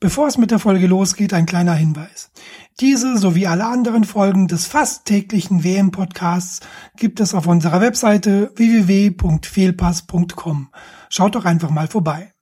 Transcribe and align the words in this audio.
Bevor 0.00 0.28
es 0.28 0.38
mit 0.38 0.52
der 0.52 0.60
Folge 0.60 0.86
losgeht, 0.86 1.34
ein 1.34 1.44
kleiner 1.44 1.74
Hinweis. 1.74 2.30
Diese 2.78 3.18
sowie 3.18 3.48
alle 3.48 3.66
anderen 3.66 4.04
Folgen 4.04 4.46
des 4.46 4.64
fast 4.64 5.06
täglichen 5.06 5.64
WM-Podcasts 5.64 6.60
gibt 6.96 7.18
es 7.18 7.34
auf 7.34 7.48
unserer 7.48 7.80
Webseite 7.80 8.52
www.fehlpass.com. 8.54 10.68
Schaut 11.08 11.34
doch 11.34 11.44
einfach 11.44 11.70
mal 11.70 11.88
vorbei. 11.88 12.32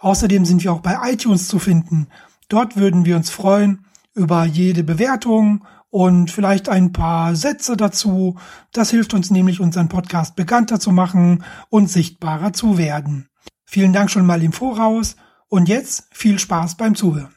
Außerdem 0.00 0.46
sind 0.46 0.64
wir 0.64 0.72
auch 0.72 0.80
bei 0.80 0.96
iTunes 1.12 1.48
zu 1.48 1.58
finden. 1.58 2.06
Dort 2.48 2.76
würden 2.76 3.04
wir 3.04 3.16
uns 3.16 3.28
freuen 3.28 3.84
über 4.14 4.46
jede 4.46 4.84
Bewertung 4.84 5.66
und 5.90 6.30
vielleicht 6.30 6.70
ein 6.70 6.92
paar 6.92 7.36
Sätze 7.36 7.76
dazu. 7.76 8.38
Das 8.72 8.88
hilft 8.88 9.12
uns 9.12 9.30
nämlich, 9.30 9.60
unseren 9.60 9.90
Podcast 9.90 10.34
bekannter 10.34 10.80
zu 10.80 10.92
machen 10.92 11.44
und 11.68 11.90
sichtbarer 11.90 12.54
zu 12.54 12.78
werden. 12.78 13.28
Vielen 13.66 13.92
Dank 13.92 14.10
schon 14.10 14.24
mal 14.24 14.42
im 14.42 14.54
Voraus 14.54 15.16
und 15.54 15.68
jetzt 15.68 16.08
viel 16.10 16.40
Spaß 16.40 16.76
beim 16.76 16.96
Zuhören. 16.96 17.32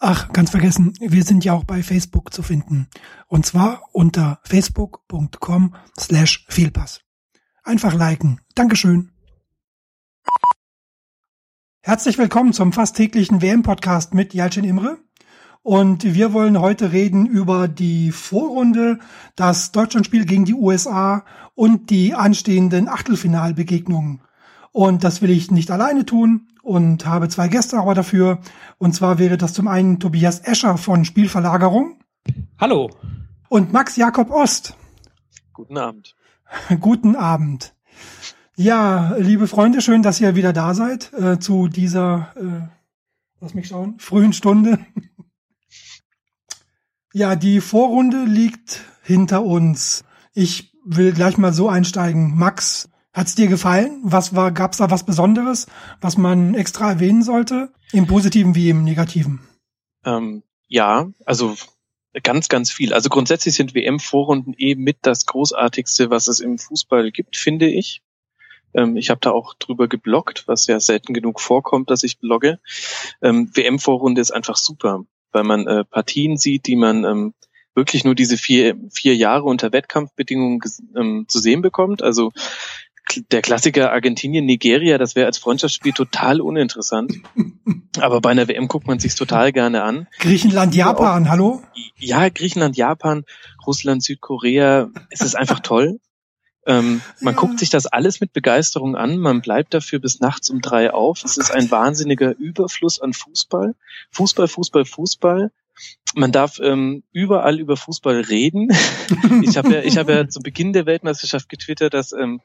Ach, 0.00 0.32
ganz 0.32 0.50
vergessen, 0.50 0.94
wir 0.98 1.22
sind 1.22 1.44
ja 1.44 1.52
auch 1.52 1.62
bei 1.62 1.84
Facebook 1.84 2.34
zu 2.34 2.42
finden. 2.42 2.88
Und 3.28 3.46
zwar 3.46 3.82
unter 3.92 4.40
facebook.com 4.42 5.76
slash 5.96 6.44
Fehlpass. 6.48 7.00
Einfach 7.62 7.94
liken. 7.94 8.40
Dankeschön. 8.56 9.12
Herzlich 11.80 12.18
willkommen 12.18 12.52
zum 12.52 12.72
fast 12.72 12.96
täglichen 12.96 13.40
WM-Podcast 13.40 14.14
mit 14.14 14.34
Jalcin 14.34 14.64
Imre. 14.64 14.98
Und 15.62 16.02
wir 16.02 16.32
wollen 16.32 16.60
heute 16.60 16.90
reden 16.90 17.24
über 17.24 17.68
die 17.68 18.10
Vorrunde, 18.10 18.98
das 19.36 19.70
Deutschlandspiel 19.70 20.24
gegen 20.24 20.44
die 20.44 20.54
USA 20.54 21.24
und 21.54 21.90
die 21.90 22.14
anstehenden 22.14 22.88
Achtelfinalbegegnungen. 22.88 24.22
Und 24.78 25.02
das 25.02 25.22
will 25.22 25.30
ich 25.30 25.50
nicht 25.50 25.72
alleine 25.72 26.06
tun 26.06 26.46
und 26.62 27.04
habe 27.04 27.28
zwei 27.28 27.48
Gäste 27.48 27.78
aber 27.78 27.94
dafür. 27.94 28.38
Und 28.78 28.94
zwar 28.94 29.18
wäre 29.18 29.36
das 29.36 29.52
zum 29.52 29.66
einen 29.66 29.98
Tobias 29.98 30.38
Escher 30.38 30.78
von 30.78 31.04
Spielverlagerung. 31.04 31.98
Hallo. 32.60 32.88
Und 33.48 33.72
Max 33.72 33.96
Jakob 33.96 34.30
Ost. 34.30 34.76
Guten 35.52 35.76
Abend. 35.78 36.14
Guten 36.80 37.16
Abend. 37.16 37.74
Ja, 38.54 39.16
liebe 39.18 39.48
Freunde, 39.48 39.80
schön, 39.80 40.04
dass 40.04 40.20
ihr 40.20 40.36
wieder 40.36 40.52
da 40.52 40.74
seid 40.74 41.12
äh, 41.12 41.40
zu 41.40 41.66
dieser, 41.66 42.32
äh, 42.36 42.68
lass 43.40 43.54
mich 43.54 43.66
schauen, 43.66 43.98
frühen 43.98 44.32
Stunde. 44.32 44.78
ja, 47.12 47.34
die 47.34 47.60
Vorrunde 47.60 48.22
liegt 48.22 48.84
hinter 49.02 49.42
uns. 49.42 50.04
Ich 50.34 50.72
will 50.84 51.12
gleich 51.12 51.36
mal 51.36 51.52
so 51.52 51.68
einsteigen. 51.68 52.38
Max, 52.38 52.88
Hat's 53.12 53.34
dir 53.34 53.48
gefallen? 53.48 54.00
Was 54.02 54.34
war, 54.34 54.52
gab's 54.52 54.78
da 54.78 54.90
was 54.90 55.04
Besonderes, 55.04 55.66
was 56.00 56.16
man 56.16 56.54
extra 56.54 56.90
erwähnen 56.90 57.22
sollte? 57.22 57.72
Im 57.92 58.06
Positiven 58.06 58.54
wie 58.54 58.70
im 58.70 58.84
Negativen? 58.84 59.40
Ähm, 60.04 60.42
ja, 60.68 61.08
also 61.24 61.56
ganz, 62.22 62.48
ganz 62.48 62.70
viel. 62.70 62.92
Also 62.92 63.08
grundsätzlich 63.08 63.54
sind 63.54 63.74
WM-Vorrunden 63.74 64.54
eben 64.56 64.82
mit 64.82 64.98
das 65.02 65.26
Großartigste, 65.26 66.10
was 66.10 66.28
es 66.28 66.40
im 66.40 66.58
Fußball 66.58 67.10
gibt, 67.10 67.36
finde 67.36 67.68
ich. 67.68 68.02
Ähm, 68.74 68.96
ich 68.96 69.10
habe 69.10 69.20
da 69.20 69.30
auch 69.30 69.54
drüber 69.54 69.88
gebloggt, 69.88 70.44
was 70.46 70.66
ja 70.66 70.78
selten 70.80 71.14
genug 71.14 71.40
vorkommt, 71.40 71.90
dass 71.90 72.02
ich 72.02 72.18
blogge. 72.18 72.60
Ähm, 73.22 73.50
WM-Vorrunde 73.54 74.20
ist 74.20 74.30
einfach 74.30 74.56
super, 74.56 75.04
weil 75.32 75.44
man 75.44 75.66
äh, 75.66 75.84
Partien 75.84 76.36
sieht, 76.36 76.66
die 76.66 76.76
man 76.76 77.04
ähm, 77.04 77.34
wirklich 77.74 78.04
nur 78.04 78.14
diese 78.14 78.36
vier, 78.36 78.76
vier 78.90 79.14
Jahre 79.14 79.44
unter 79.44 79.72
Wettkampfbedingungen 79.72 80.60
ähm, 80.96 81.26
zu 81.28 81.38
sehen 81.38 81.62
bekommt. 81.62 82.02
Also 82.02 82.32
der 83.30 83.42
Klassiker 83.42 83.92
Argentinien, 83.92 84.44
Nigeria, 84.44 84.98
das 84.98 85.16
wäre 85.16 85.26
als 85.26 85.38
Freundschaftsspiel 85.38 85.92
total 85.92 86.40
uninteressant. 86.40 87.12
Aber 88.00 88.20
bei 88.20 88.30
einer 88.30 88.48
WM 88.48 88.68
guckt 88.68 88.86
man 88.86 88.98
sich's 88.98 89.16
total 89.16 89.52
gerne 89.52 89.82
an. 89.82 90.08
Griechenland, 90.18 90.74
Japan, 90.74 91.26
auch, 91.26 91.30
hallo? 91.30 91.62
Ja, 91.96 92.28
Griechenland, 92.28 92.76
Japan, 92.76 93.24
Russland, 93.66 94.02
Südkorea. 94.02 94.90
Es 95.10 95.20
ist 95.20 95.36
einfach 95.36 95.60
toll. 95.60 96.00
Ähm, 96.66 97.00
man 97.20 97.34
ja. 97.34 97.40
guckt 97.40 97.58
sich 97.58 97.70
das 97.70 97.86
alles 97.86 98.20
mit 98.20 98.32
Begeisterung 98.34 98.94
an. 98.94 99.16
Man 99.16 99.40
bleibt 99.40 99.72
dafür 99.72 100.00
bis 100.00 100.20
nachts 100.20 100.50
um 100.50 100.60
drei 100.60 100.92
auf. 100.92 101.24
Es 101.24 101.38
ist 101.38 101.50
ein 101.50 101.70
wahnsinniger 101.70 102.36
Überfluss 102.36 103.00
an 103.00 103.14
Fußball. 103.14 103.74
Fußball, 104.10 104.48
Fußball, 104.48 104.84
Fußball 104.84 105.50
man 106.14 106.32
darf 106.32 106.58
ähm, 106.60 107.02
überall 107.12 107.60
über 107.60 107.76
Fußball 107.76 108.20
reden. 108.20 108.68
ich 109.42 109.56
habe 109.56 109.74
ja, 109.74 109.82
ich 109.82 109.98
habe 109.98 110.12
ja 110.12 110.28
zu 110.28 110.40
Beginn 110.40 110.72
der 110.72 110.86
Weltmeisterschaft 110.86 111.48
getwittert, 111.48 111.94
dass 111.94 112.12
ähm, 112.12 112.40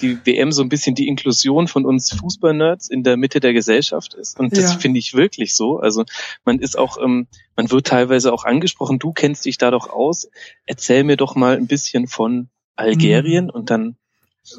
die 0.00 0.18
WM 0.24 0.50
so 0.52 0.62
ein 0.62 0.68
bisschen 0.68 0.94
die 0.94 1.08
Inklusion 1.08 1.68
von 1.68 1.84
uns 1.84 2.12
Fußballnerds 2.12 2.88
in 2.88 3.02
der 3.02 3.16
Mitte 3.16 3.40
der 3.40 3.52
Gesellschaft 3.52 4.14
ist. 4.14 4.40
Und 4.40 4.56
das 4.56 4.72
ja. 4.72 4.78
finde 4.78 4.98
ich 4.98 5.14
wirklich 5.14 5.54
so. 5.54 5.78
Also 5.78 6.04
man 6.44 6.58
ist 6.58 6.78
auch, 6.78 6.98
ähm, 6.98 7.26
man 7.56 7.70
wird 7.70 7.86
teilweise 7.86 8.32
auch 8.32 8.44
angesprochen, 8.44 8.98
du 8.98 9.12
kennst 9.12 9.44
dich 9.44 9.58
da 9.58 9.70
doch 9.70 9.90
aus, 9.90 10.28
erzähl 10.66 11.04
mir 11.04 11.16
doch 11.16 11.34
mal 11.34 11.56
ein 11.56 11.66
bisschen 11.66 12.08
von 12.08 12.48
Algerien 12.76 13.44
mhm. 13.44 13.50
und 13.50 13.70
dann 13.70 13.96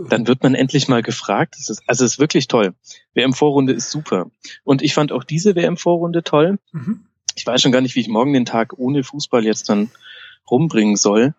dann 0.07 0.27
wird 0.27 0.43
man 0.43 0.55
endlich 0.55 0.87
mal 0.87 1.03
gefragt. 1.03 1.55
Das 1.57 1.69
ist, 1.69 1.83
also 1.87 2.05
es 2.05 2.13
ist 2.13 2.19
wirklich 2.19 2.47
toll. 2.47 2.73
WM-Vorrunde 3.15 3.73
ist 3.73 3.91
super. 3.91 4.31
Und 4.63 4.81
ich 4.81 4.93
fand 4.93 5.11
auch 5.11 5.25
diese 5.25 5.57
WM-Vorrunde 5.57 6.23
toll. 6.23 6.57
Mhm 6.71 7.03
ich 7.35 7.45
weiß 7.45 7.61
schon 7.61 7.71
gar 7.71 7.81
nicht, 7.81 7.95
wie 7.95 8.01
ich 8.01 8.07
morgen 8.07 8.33
den 8.33 8.45
Tag 8.45 8.73
ohne 8.77 9.03
Fußball 9.03 9.45
jetzt 9.45 9.69
dann 9.69 9.89
rumbringen 10.49 10.95
soll, 10.95 11.33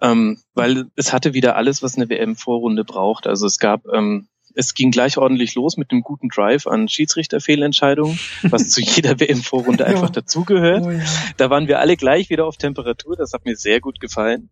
ähm, 0.00 0.38
weil 0.54 0.86
es 0.96 1.12
hatte 1.12 1.34
wieder 1.34 1.56
alles, 1.56 1.82
was 1.82 1.96
eine 1.96 2.08
WM-Vorrunde 2.08 2.84
braucht. 2.84 3.26
Also 3.26 3.46
es 3.46 3.58
gab, 3.58 3.86
ähm, 3.92 4.28
es 4.54 4.74
ging 4.74 4.90
gleich 4.90 5.18
ordentlich 5.18 5.54
los 5.56 5.76
mit 5.76 5.90
einem 5.90 6.02
guten 6.02 6.28
Drive 6.28 6.66
an 6.66 6.88
Schiedsrichterfehlentscheidungen, 6.88 8.18
was 8.42 8.70
zu 8.70 8.80
jeder 8.82 9.18
WM-Vorrunde 9.18 9.84
einfach 9.84 10.10
dazugehört. 10.10 10.84
Oh, 10.84 10.90
ja. 10.90 11.04
Da 11.36 11.50
waren 11.50 11.66
wir 11.66 11.80
alle 11.80 11.96
gleich 11.96 12.30
wieder 12.30 12.46
auf 12.46 12.56
Temperatur. 12.56 13.16
Das 13.16 13.32
hat 13.32 13.44
mir 13.44 13.56
sehr 13.56 13.80
gut 13.80 14.00
gefallen. 14.00 14.50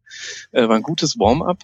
Äh, 0.51 0.69
war 0.69 0.77
ein 0.77 0.83
gutes 0.83 1.19
Warm-up. 1.19 1.59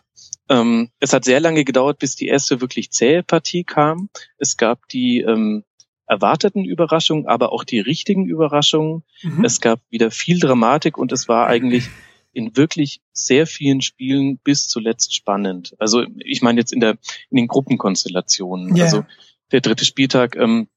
Ähm, 0.48 0.90
es 1.00 1.12
hat 1.12 1.24
sehr 1.24 1.40
lange 1.40 1.64
gedauert, 1.64 1.98
bis 1.98 2.16
die 2.16 2.28
erste 2.28 2.60
wirklich 2.60 2.90
zähe 2.90 3.22
Partie 3.22 3.64
kam. 3.64 4.08
Es 4.38 4.56
gab 4.56 4.88
die 4.88 5.20
ähm, 5.20 5.64
erwarteten 6.08 6.64
Überraschungen, 6.64 7.26
aber 7.26 7.52
auch 7.52 7.64
die 7.64 7.80
richtigen 7.80 8.26
Überraschungen. 8.26 9.04
Mhm. 9.22 9.44
Es 9.44 9.60
gab 9.60 9.80
wieder 9.90 10.10
viel 10.10 10.40
Dramatik 10.40 10.96
und 10.96 11.12
es 11.12 11.28
war 11.28 11.46
eigentlich 11.46 11.88
in 12.32 12.56
wirklich 12.56 13.00
sehr 13.12 13.46
vielen 13.46 13.82
Spielen 13.82 14.38
bis 14.38 14.68
zuletzt 14.68 15.14
spannend. 15.14 15.74
Also 15.78 16.04
ich 16.18 16.40
meine 16.42 16.60
jetzt 16.60 16.72
in 16.72 16.80
der 16.80 16.98
in 17.30 17.36
den 17.36 17.46
Gruppenkonstellationen. 17.46 18.74
Yeah. 18.74 18.84
Also 18.84 19.04
der 19.52 19.60
dritte 19.60 19.84
Spieltag 19.84 20.36
ähm, 20.36 20.68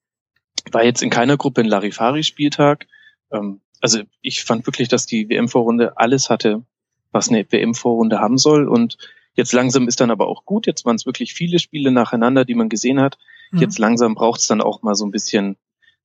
war 0.72 0.84
jetzt 0.84 1.02
in 1.02 1.10
keiner 1.10 1.38
Gruppe 1.38 1.62
ein 1.62 1.68
Larifari-Spieltag. 1.68 2.88
Ähm, 3.32 3.62
also 3.80 4.02
ich 4.22 4.44
fand 4.44 4.68
wirklich, 4.68 4.90
dass 4.90 5.06
die 5.06 5.30
WM-Vorrunde 5.30 5.98
alles 5.98 6.30
hatte, 6.30 6.64
was 7.12 7.30
eine 7.30 7.50
WM-Vorrunde 7.50 8.20
haben 8.20 8.38
soll. 8.38 8.68
Und 8.68 8.98
jetzt 9.36 9.54
langsam 9.54 9.88
ist 9.88 10.02
dann 10.02 10.12
aber 10.12 10.28
auch 10.28 10.46
gut. 10.46 10.68
Jetzt 10.68 10.86
waren 10.86 10.96
es 10.96 11.06
wirklich 11.06 11.34
viele 11.34 11.60
Spiele 11.60 11.92
nacheinander, 11.92 12.46
die 12.46 12.56
man 12.56 12.70
gesehen 12.70 13.00
hat. 13.00 13.18
Mhm. 13.52 13.60
Jetzt 13.60 13.80
langsam 13.80 14.16
braucht 14.16 14.42
es 14.42 14.48
dann 14.48 14.62
auch 14.62 14.82
mal 14.82 14.96
so 14.96 15.06
ein 15.06 15.12
bisschen 15.12 15.58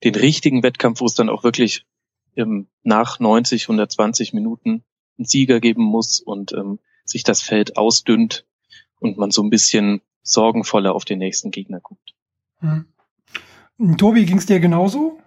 den 0.05 0.15
richtigen 0.15 0.63
Wettkampf, 0.63 1.01
wo 1.01 1.07
es 1.07 1.15
dann 1.15 1.29
auch 1.29 1.43
wirklich 1.45 1.87
ähm, 2.37 2.69
nach 2.83 3.19
90, 3.19 3.65
120 3.65 4.33
Minuten 4.33 4.85
einen 5.19 5.27
Sieger 5.27 5.61
geben 5.61 5.83
muss 5.83 6.21
und 6.21 6.53
ähm, 6.53 6.79
sich 7.05 7.23
das 7.23 7.41
Feld 7.41 7.77
ausdünnt 7.77 8.45
und 9.01 9.17
man 9.17 9.31
so 9.31 9.43
ein 9.43 9.51
bisschen 9.51 10.03
sorgenvoller 10.23 10.95
auf 10.95 11.05
den 11.05 11.19
nächsten 11.19 11.51
Gegner 11.51 11.81
guckt. 11.81 12.15
Mhm. 12.61 12.87
Tobi, 13.97 14.25
ging 14.25 14.39
es 14.39 14.47
dir 14.47 14.61
genauso? 14.61 15.19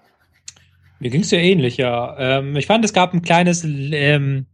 Mir 1.00 1.12
ging 1.12 1.22
es 1.22 1.32
ja 1.32 1.40
ähnlich, 1.40 1.78
ja. 1.78 2.18
Ähm, 2.18 2.56
ich 2.56 2.66
fand, 2.66 2.84
es 2.84 2.94
gab 2.94 3.14
ein 3.14 3.22
kleines 3.22 3.64
ähm, 3.64 4.48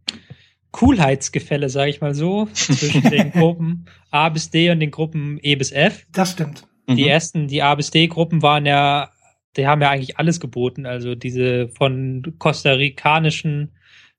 Coolheitsgefälle, 0.70 1.68
sage 1.70 1.90
ich 1.90 2.00
mal 2.00 2.14
so, 2.14 2.46
zwischen 2.52 3.02
den 3.10 3.32
Gruppen 3.32 3.86
A 4.10 4.28
bis 4.28 4.50
D 4.50 4.70
und 4.70 4.78
den 4.80 4.90
Gruppen 4.90 5.38
E 5.42 5.56
bis 5.56 5.72
F. 5.72 6.06
Das 6.12 6.32
stimmt. 6.32 6.68
Die 6.88 7.02
mhm. 7.02 7.08
ersten, 7.08 7.48
die 7.48 7.62
A 7.62 7.74
bis 7.74 7.90
D-Gruppen 7.90 8.42
waren 8.42 8.66
ja, 8.66 9.10
die 9.56 9.66
haben 9.66 9.82
ja 9.82 9.90
eigentlich 9.90 10.18
alles 10.18 10.38
geboten. 10.40 10.86
Also 10.86 11.14
diese 11.14 11.68
von 11.68 12.34
kostarikanischen 12.38 13.72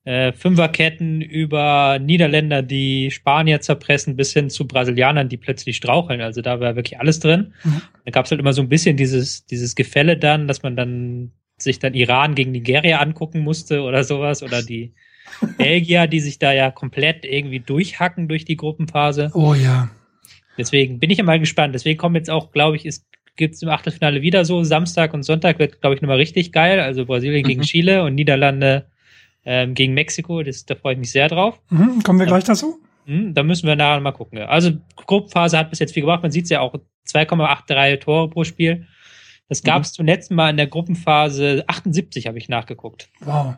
äh, 0.03 0.31
Fünferketten 0.31 1.21
über 1.21 1.99
Niederländer, 1.99 2.61
die 2.61 3.11
Spanier 3.11 3.61
zerpressen, 3.61 4.15
bis 4.15 4.33
hin 4.33 4.49
zu 4.49 4.67
Brasilianern, 4.67 5.29
die 5.29 5.37
plötzlich 5.37 5.77
straucheln. 5.77 6.21
Also 6.21 6.41
da 6.41 6.59
war 6.59 6.75
wirklich 6.75 6.99
alles 6.99 7.19
drin. 7.19 7.53
Mhm. 7.63 7.81
Da 8.05 8.11
gab 8.11 8.25
es 8.25 8.31
halt 8.31 8.39
immer 8.39 8.53
so 8.53 8.61
ein 8.61 8.69
bisschen 8.69 8.97
dieses, 8.97 9.45
dieses 9.45 9.75
Gefälle 9.75 10.17
dann, 10.17 10.47
dass 10.47 10.63
man 10.63 10.75
dann 10.75 11.31
sich 11.57 11.79
dann 11.79 11.93
Iran 11.93 12.35
gegen 12.35 12.51
Nigeria 12.51 12.99
angucken 12.99 13.41
musste 13.41 13.81
oder 13.81 14.03
sowas 14.03 14.43
oder 14.43 14.63
die 14.63 14.93
Belgier, 15.57 16.07
die 16.07 16.19
sich 16.19 16.39
da 16.39 16.53
ja 16.53 16.71
komplett 16.71 17.25
irgendwie 17.25 17.59
durchhacken 17.59 18.27
durch 18.27 18.45
die 18.45 18.55
Gruppenphase. 18.57 19.31
Oh 19.33 19.53
ja. 19.53 19.89
Deswegen 20.57 20.99
bin 20.99 21.09
ich 21.09 21.21
mal 21.23 21.39
gespannt. 21.39 21.75
Deswegen 21.75 21.97
kommen 21.97 22.15
jetzt 22.15 22.29
auch, 22.29 22.51
glaube 22.51 22.75
ich, 22.75 22.85
es 22.85 23.05
gibt 23.35 23.61
im 23.61 23.69
Achtelfinale 23.69 24.21
wieder 24.21 24.45
so. 24.45 24.63
Samstag 24.63 25.13
und 25.13 25.23
Sonntag 25.23 25.59
wird, 25.59 25.81
glaube 25.81 25.95
ich, 25.95 26.01
nochmal 26.01 26.17
richtig 26.17 26.51
geil. 26.51 26.79
Also 26.79 27.05
Brasilien 27.05 27.43
mhm. 27.43 27.47
gegen 27.47 27.61
Chile 27.61 28.03
und 28.03 28.15
Niederlande 28.15 28.87
ähm, 29.45 29.73
gegen 29.73 29.93
Mexiko. 29.93 30.43
Das, 30.43 30.65
da 30.65 30.75
freue 30.75 30.93
ich 30.93 30.99
mich 30.99 31.11
sehr 31.11 31.29
drauf. 31.29 31.59
Mhm. 31.69 32.03
Kommen 32.03 32.19
wir 32.19 32.25
gleich 32.25 32.43
dazu? 32.43 32.79
Mhm, 33.05 33.33
da 33.33 33.43
müssen 33.43 33.67
wir 33.67 33.75
nachher 33.75 34.01
mal 34.01 34.11
gucken. 34.11 34.39
Also 34.39 34.71
Gruppenphase 34.95 35.57
hat 35.57 35.69
bis 35.69 35.79
jetzt 35.79 35.93
viel 35.93 36.01
gebracht. 36.01 36.23
Man 36.23 36.31
sieht 36.31 36.43
es 36.45 36.49
ja 36.49 36.59
auch 36.59 36.75
2,83 37.07 37.99
Tore 37.99 38.29
pro 38.29 38.43
Spiel. 38.43 38.87
Das 39.47 39.63
gab 39.63 39.83
es 39.83 39.91
mhm. 39.91 39.95
zuletzt 39.95 40.31
mal 40.31 40.49
in 40.49 40.57
der 40.57 40.67
Gruppenphase 40.67 41.63
78, 41.67 42.27
habe 42.27 42.37
ich 42.37 42.49
nachgeguckt. 42.49 43.09
Wow. 43.21 43.55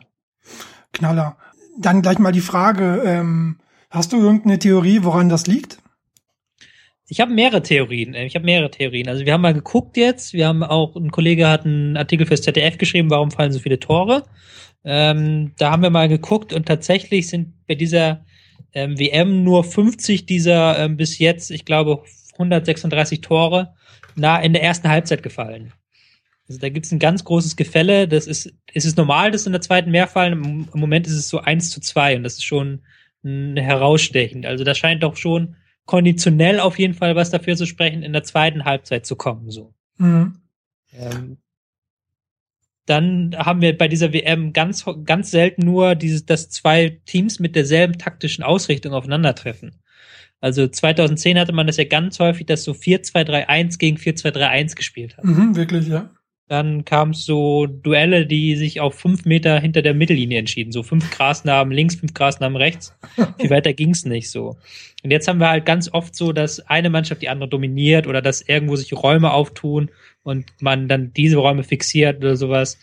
Knaller. 0.92 1.36
Dann 1.78 2.02
gleich 2.02 2.18
mal 2.18 2.32
die 2.32 2.40
Frage, 2.40 3.02
ähm, 3.04 3.58
hast 3.90 4.12
du 4.12 4.20
irgendeine 4.20 4.58
Theorie, 4.58 5.02
woran 5.02 5.28
das 5.28 5.46
liegt? 5.46 5.78
Ich 7.10 7.18
habe 7.18 7.32
mehrere 7.32 7.60
Theorien. 7.60 8.14
Ich 8.14 8.36
habe 8.36 8.44
mehrere 8.44 8.70
Theorien. 8.70 9.08
Also 9.08 9.26
wir 9.26 9.32
haben 9.32 9.40
mal 9.40 9.52
geguckt 9.52 9.96
jetzt. 9.96 10.32
Wir 10.32 10.46
haben 10.46 10.62
auch, 10.62 10.94
ein 10.94 11.10
Kollege 11.10 11.48
hat 11.48 11.66
einen 11.66 11.96
Artikel 11.96 12.24
fürs 12.24 12.42
ZDF 12.42 12.78
geschrieben, 12.78 13.10
warum 13.10 13.32
fallen 13.32 13.50
so 13.50 13.58
viele 13.58 13.80
Tore. 13.80 14.22
Ähm, 14.84 15.50
da 15.58 15.72
haben 15.72 15.82
wir 15.82 15.90
mal 15.90 16.08
geguckt 16.08 16.52
und 16.52 16.66
tatsächlich 16.66 17.26
sind 17.26 17.66
bei 17.66 17.74
dieser 17.74 18.24
ähm, 18.74 18.96
WM 18.96 19.42
nur 19.42 19.64
50 19.64 20.24
dieser 20.24 20.78
ähm, 20.78 20.96
bis 20.96 21.18
jetzt, 21.18 21.50
ich 21.50 21.64
glaube, 21.64 22.04
136 22.34 23.20
Tore 23.22 23.74
nah 24.14 24.38
in 24.40 24.52
der 24.52 24.62
ersten 24.62 24.88
Halbzeit 24.88 25.24
gefallen. 25.24 25.72
Also 26.48 26.60
da 26.60 26.68
gibt 26.68 26.86
es 26.86 26.92
ein 26.92 27.00
ganz 27.00 27.24
großes 27.24 27.56
Gefälle. 27.56 28.06
Das 28.06 28.28
ist, 28.28 28.54
ist 28.72 28.86
es 28.86 28.94
normal, 28.94 29.32
dass 29.32 29.46
in 29.46 29.52
der 29.52 29.60
zweiten 29.60 29.90
mehr 29.90 30.06
fallen. 30.06 30.68
Im 30.72 30.80
Moment 30.80 31.08
ist 31.08 31.14
es 31.14 31.28
so 31.28 31.40
1 31.40 31.70
zu 31.70 31.80
2 31.80 32.18
und 32.18 32.22
das 32.22 32.34
ist 32.34 32.44
schon 32.44 32.82
herausstechend. 33.24 34.46
Also 34.46 34.62
da 34.62 34.76
scheint 34.76 35.02
doch 35.02 35.16
schon 35.16 35.56
konditionell 35.90 36.60
auf 36.60 36.78
jeden 36.78 36.94
Fall 36.94 37.16
was 37.16 37.30
dafür 37.30 37.56
zu 37.56 37.66
sprechen, 37.66 38.04
in 38.04 38.12
der 38.12 38.22
zweiten 38.22 38.64
Halbzeit 38.64 39.04
zu 39.04 39.16
kommen. 39.16 39.50
So. 39.50 39.74
Mhm. 39.98 40.36
Ähm, 40.92 41.38
dann 42.86 43.34
haben 43.36 43.60
wir 43.60 43.76
bei 43.76 43.88
dieser 43.88 44.12
WM 44.12 44.52
ganz, 44.52 44.84
ganz 45.04 45.32
selten 45.32 45.64
nur 45.64 45.96
dieses, 45.96 46.24
dass 46.24 46.48
zwei 46.48 47.00
Teams 47.06 47.40
mit 47.40 47.56
derselben 47.56 47.98
taktischen 47.98 48.44
Ausrichtung 48.44 48.92
aufeinandertreffen. 48.92 49.80
Also 50.40 50.68
2010 50.68 51.36
hatte 51.36 51.52
man 51.52 51.66
das 51.66 51.76
ja 51.76 51.84
ganz 51.84 52.20
häufig, 52.20 52.46
dass 52.46 52.62
so 52.62 52.70
4-2-3-1 52.70 53.78
gegen 53.78 53.96
4-2-3-1 53.96 54.76
gespielt 54.76 55.16
hat. 55.16 55.24
Mhm, 55.24 55.56
wirklich, 55.56 55.88
ja. 55.88 56.08
Dann 56.50 56.84
kam 56.84 57.10
es 57.10 57.24
so 57.24 57.66
Duelle, 57.66 58.26
die 58.26 58.56
sich 58.56 58.80
auf 58.80 58.96
fünf 58.96 59.24
Meter 59.24 59.60
hinter 59.60 59.82
der 59.82 59.94
Mittellinie 59.94 60.40
entschieden. 60.40 60.72
So 60.72 60.82
fünf 60.82 61.08
Grasnarben 61.12 61.72
links, 61.72 61.94
fünf 61.94 62.12
Grasnarben 62.12 62.56
rechts. 62.56 62.92
Viel 63.38 63.50
weiter 63.50 63.72
ging's 63.72 64.04
nicht 64.04 64.32
so. 64.32 64.56
Und 65.04 65.12
jetzt 65.12 65.28
haben 65.28 65.38
wir 65.38 65.48
halt 65.48 65.64
ganz 65.64 65.88
oft 65.92 66.16
so, 66.16 66.32
dass 66.32 66.58
eine 66.58 66.90
Mannschaft 66.90 67.22
die 67.22 67.28
andere 67.28 67.48
dominiert 67.48 68.08
oder 68.08 68.20
dass 68.20 68.42
irgendwo 68.42 68.74
sich 68.74 68.92
Räume 68.92 69.32
auftun 69.32 69.92
und 70.24 70.46
man 70.60 70.88
dann 70.88 71.12
diese 71.12 71.36
Räume 71.36 71.62
fixiert 71.62 72.16
oder 72.16 72.34
sowas. 72.34 72.78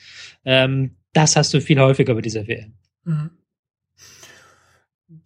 Ähm, 0.46 0.96
das 1.12 1.36
hast 1.36 1.54
du 1.54 1.60
viel 1.60 1.82
häufiger 1.82 2.16
bei 2.16 2.22
dieser 2.22 2.48
WM. 2.48 2.72
Mhm. 3.04 3.32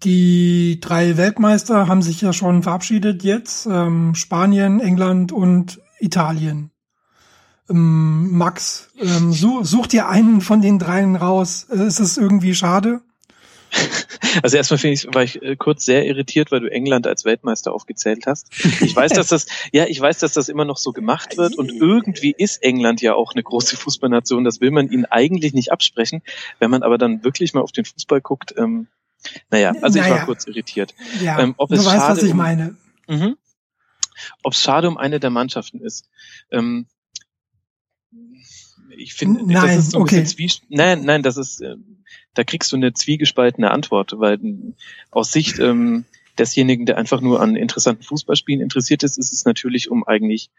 Die 0.02 0.80
drei 0.82 1.16
Weltmeister 1.16 1.88
haben 1.88 2.02
sich 2.02 2.20
ja 2.22 2.34
schon 2.34 2.64
verabschiedet 2.64 3.22
jetzt. 3.22 3.68
Ähm, 3.68 4.16
Spanien, 4.16 4.80
England 4.80 5.32
und 5.32 5.80
Italien. 6.00 6.71
Ähm, 7.72 8.38
Max, 8.38 8.90
ähm, 9.00 9.32
such, 9.32 9.66
such 9.66 9.88
dir 9.88 10.08
einen 10.08 10.42
von 10.42 10.62
den 10.62 10.80
dreien 10.80 11.16
raus. 11.16 11.68
Äh, 11.72 11.88
ist 11.88 12.00
es 12.00 12.18
irgendwie 12.18 12.54
schade? 12.54 13.02
Also 14.44 14.56
erstmal 14.56 14.78
finde 14.78 14.94
ich, 14.94 15.14
war 15.14 15.24
ich 15.24 15.42
äh, 15.42 15.56
kurz 15.58 15.84
sehr 15.84 16.06
irritiert, 16.06 16.52
weil 16.52 16.62
du 16.62 16.72
England 16.72 17.06
als 17.06 17.26
Weltmeister 17.26 17.74
aufgezählt 17.74 18.26
hast. 18.28 18.48
Ich 18.82 18.96
weiß, 18.96 19.12
dass 19.12 19.28
das, 19.28 19.46
ja, 19.74 19.86
ich 19.88 20.00
weiß, 20.00 20.20
dass 20.20 20.34
das 20.34 20.48
immer 20.48 20.64
noch 20.64 20.78
so 20.78 20.94
gemacht 20.94 21.38
wird 21.38 21.58
und 21.58 21.70
irgendwie 21.70 22.34
ist 22.38 22.64
England 22.64 23.02
ja 23.02 23.14
auch 23.14 23.34
eine 23.34 23.44
große 23.44 23.76
Fußballnation. 23.76 24.46
Das 24.46 24.62
will 24.62 24.72
man 24.72 24.90
ihnen 24.90 25.06
eigentlich 25.06 25.54
nicht 25.54 25.72
absprechen. 25.72 26.22
Wenn 26.60 26.72
man 26.72 26.84
aber 26.84 26.98
dann 26.98 27.24
wirklich 27.24 27.54
mal 27.54 27.62
auf 27.62 27.72
den 27.72 27.84
Fußball 27.84 28.22
guckt, 28.22 28.54
ähm, 28.58 28.88
naja, 29.50 29.74
also 29.82 30.00
naja. 30.00 30.14
ich 30.14 30.20
war 30.20 30.26
kurz 30.26 30.48
irritiert. 30.48 30.94
Ja, 31.22 31.40
ähm, 31.40 31.54
ob 31.58 31.70
du 31.70 31.76
es 31.76 31.86
weißt, 31.86 31.96
schade 31.98 32.22
was 32.22 32.24
ich 32.24 32.34
meine. 32.34 32.76
Um, 33.08 33.20
mhm. 33.20 33.38
ob 34.44 34.54
es 34.54 34.62
schade 34.62 34.88
um 34.88 34.98
eine 34.98 35.20
der 35.20 35.30
Mannschaften 35.30 35.82
ist. 35.82 36.10
Ähm, 36.52 36.86
ich 39.02 39.14
finde, 39.14 39.46
nein, 39.46 39.68
das 39.68 39.78
ist 39.78 39.92
so 39.92 39.98
ein 39.98 40.04
okay. 40.04 40.24
Zwie 40.24 40.52
nein, 40.70 41.04
nein, 41.04 41.24
das 41.24 41.38
ist, 41.38 41.62
äh, 41.62 41.76
da 42.34 42.44
kriegst 42.44 42.72
du 42.72 42.76
eine 42.76 42.94
zwiegespaltene 42.94 43.72
Antwort, 43.72 44.14
weil 44.16 44.40
aus 45.10 45.32
Sicht 45.32 45.60
ähm, 45.60 46.06
desjenigen, 46.38 46.86
der 46.86 46.98
einfach 46.98 47.22
nur 47.22 47.42
an 47.42 47.56
interessanten 47.56 48.04
Fußballspielen 48.04 48.62
interessiert 48.62 49.04
ist, 49.04 49.18
ist 49.18 49.34
es 49.34 49.46
natürlich 49.46 49.92
um 49.92 50.06
eigentlich 50.06 50.50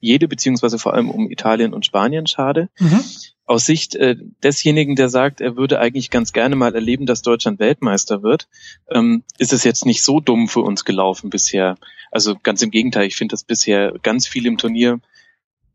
jede, 0.00 0.28
beziehungsweise 0.28 0.78
vor 0.78 0.94
allem 0.94 1.10
um 1.10 1.30
Italien 1.30 1.74
und 1.74 1.84
Spanien 1.84 2.26
schade. 2.26 2.68
Mhm. 2.78 3.04
Aus 3.44 3.66
Sicht 3.66 3.94
äh, 3.96 4.16
desjenigen, 4.42 4.96
der 4.96 5.08
sagt, 5.08 5.40
er 5.40 5.56
würde 5.56 5.78
eigentlich 5.78 6.10
ganz 6.10 6.32
gerne 6.32 6.56
mal 6.56 6.74
erleben, 6.74 7.04
dass 7.06 7.22
Deutschland 7.22 7.58
Weltmeister 7.58 8.22
wird, 8.22 8.48
ähm, 8.90 9.24
ist 9.38 9.52
es 9.52 9.64
jetzt 9.64 9.84
nicht 9.84 10.02
so 10.02 10.20
dumm 10.20 10.48
für 10.48 10.60
uns 10.60 10.84
gelaufen 10.84 11.30
bisher. 11.30 11.76
Also 12.10 12.36
ganz 12.42 12.62
im 12.62 12.70
Gegenteil, 12.70 13.06
ich 13.06 13.16
finde, 13.16 13.34
dass 13.34 13.44
bisher 13.44 13.94
ganz 14.02 14.26
viel 14.26 14.46
im 14.46 14.56
Turnier 14.56 15.00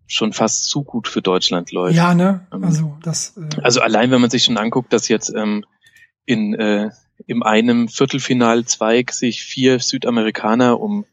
schon 0.07 0.33
fast 0.33 0.65
zu 0.65 0.83
gut 0.83 1.07
für 1.07 1.21
Deutschland 1.21 1.71
läuft. 1.71 1.95
Ja, 1.95 2.13
ne? 2.13 2.45
Ähm, 2.53 2.63
also 2.63 2.97
das. 3.01 3.37
Äh 3.37 3.61
also 3.61 3.81
allein, 3.81 4.11
wenn 4.11 4.21
man 4.21 4.29
sich 4.29 4.43
schon 4.43 4.57
anguckt, 4.57 4.93
dass 4.93 5.07
jetzt 5.07 5.33
ähm, 5.35 5.65
in 6.25 6.53
äh, 6.55 6.89
im 7.27 7.43
einem 7.43 7.87
Viertelfinalzweig 7.87 9.11
sich 9.11 9.43
vier 9.43 9.79
Südamerikaner 9.79 10.79
um 10.79 11.05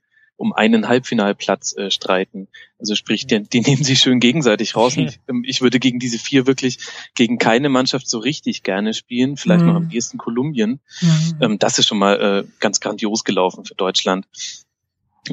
um 0.42 0.52
einen 0.52 0.88
Halbfinalplatz 0.88 1.76
äh, 1.76 1.88
streiten. 1.92 2.48
Also 2.80 2.96
sprich, 2.96 3.28
die, 3.28 3.44
die 3.44 3.60
nehmen 3.60 3.84
sich 3.84 4.00
schön 4.00 4.18
gegenseitig 4.18 4.74
raus. 4.74 4.96
Und 4.96 5.04
ich, 5.04 5.20
ähm, 5.28 5.44
ich 5.46 5.62
würde 5.62 5.78
gegen 5.78 6.00
diese 6.00 6.18
vier 6.18 6.48
wirklich 6.48 6.78
gegen 7.14 7.38
keine 7.38 7.68
Mannschaft 7.68 8.08
so 8.08 8.18
richtig 8.18 8.64
gerne 8.64 8.92
spielen. 8.92 9.36
Vielleicht 9.36 9.60
mhm. 9.60 9.68
noch 9.68 9.76
am 9.76 9.90
ehesten 9.92 10.18
Kolumbien. 10.18 10.80
Mhm. 11.00 11.36
Ähm, 11.40 11.58
das 11.60 11.78
ist 11.78 11.86
schon 11.86 11.98
mal 11.98 12.20
äh, 12.20 12.48
ganz 12.58 12.80
grandios 12.80 13.22
gelaufen 13.22 13.64
für 13.64 13.76
Deutschland. 13.76 14.26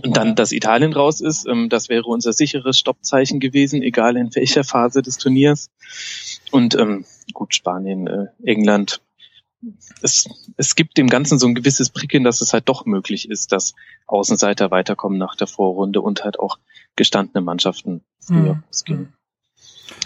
Und 0.03 0.17
dann, 0.17 0.35
dass 0.35 0.51
Italien 0.51 0.93
raus 0.93 1.19
ist, 1.19 1.47
ähm, 1.47 1.67
das 1.69 1.89
wäre 1.89 2.05
unser 2.05 2.31
sicheres 2.31 2.77
Stoppzeichen 2.77 3.39
gewesen, 3.39 3.81
egal 3.81 4.17
in 4.17 4.33
welcher 4.35 4.63
Phase 4.63 5.01
des 5.01 5.17
Turniers. 5.17 5.71
Und 6.51 6.75
ähm, 6.75 7.05
gut, 7.33 7.55
Spanien, 7.55 8.07
äh, 8.07 8.27
England. 8.43 9.01
Es, 10.01 10.29
es 10.57 10.75
gibt 10.75 10.97
dem 10.97 11.07
Ganzen 11.07 11.39
so 11.39 11.47
ein 11.47 11.55
gewisses 11.55 11.89
Prickeln, 11.89 12.23
dass 12.23 12.39
es 12.41 12.53
halt 12.53 12.69
doch 12.69 12.85
möglich 12.85 13.29
ist, 13.29 13.51
dass 13.51 13.73
Außenseiter 14.07 14.71
weiterkommen 14.71 15.17
nach 15.17 15.35
der 15.35 15.47
Vorrunde 15.47 16.01
und 16.01 16.23
halt 16.23 16.39
auch 16.39 16.59
gestandene 16.95 17.41
Mannschaften 17.41 18.01
früher 18.19 18.55
mhm. 18.55 18.63
ausgehen. 18.69 19.13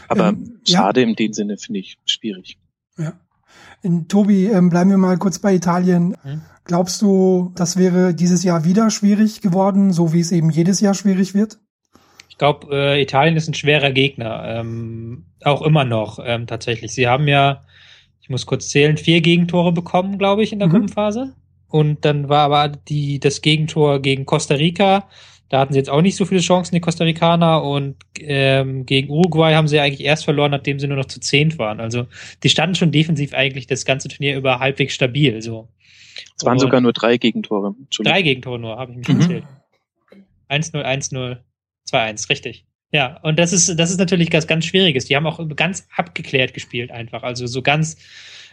Aber 0.07 0.30
ähm, 0.30 0.62
schade 0.68 1.01
ja. 1.01 1.07
in 1.07 1.15
dem 1.15 1.33
Sinne 1.33 1.57
finde 1.57 1.81
ich 1.81 1.97
schwierig. 2.06 2.57
Ja. 2.97 3.19
In, 3.81 4.07
Tobi, 4.07 4.47
ähm, 4.47 4.69
bleiben 4.69 4.89
wir 4.89 4.97
mal 4.97 5.18
kurz 5.18 5.39
bei 5.39 5.53
Italien. 5.53 6.15
Mhm. 6.24 6.41
Glaubst 6.65 7.01
du, 7.01 7.51
das 7.56 7.77
wäre 7.77 8.13
dieses 8.13 8.44
Jahr 8.44 8.63
wieder 8.63 8.89
schwierig 8.89 9.42
geworden, 9.42 9.92
so 9.92 10.13
wie 10.13 10.21
es 10.21 10.31
eben 10.31 10.50
jedes 10.50 10.80
Jahr 10.80 10.94
schwierig 10.94 11.33
wird? 11.33 11.60
Ich 12.30 12.38
glaube, 12.38 12.68
äh, 12.71 13.01
Italien 13.01 13.36
ist 13.36 13.48
ein 13.48 13.54
schwerer 13.54 13.92
Gegner, 13.92 14.44
ähm, 14.48 15.25
auch 15.44 15.62
immer 15.62 15.83
noch 15.83 16.19
ähm, 16.24 16.48
tatsächlich. 16.48 16.94
Sie 16.94 17.07
haben 17.07 17.27
ja, 17.27 17.63
ich 18.21 18.30
muss 18.30 18.45
kurz 18.45 18.69
zählen, 18.69 18.97
vier 18.97 19.21
Gegentore 19.21 19.71
bekommen, 19.71 20.18
glaube 20.18 20.44
ich, 20.44 20.54
in 20.54 20.59
der 20.59 20.68
mhm. 20.68 20.71
Gruppenphase. 20.71 21.35
Und 21.68 22.06
dann 22.06 22.30
war 22.30 22.45
aber 22.45 22.69
die 22.69 23.19
das 23.19 23.42
Gegentor 23.42 23.99
gegen 23.99 24.26
Costa 24.26 24.56
Rica. 24.56 25.09
Da 25.49 25.59
hatten 25.59 25.73
sie 25.73 25.80
jetzt 25.80 25.90
auch 25.90 26.02
nicht 26.02 26.16
so 26.16 26.26
viele 26.26 26.42
Chancen, 26.42 26.73
die 26.73 26.81
Costa 26.81 27.04
Ricaner. 27.04 27.64
Und 27.64 27.97
ähm, 28.19 28.85
gegen 28.85 29.09
Uruguay 29.09 29.54
haben 29.54 29.68
sie 29.68 29.80
eigentlich 29.80 30.04
erst 30.06 30.23
verloren, 30.23 30.52
nachdem 30.52 30.80
sie 30.80 30.88
nur 30.88 30.97
noch 30.97 31.06
zu 31.06 31.19
zehnt 31.19 31.59
waren. 31.59 31.80
Also 31.80 32.07
die 32.42 32.49
standen 32.49 32.76
schon 32.76 32.92
defensiv 32.92 33.33
eigentlich 33.33 33.68
das 33.68 33.85
ganze 33.85 34.07
Turnier 34.07 34.38
über 34.38 34.59
halbwegs 34.59 34.95
stabil. 34.95 35.42
So. 35.42 35.68
Es 36.44 36.47
waren 36.47 36.59
sogar 36.59 36.81
nur 36.81 36.94
drei 36.94 37.18
Gegentore. 37.18 37.76
Drei 38.00 38.21
Gegentore 38.21 38.59
nur, 38.59 38.78
habe 38.78 38.92
ich 38.92 38.97
mich 38.97 39.07
mhm. 39.07 39.21
erzählt. 39.21 39.44
1-0, 40.50 40.83
1-0, 40.83 41.38
2-1, 41.90 42.30
richtig. 42.30 42.66
Ja, 42.92 43.19
und 43.23 43.40
das 43.40 43.54
ist, 43.54 43.80
das 43.80 43.90
ist 43.90 43.97
natürlich 43.97 44.30
ganz, 44.30 44.45
ganz 44.45 44.66
Schwieriges. 44.66 45.06
Die 45.06 45.16
haben 45.16 45.26
auch 45.26 45.40
ganz 45.56 45.88
abgeklärt 45.95 46.54
gespielt 46.54 46.92
einfach. 46.92 47.23
Also 47.23 47.47
so 47.47 47.64
ganz, 47.64 47.97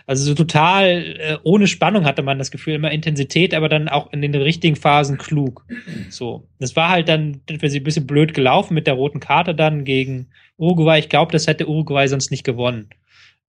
also 0.06 0.24
so 0.24 0.34
total 0.34 1.16
äh, 1.18 1.36
ohne 1.42 1.66
Spannung 1.66 2.06
hatte 2.06 2.22
man 2.22 2.38
das 2.38 2.50
Gefühl, 2.50 2.74
immer 2.74 2.90
Intensität, 2.90 3.52
aber 3.52 3.68
dann 3.68 3.88
auch 3.88 4.12
in 4.12 4.22
den 4.22 4.34
richtigen 4.34 4.76
Phasen 4.76 5.18
klug. 5.18 5.66
So. 6.08 6.48
Das 6.58 6.74
war 6.74 6.88
halt 6.88 7.08
dann 7.08 7.42
für 7.60 7.68
sie 7.68 7.80
ein 7.80 7.84
bisschen 7.84 8.06
blöd 8.06 8.32
gelaufen 8.32 8.72
mit 8.72 8.86
der 8.86 8.94
roten 8.94 9.20
Karte 9.20 9.54
dann 9.54 9.84
gegen 9.84 10.28
Uruguay. 10.56 10.98
Ich 10.98 11.10
glaube, 11.10 11.32
das 11.32 11.46
hätte 11.46 11.68
Uruguay 11.68 12.06
sonst 12.08 12.30
nicht 12.30 12.44
gewonnen. 12.44 12.88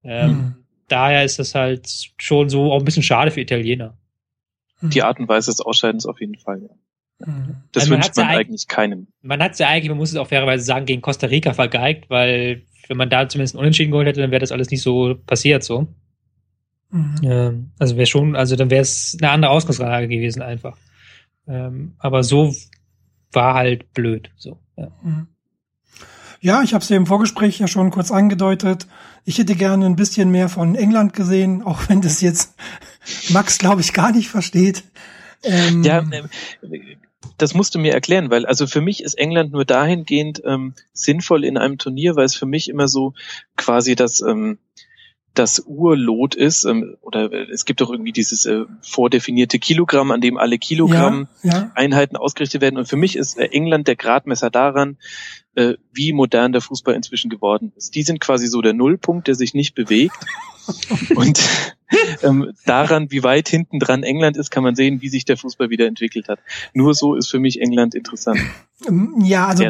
Ähm, 0.04 0.30
hm. 0.30 0.56
Daher 0.90 1.24
ist 1.24 1.40
das 1.40 1.56
halt 1.56 1.88
schon 2.18 2.50
so 2.50 2.74
auch 2.74 2.80
ein 2.80 2.86
bisschen 2.86 3.04
schade 3.04 3.32
für 3.32 3.40
Italiener. 3.40 3.98
Die 4.90 5.04
Art 5.04 5.20
und 5.20 5.28
Weise 5.28 5.52
des 5.52 5.62
Ausscheidens 5.62 6.06
auf 6.06 6.20
jeden 6.20 6.38
Fall, 6.38 6.62
ja. 6.64 7.28
Mhm. 7.28 7.58
Das 7.72 7.84
also 7.84 7.94
wünscht 7.94 8.18
man, 8.18 8.30
ja 8.30 8.38
eigentlich 8.38 8.68
keinem. 8.68 9.08
Man 9.22 9.42
hat 9.42 9.54
es 9.54 9.60
ja 9.60 9.68
eigentlich, 9.68 9.90
man 9.90 9.98
muss 9.98 10.12
es 10.12 10.18
auch 10.18 10.28
fairerweise 10.28 10.64
sagen, 10.64 10.86
gegen 10.86 11.02
Costa 11.02 11.28
Rica 11.28 11.54
vergeigt, 11.54 12.10
weil 12.10 12.64
wenn 12.88 12.98
man 12.98 13.10
da 13.10 13.30
zumindest 13.30 13.56
einen 13.56 13.62
Unentschieden 13.62 13.92
geholt 13.92 14.08
hätte, 14.08 14.22
dann 14.22 14.32
wäre 14.32 14.40
das 14.40 14.52
alles 14.52 14.72
nicht 14.72 14.82
so 14.82 15.16
passiert 15.26 15.64
so. 15.64 15.88
Mhm. 16.90 17.16
Ähm, 17.24 17.72
also 17.80 17.96
wäre 17.96 18.08
schon, 18.08 18.36
also 18.36 18.56
dann 18.56 18.70
wäre 18.70 18.82
es 18.82 19.18
eine 19.22 19.32
andere 19.32 19.52
Ausgangslage 19.52 20.08
gewesen 20.08 20.42
einfach. 20.42 20.78
Ähm, 21.48 21.96
aber 22.00 22.24
so 22.24 22.54
war 23.32 23.54
halt 23.54 23.94
blöd. 23.94 24.32
So. 24.36 24.60
Ja, 24.76 24.92
mhm. 25.04 25.28
Ja 26.42 26.62
ich 26.62 26.74
habe 26.74 26.84
es 26.84 26.92
im 26.92 27.06
Vorgespräch 27.06 27.60
ja 27.60 27.68
schon 27.68 27.92
kurz 27.92 28.12
angedeutet. 28.12 28.88
Ich 29.24 29.38
hätte 29.38 29.56
gerne 29.56 29.86
ein 29.86 29.96
bisschen 29.96 30.32
mehr 30.32 30.50
von 30.50 30.76
England 30.76 31.14
gesehen, 31.14 31.62
auch 31.66 31.88
wenn 31.88 32.02
das 32.02 32.22
jetzt 32.22 32.56
Max, 33.30 33.58
glaube 33.58 33.82
ich, 33.82 33.94
gar 33.94 34.12
nicht 34.12 34.30
versteht. 34.30 34.84
Ähm, 35.44 35.84
ja, 35.84 36.00
äh, 36.00 36.24
das 37.38 37.54
musst 37.54 37.74
du 37.74 37.80
mir 37.80 37.94
erklären, 37.94 38.30
weil 38.30 38.46
also 38.46 38.68
für 38.68 38.82
mich 38.82 39.04
ist 39.04 39.16
England 39.16 39.52
nur 39.52 39.66
dahingehend 39.66 40.42
ähm, 40.46 40.74
sinnvoll 40.94 41.44
in 41.44 41.58
einem 41.58 41.78
Turnier, 41.78 42.16
weil 42.16 42.26
es 42.26 42.36
für 42.36 42.46
mich 42.46 42.70
immer 42.70 42.88
so 42.88 43.14
quasi 43.58 43.96
das 43.96 44.22
ähm, 44.22 44.60
das 45.34 45.64
Urlot 45.66 46.36
ist, 46.36 46.66
ähm, 46.66 46.98
oder 47.02 47.32
es 47.50 47.66
gibt 47.66 47.82
doch 47.82 47.90
irgendwie 47.90 48.12
dieses 48.12 48.46
äh, 48.46 48.66
vordefinierte 48.82 49.60
Kilogramm, 49.60 50.12
an 50.12 50.22
dem 50.22 50.38
alle 50.38 50.58
Kilogramm 50.58 51.28
ja, 51.44 51.54
ja. 51.54 51.72
Einheiten 51.76 52.18
ausgerichtet 52.18 52.62
werden. 52.62 52.78
Und 52.78 52.88
für 52.88 52.98
mich 52.98 53.16
ist 53.16 53.38
äh, 53.38 53.46
England 53.46 53.88
der 53.88 53.96
Gradmesser 53.96 54.50
daran, 54.50 54.98
äh, 55.56 55.76
wie 55.94 56.12
modern 56.14 56.52
der 56.52 56.62
Fußball 56.62 56.96
inzwischen 56.96 57.30
geworden 57.30 57.72
ist. 57.76 57.96
Die 57.96 58.04
sind 58.04 58.20
quasi 58.20 58.48
so 58.48 58.62
der 58.62 58.74
Nullpunkt, 58.74 59.28
der 59.28 59.36
sich 59.36 59.54
nicht 59.54 59.74
bewegt. 59.74 60.16
Und 61.16 61.40
ähm, 62.24 62.54
daran, 62.66 63.12
wie 63.12 63.24
weit 63.24 63.48
hinten 63.48 63.80
dran 63.80 64.04
England 64.04 64.38
ist, 64.38 64.52
kann 64.52 64.64
man 64.64 64.76
sehen, 64.76 65.02
wie 65.02 65.10
sich 65.10 65.26
der 65.26 65.38
Fußball 65.38 65.70
wieder 65.70 65.88
entwickelt 65.88 66.28
hat. 66.28 66.40
Nur 66.74 66.94
so 66.94 67.16
ist 67.16 67.30
für 67.30 67.40
mich 67.40 67.62
England 67.62 67.96
interessant. 67.96 68.40
Ja, 69.22 69.48
also 69.48 69.64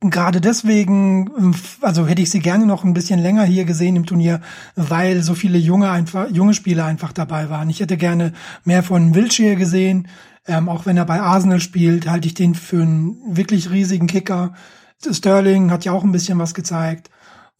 gerade 0.00 0.40
deswegen, 0.40 1.30
ähm, 1.38 1.54
also 1.80 2.06
hätte 2.06 2.22
ich 2.22 2.30
sie 2.30 2.40
gerne 2.40 2.66
noch 2.66 2.84
ein 2.84 2.94
bisschen 2.94 3.20
länger 3.20 3.44
hier 3.44 3.64
gesehen 3.64 3.96
im 3.96 4.06
Turnier, 4.06 4.40
weil 4.76 5.22
so 5.22 5.34
viele 5.34 5.58
junge 5.58 5.90
einfach, 5.90 6.30
junge 6.30 6.54
Spieler 6.54 6.84
einfach 6.84 7.12
dabei 7.12 7.50
waren. 7.50 7.70
Ich 7.70 7.80
hätte 7.80 7.96
gerne 7.96 8.32
mehr 8.64 8.82
von 8.82 9.14
Wiltshire 9.14 9.56
gesehen. 9.56 10.08
Ähm, 10.46 10.68
auch 10.68 10.86
wenn 10.86 10.96
er 10.96 11.04
bei 11.04 11.20
Arsenal 11.20 11.60
spielt, 11.60 12.08
halte 12.08 12.28
ich 12.28 12.34
den 12.34 12.54
für 12.54 12.82
einen 12.82 13.36
wirklich 13.36 13.70
riesigen 13.70 14.06
Kicker. 14.06 14.54
Sterling 15.10 15.70
hat 15.70 15.84
ja 15.84 15.92
auch 15.92 16.04
ein 16.04 16.12
bisschen 16.12 16.38
was 16.38 16.54
gezeigt. 16.54 17.10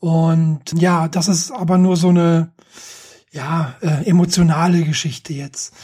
Und 0.00 0.80
ja, 0.80 1.08
das 1.08 1.28
ist 1.28 1.50
aber 1.50 1.76
nur 1.76 1.96
so 1.96 2.08
eine, 2.08 2.52
ja, 3.32 3.74
äh, 3.80 4.08
emotionale 4.08 4.82
Geschichte 4.84 5.32
jetzt. 5.32 5.74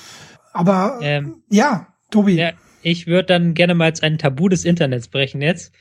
Aber 0.52 0.98
ähm, 1.02 1.42
ja, 1.50 1.88
Tobi. 2.10 2.36
Ja, 2.36 2.52
ich 2.82 3.06
würde 3.06 3.26
dann 3.26 3.54
gerne 3.54 3.74
mal 3.74 3.92
ein 4.00 4.18
Tabu 4.18 4.48
des 4.48 4.64
Internets 4.64 5.08
brechen 5.08 5.42
jetzt. 5.42 5.72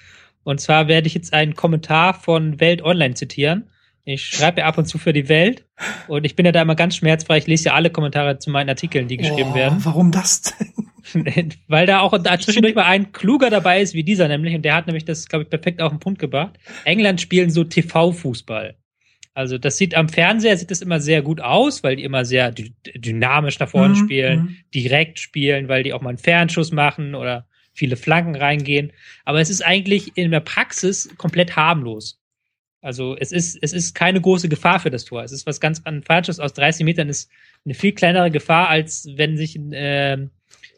Und 0.44 0.60
zwar 0.62 0.88
werde 0.88 1.08
ich 1.08 1.14
jetzt 1.14 1.34
einen 1.34 1.56
Kommentar 1.56 2.14
von 2.14 2.60
Welt 2.60 2.82
Online 2.82 3.14
zitieren. 3.14 3.70
Ich 4.06 4.26
schreibe 4.26 4.62
ja 4.62 4.68
ab 4.68 4.78
und 4.78 4.86
zu 4.86 4.98
für 4.98 5.14
die 5.14 5.30
Welt 5.30 5.66
und 6.10 6.26
ich 6.26 6.36
bin 6.36 6.46
ja 6.46 6.52
da 6.52 6.62
immer 6.62 6.76
ganz 6.76 6.98
schmerzfrei. 6.98 7.38
Ich 7.38 7.48
lese 7.48 7.66
ja 7.66 7.74
alle 7.74 7.90
Kommentare 7.90 8.38
zu 8.38 8.50
meinen 8.50 8.68
Artikeln, 8.68 9.08
die 9.08 9.16
geschrieben 9.16 9.52
oh, 9.54 9.56
werden. 9.56 9.78
Warum 9.84 10.12
das 10.12 10.42
denn? 10.42 11.54
Weil 11.68 11.86
da 11.86 12.02
auch 12.02 12.18
zwischendurch 12.40 12.76
mal 12.76 12.84
ein 12.84 13.14
kluger 13.14 13.50
dabei 13.50 13.82
ist 13.82 13.94
wie 13.94 14.04
dieser 14.04 14.28
nämlich 14.28 14.56
und 14.56 14.64
der 14.64 14.76
hat 14.76 14.88
nämlich 14.88 15.06
das, 15.06 15.30
glaube 15.30 15.44
ich, 15.44 15.50
perfekt 15.50 15.82
auf 15.82 15.92
den 15.92 16.00
Punkt 16.00 16.20
gebracht. 16.20 16.60
England 16.84 17.22
spielen 17.22 17.50
so 17.50 17.64
TV-Fußball. 17.64 18.76
Also 19.34 19.58
das 19.58 19.78
sieht 19.78 19.96
am 19.96 20.10
Fernseher 20.10 20.58
sieht 20.58 20.70
das 20.70 20.82
immer 20.82 21.00
sehr 21.00 21.22
gut 21.22 21.42
aus, 21.42 21.82
weil 21.84 21.96
die 21.96 22.04
immer 22.04 22.26
sehr 22.26 22.52
dynamisch 22.52 23.58
nach 23.60 23.70
vorne 23.70 23.96
mhm, 23.96 23.98
spielen, 23.98 24.40
mhm. 24.40 24.58
direkt 24.76 25.20
spielen, 25.20 25.70
weil 25.70 25.84
die 25.84 25.94
auch 25.94 26.02
mal 26.02 26.10
einen 26.10 26.18
Fernschuss 26.18 26.72
machen 26.72 27.16
oder 27.16 27.48
viele 27.74 27.96
Flanken 27.98 28.36
reingehen. 28.36 28.92
Aber 29.26 29.42
es 29.42 29.50
ist 29.50 29.62
eigentlich 29.62 30.16
in 30.16 30.32
der 30.32 30.40
Praxis 30.40 31.10
komplett 31.18 31.56
harmlos. 31.56 32.20
Also 32.82 33.16
es 33.18 33.32
ist, 33.32 33.58
es 33.62 33.72
ist 33.72 33.96
keine 33.96 34.20
große 34.20 34.50
Gefahr 34.50 34.80
für 34.80 34.92
das 34.92 35.06
Tor. 35.06 35.24
Es 35.24 35.32
ist 35.32 35.46
was 35.46 35.60
ganz 35.60 35.82
ein 35.86 36.04
Falsches 36.04 36.40
aus 36.40 36.54
30 36.54 36.84
Metern 36.86 37.10
ist 37.10 37.32
eine 37.66 37.74
viel 37.74 37.94
kleinere 37.94 38.30
Gefahr, 38.30 38.68
als 38.68 39.08
wenn 39.16 39.38
sich 39.38 39.58
äh, 39.58 40.18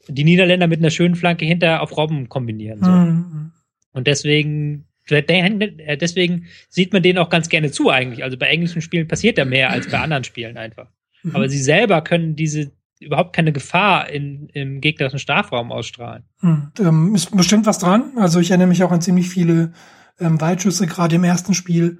die 0.07 0.23
Niederländer 0.23 0.67
mit 0.67 0.79
einer 0.79 0.91
schönen 0.91 1.15
Flanke 1.15 1.45
hinter 1.45 1.81
auf 1.81 1.97
Robben 1.97 2.29
kombinieren. 2.29 2.83
So. 2.83 2.91
Mhm. 2.91 3.51
Und 3.91 4.05
deswegen, 4.05 4.85
deswegen 5.09 6.45
sieht 6.69 6.93
man 6.93 7.01
denen 7.01 7.17
auch 7.17 7.29
ganz 7.29 7.49
gerne 7.49 7.71
zu 7.71 7.89
eigentlich. 7.89 8.23
Also 8.23 8.37
bei 8.37 8.47
englischen 8.47 8.83
Spielen 8.83 9.07
passiert 9.07 9.39
da 9.39 9.45
mehr 9.45 9.71
als 9.71 9.89
bei 9.89 9.99
anderen 10.01 10.23
Spielen 10.23 10.57
einfach. 10.57 10.91
Mhm. 11.23 11.35
Aber 11.35 11.49
sie 11.49 11.61
selber 11.61 12.03
können 12.03 12.35
diese 12.35 12.71
überhaupt 12.99 13.35
keine 13.35 13.51
Gefahr 13.51 14.09
in, 14.09 14.47
im 14.53 14.81
gegnerischen 14.81 15.19
Strafraum 15.19 15.71
ausstrahlen. 15.71 16.23
Hm, 16.39 16.71
ähm, 16.79 17.15
ist 17.15 17.35
bestimmt 17.35 17.65
was 17.65 17.79
dran. 17.79 18.13
Also 18.17 18.39
ich 18.39 18.51
erinnere 18.51 18.67
mich 18.67 18.83
auch 18.83 18.91
an 18.91 19.01
ziemlich 19.01 19.29
viele 19.29 19.73
ähm, 20.19 20.39
Weitschüsse, 20.39 20.87
gerade 20.87 21.15
im 21.15 21.23
ersten 21.23 21.53
Spiel. 21.53 21.99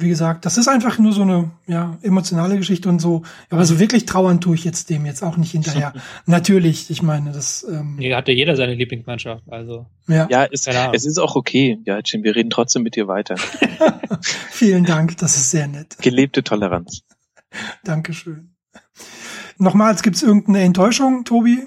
Wie 0.00 0.08
gesagt, 0.08 0.46
das 0.46 0.58
ist 0.58 0.68
einfach 0.68 0.98
nur 1.00 1.12
so 1.12 1.22
eine 1.22 1.50
ja, 1.66 1.98
emotionale 2.02 2.56
Geschichte 2.56 2.88
und 2.88 3.00
so. 3.00 3.22
Aber 3.50 3.64
so 3.64 3.80
wirklich 3.80 4.06
trauern 4.06 4.40
tue 4.40 4.54
ich 4.54 4.62
jetzt 4.64 4.90
dem 4.90 5.04
jetzt 5.06 5.24
auch 5.24 5.36
nicht 5.36 5.50
hinterher. 5.50 5.92
Natürlich, 6.26 6.88
ich 6.88 7.02
meine, 7.02 7.32
das. 7.32 7.66
Ähm, 7.68 7.96
Hier 7.98 8.16
hatte 8.16 8.30
jeder 8.30 8.54
seine 8.54 8.74
Lieblingsmannschaft, 8.74 9.42
also. 9.50 9.86
Ja, 10.06 10.28
ja 10.30 10.46
es, 10.50 10.68
es 10.68 11.04
ist 11.04 11.18
auch 11.18 11.34
okay. 11.34 11.80
Ja, 11.84 11.98
Jim, 12.04 12.22
wir 12.22 12.36
reden 12.36 12.50
trotzdem 12.50 12.84
mit 12.84 12.94
dir 12.94 13.08
weiter. 13.08 13.36
Vielen 14.50 14.84
Dank, 14.84 15.16
das 15.16 15.36
ist 15.36 15.50
sehr 15.50 15.66
nett. 15.66 15.96
Gelebte 16.00 16.44
Toleranz. 16.44 17.02
Dankeschön. 17.82 18.54
Nochmals, 19.58 20.02
gibt 20.02 20.16
es 20.16 20.22
irgendeine 20.22 20.62
Enttäuschung, 20.62 21.24
Tobi? 21.24 21.66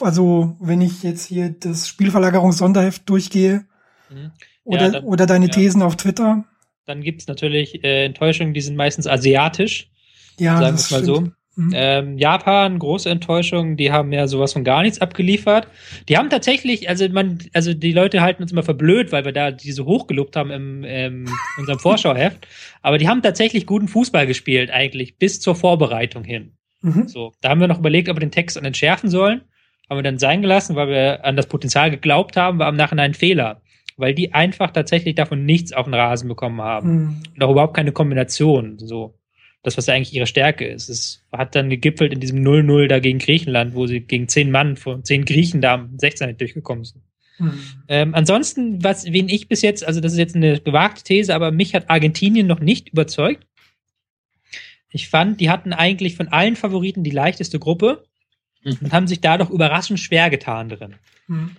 Also, 0.00 0.56
wenn 0.60 0.80
ich 0.80 1.02
jetzt 1.02 1.26
hier 1.26 1.50
das 1.50 1.86
Spielverlagerungssonderheft 1.88 3.08
durchgehe 3.08 3.66
mhm. 4.08 4.32
oder, 4.64 4.82
ja, 4.82 4.90
dann, 4.90 5.04
oder 5.04 5.26
deine 5.26 5.46
ja. 5.46 5.52
Thesen 5.52 5.82
auf 5.82 5.96
Twitter. 5.96 6.44
Dann 6.86 7.02
gibt 7.02 7.20
es 7.20 7.28
natürlich 7.28 7.84
äh, 7.84 8.06
Enttäuschungen, 8.06 8.54
die 8.54 8.60
sind 8.62 8.76
meistens 8.76 9.06
asiatisch. 9.06 9.90
Ja, 10.38 10.56
sagen 10.58 10.76
wir 10.76 10.80
es 10.80 10.90
mal 10.90 11.04
so. 11.04 11.26
Mhm. 11.56 11.72
Ähm, 11.74 12.18
Japan, 12.18 12.78
große 12.78 13.10
Enttäuschung, 13.10 13.76
die 13.76 13.92
haben 13.92 14.12
ja 14.12 14.26
sowas 14.26 14.54
von 14.54 14.64
gar 14.64 14.82
nichts 14.82 15.00
abgeliefert. 15.00 15.68
Die 16.08 16.16
haben 16.16 16.30
tatsächlich, 16.30 16.88
also 16.88 17.06
man, 17.10 17.38
also 17.52 17.74
die 17.74 17.92
Leute 17.92 18.22
halten 18.22 18.42
uns 18.42 18.52
immer 18.52 18.62
verblöd, 18.62 19.12
weil 19.12 19.24
wir 19.24 19.32
da 19.32 19.50
diese 19.50 19.84
hochgelobt 19.84 20.36
haben 20.36 20.50
im, 20.50 20.84
ähm, 20.84 21.26
unserem 21.58 21.78
Vorschauheft. 21.80 22.46
Aber 22.82 22.98
die 22.98 23.08
haben 23.08 23.20
tatsächlich 23.22 23.66
guten 23.66 23.88
Fußball 23.88 24.26
gespielt, 24.26 24.70
eigentlich, 24.70 25.18
bis 25.18 25.40
zur 25.40 25.54
Vorbereitung 25.54 26.24
hin. 26.24 26.52
Mhm. 26.82 27.08
So, 27.08 27.32
da 27.40 27.50
haben 27.50 27.60
wir 27.60 27.68
noch 27.68 27.78
überlegt, 27.78 28.08
ob 28.08 28.16
wir 28.16 28.20
den 28.20 28.30
Text 28.30 28.56
entschärfen 28.56 29.10
sollen. 29.10 29.42
Haben 29.88 29.98
wir 29.98 30.02
dann 30.02 30.18
sein 30.18 30.40
gelassen, 30.40 30.76
weil 30.76 30.88
wir 30.88 31.24
an 31.24 31.36
das 31.36 31.46
Potenzial 31.46 31.90
geglaubt 31.90 32.36
haben, 32.36 32.58
war 32.58 32.68
im 32.68 32.76
Nachhinein 32.76 33.10
ein 33.10 33.14
Fehler. 33.14 33.60
Weil 33.96 34.14
die 34.14 34.32
einfach 34.32 34.70
tatsächlich 34.70 35.14
davon 35.14 35.44
nichts 35.44 35.72
auf 35.72 35.84
den 35.84 35.94
Rasen 35.94 36.28
bekommen 36.28 36.60
haben. 36.62 36.90
Mhm. 36.90 37.22
Und 37.34 37.42
auch 37.42 37.50
überhaupt 37.50 37.74
keine 37.74 37.92
Kombination. 37.92 38.78
So. 38.78 39.14
Das, 39.62 39.76
was 39.76 39.90
eigentlich 39.90 40.14
ihre 40.14 40.26
Stärke 40.26 40.66
ist. 40.66 40.88
Es 40.88 41.26
hat 41.32 41.54
dann 41.54 41.68
gegipfelt 41.68 42.14
in 42.14 42.20
diesem 42.20 42.42
0-0 42.42 42.86
da 42.86 42.98
gegen 42.98 43.18
Griechenland, 43.18 43.74
wo 43.74 43.86
sie 43.86 44.00
gegen 44.00 44.26
zehn 44.26 44.50
Mann 44.50 44.76
von 44.76 45.04
zehn 45.04 45.26
Griechen 45.26 45.60
da 45.60 45.74
am 45.74 45.98
16 45.98 46.38
durchgekommen 46.38 46.84
sind. 46.84 47.02
Mhm. 47.40 47.60
Ähm, 47.88 48.14
ansonsten, 48.14 48.82
was, 48.84 49.04
wen 49.06 49.28
ich 49.28 49.48
bis 49.48 49.62
jetzt, 49.62 49.86
also 49.86 50.00
das 50.00 50.12
ist 50.12 50.18
jetzt 50.18 50.36
eine 50.36 50.60
gewagte 50.60 51.02
These, 51.02 51.34
aber 51.34 51.50
mich 51.50 51.74
hat 51.74 51.90
Argentinien 51.90 52.46
noch 52.46 52.60
nicht 52.60 52.90
überzeugt. 52.90 53.46
Ich 54.90 55.08
fand, 55.08 55.40
die 55.40 55.50
hatten 55.50 55.72
eigentlich 55.72 56.16
von 56.16 56.28
allen 56.28 56.56
Favoriten 56.56 57.04
die 57.04 57.10
leichteste 57.10 57.58
Gruppe 57.58 58.04
mhm. 58.64 58.78
und 58.82 58.92
haben 58.92 59.06
sich 59.06 59.20
da 59.20 59.38
doch 59.38 59.50
überraschend 59.50 60.00
schwer 60.00 60.30
getan 60.30 60.68
drin. 60.68 60.94
Mhm. 61.28 61.56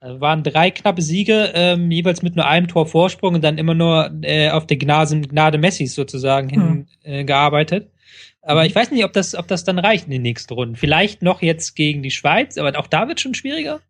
Also 0.00 0.20
waren 0.20 0.42
drei 0.42 0.70
knappe 0.70 1.02
Siege, 1.02 1.52
ähm, 1.54 1.90
jeweils 1.90 2.22
mit 2.22 2.34
nur 2.34 2.46
einem 2.46 2.68
Tor 2.68 2.86
Vorsprung 2.86 3.34
und 3.34 3.44
dann 3.44 3.58
immer 3.58 3.74
nur 3.74 4.10
äh, 4.22 4.48
auf 4.50 4.66
der 4.66 4.78
Gnade, 4.78 5.20
Gnade 5.20 5.58
Messis 5.58 5.94
sozusagen 5.94 6.46
mhm. 6.46 6.86
hingearbeitet. 7.02 7.84
Äh, 7.84 8.00
aber 8.42 8.64
ich 8.64 8.74
weiß 8.74 8.90
nicht, 8.90 9.04
ob 9.04 9.12
das, 9.12 9.34
ob 9.34 9.46
das 9.48 9.64
dann 9.64 9.78
reicht 9.78 10.06
in 10.06 10.12
den 10.12 10.22
nächsten 10.22 10.54
Runden. 10.54 10.76
Vielleicht 10.76 11.20
noch 11.20 11.42
jetzt 11.42 11.74
gegen 11.76 12.02
die 12.02 12.10
Schweiz, 12.10 12.56
aber 12.56 12.78
auch 12.78 12.86
da 12.86 13.08
wird 13.08 13.20
schon 13.20 13.34
schwieriger. 13.34 13.80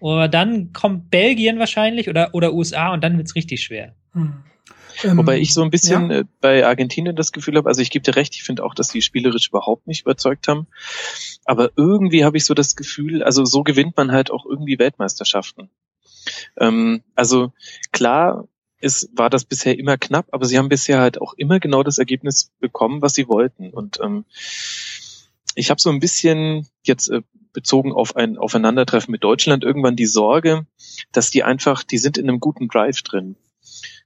Oder 0.00 0.28
dann 0.28 0.74
kommt 0.74 1.10
Belgien 1.10 1.58
wahrscheinlich 1.58 2.10
oder, 2.10 2.34
oder 2.34 2.52
USA 2.52 2.92
und 2.92 3.02
dann 3.02 3.16
wird's 3.16 3.34
richtig 3.34 3.62
schwer. 3.62 3.94
Mhm. 4.12 4.44
Ähm, 5.02 5.18
Wobei 5.18 5.38
ich 5.38 5.54
so 5.54 5.62
ein 5.62 5.70
bisschen 5.70 6.10
ja. 6.10 6.18
Äh, 6.20 6.24
bei 6.40 6.66
Argentinien 6.66 7.16
das 7.16 7.32
Gefühl 7.32 7.56
habe, 7.56 7.68
also 7.68 7.82
ich 7.82 7.90
gebe 7.90 8.02
dir 8.02 8.16
recht, 8.16 8.34
ich 8.34 8.44
finde 8.44 8.64
auch, 8.64 8.74
dass 8.74 8.88
die 8.88 9.02
spielerisch 9.02 9.48
überhaupt 9.48 9.86
nicht 9.86 10.02
überzeugt 10.02 10.48
haben. 10.48 10.66
Aber 11.44 11.70
irgendwie 11.76 12.24
habe 12.24 12.36
ich 12.36 12.44
so 12.44 12.54
das 12.54 12.76
Gefühl, 12.76 13.22
also 13.22 13.44
so 13.44 13.62
gewinnt 13.62 13.96
man 13.96 14.12
halt 14.12 14.30
auch 14.30 14.46
irgendwie 14.46 14.78
Weltmeisterschaften. 14.78 15.70
Ähm, 16.58 17.02
also 17.14 17.52
klar, 17.92 18.46
es 18.80 19.10
war 19.14 19.30
das 19.30 19.44
bisher 19.44 19.78
immer 19.78 19.96
knapp, 19.96 20.26
aber 20.30 20.44
sie 20.44 20.58
haben 20.58 20.68
bisher 20.68 21.00
halt 21.00 21.20
auch 21.20 21.34
immer 21.34 21.58
genau 21.58 21.82
das 21.82 21.98
Ergebnis 21.98 22.52
bekommen, 22.60 23.02
was 23.02 23.14
sie 23.14 23.28
wollten. 23.28 23.70
Und 23.70 23.98
ähm, 24.02 24.24
ich 25.54 25.70
habe 25.70 25.80
so 25.80 25.90
ein 25.90 26.00
bisschen 26.00 26.68
jetzt 26.82 27.08
äh, 27.08 27.22
bezogen 27.52 27.92
auf 27.92 28.16
ein 28.16 28.36
Aufeinandertreffen 28.36 29.12
mit 29.12 29.24
Deutschland 29.24 29.64
irgendwann 29.64 29.96
die 29.96 30.06
Sorge, 30.06 30.66
dass 31.12 31.30
die 31.30 31.44
einfach, 31.44 31.82
die 31.82 31.98
sind 31.98 32.18
in 32.18 32.28
einem 32.28 32.40
guten 32.40 32.68
Drive 32.68 33.02
drin. 33.02 33.36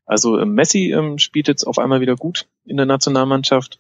Also 0.09 0.41
ähm, 0.41 0.55
Messi 0.55 0.91
ähm, 0.93 1.19
spielt 1.19 1.49
jetzt 1.49 1.65
auf 1.65 1.79
einmal 1.79 2.00
wieder 2.00 2.17
gut 2.17 2.47
in 2.65 2.79
der 2.79 2.87
Nationalmannschaft. 2.87 3.79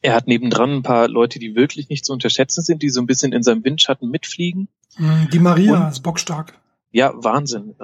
Er 0.00 0.14
hat 0.14 0.26
nebendran 0.26 0.72
ein 0.76 0.82
paar 0.82 1.08
Leute, 1.08 1.38
die 1.38 1.54
wirklich 1.54 1.88
nicht 1.90 2.04
zu 2.04 2.12
unterschätzen 2.12 2.62
sind, 2.62 2.82
die 2.82 2.88
so 2.88 3.00
ein 3.00 3.06
bisschen 3.06 3.32
in 3.32 3.42
seinem 3.42 3.62
Windschatten 3.62 4.10
mitfliegen. 4.10 4.68
Mm, 4.96 5.28
die 5.30 5.38
Maria 5.38 5.84
Und, 5.84 5.92
ist 5.92 6.00
bockstark. 6.00 6.58
Ja, 6.90 7.12
Wahnsinn. 7.14 7.74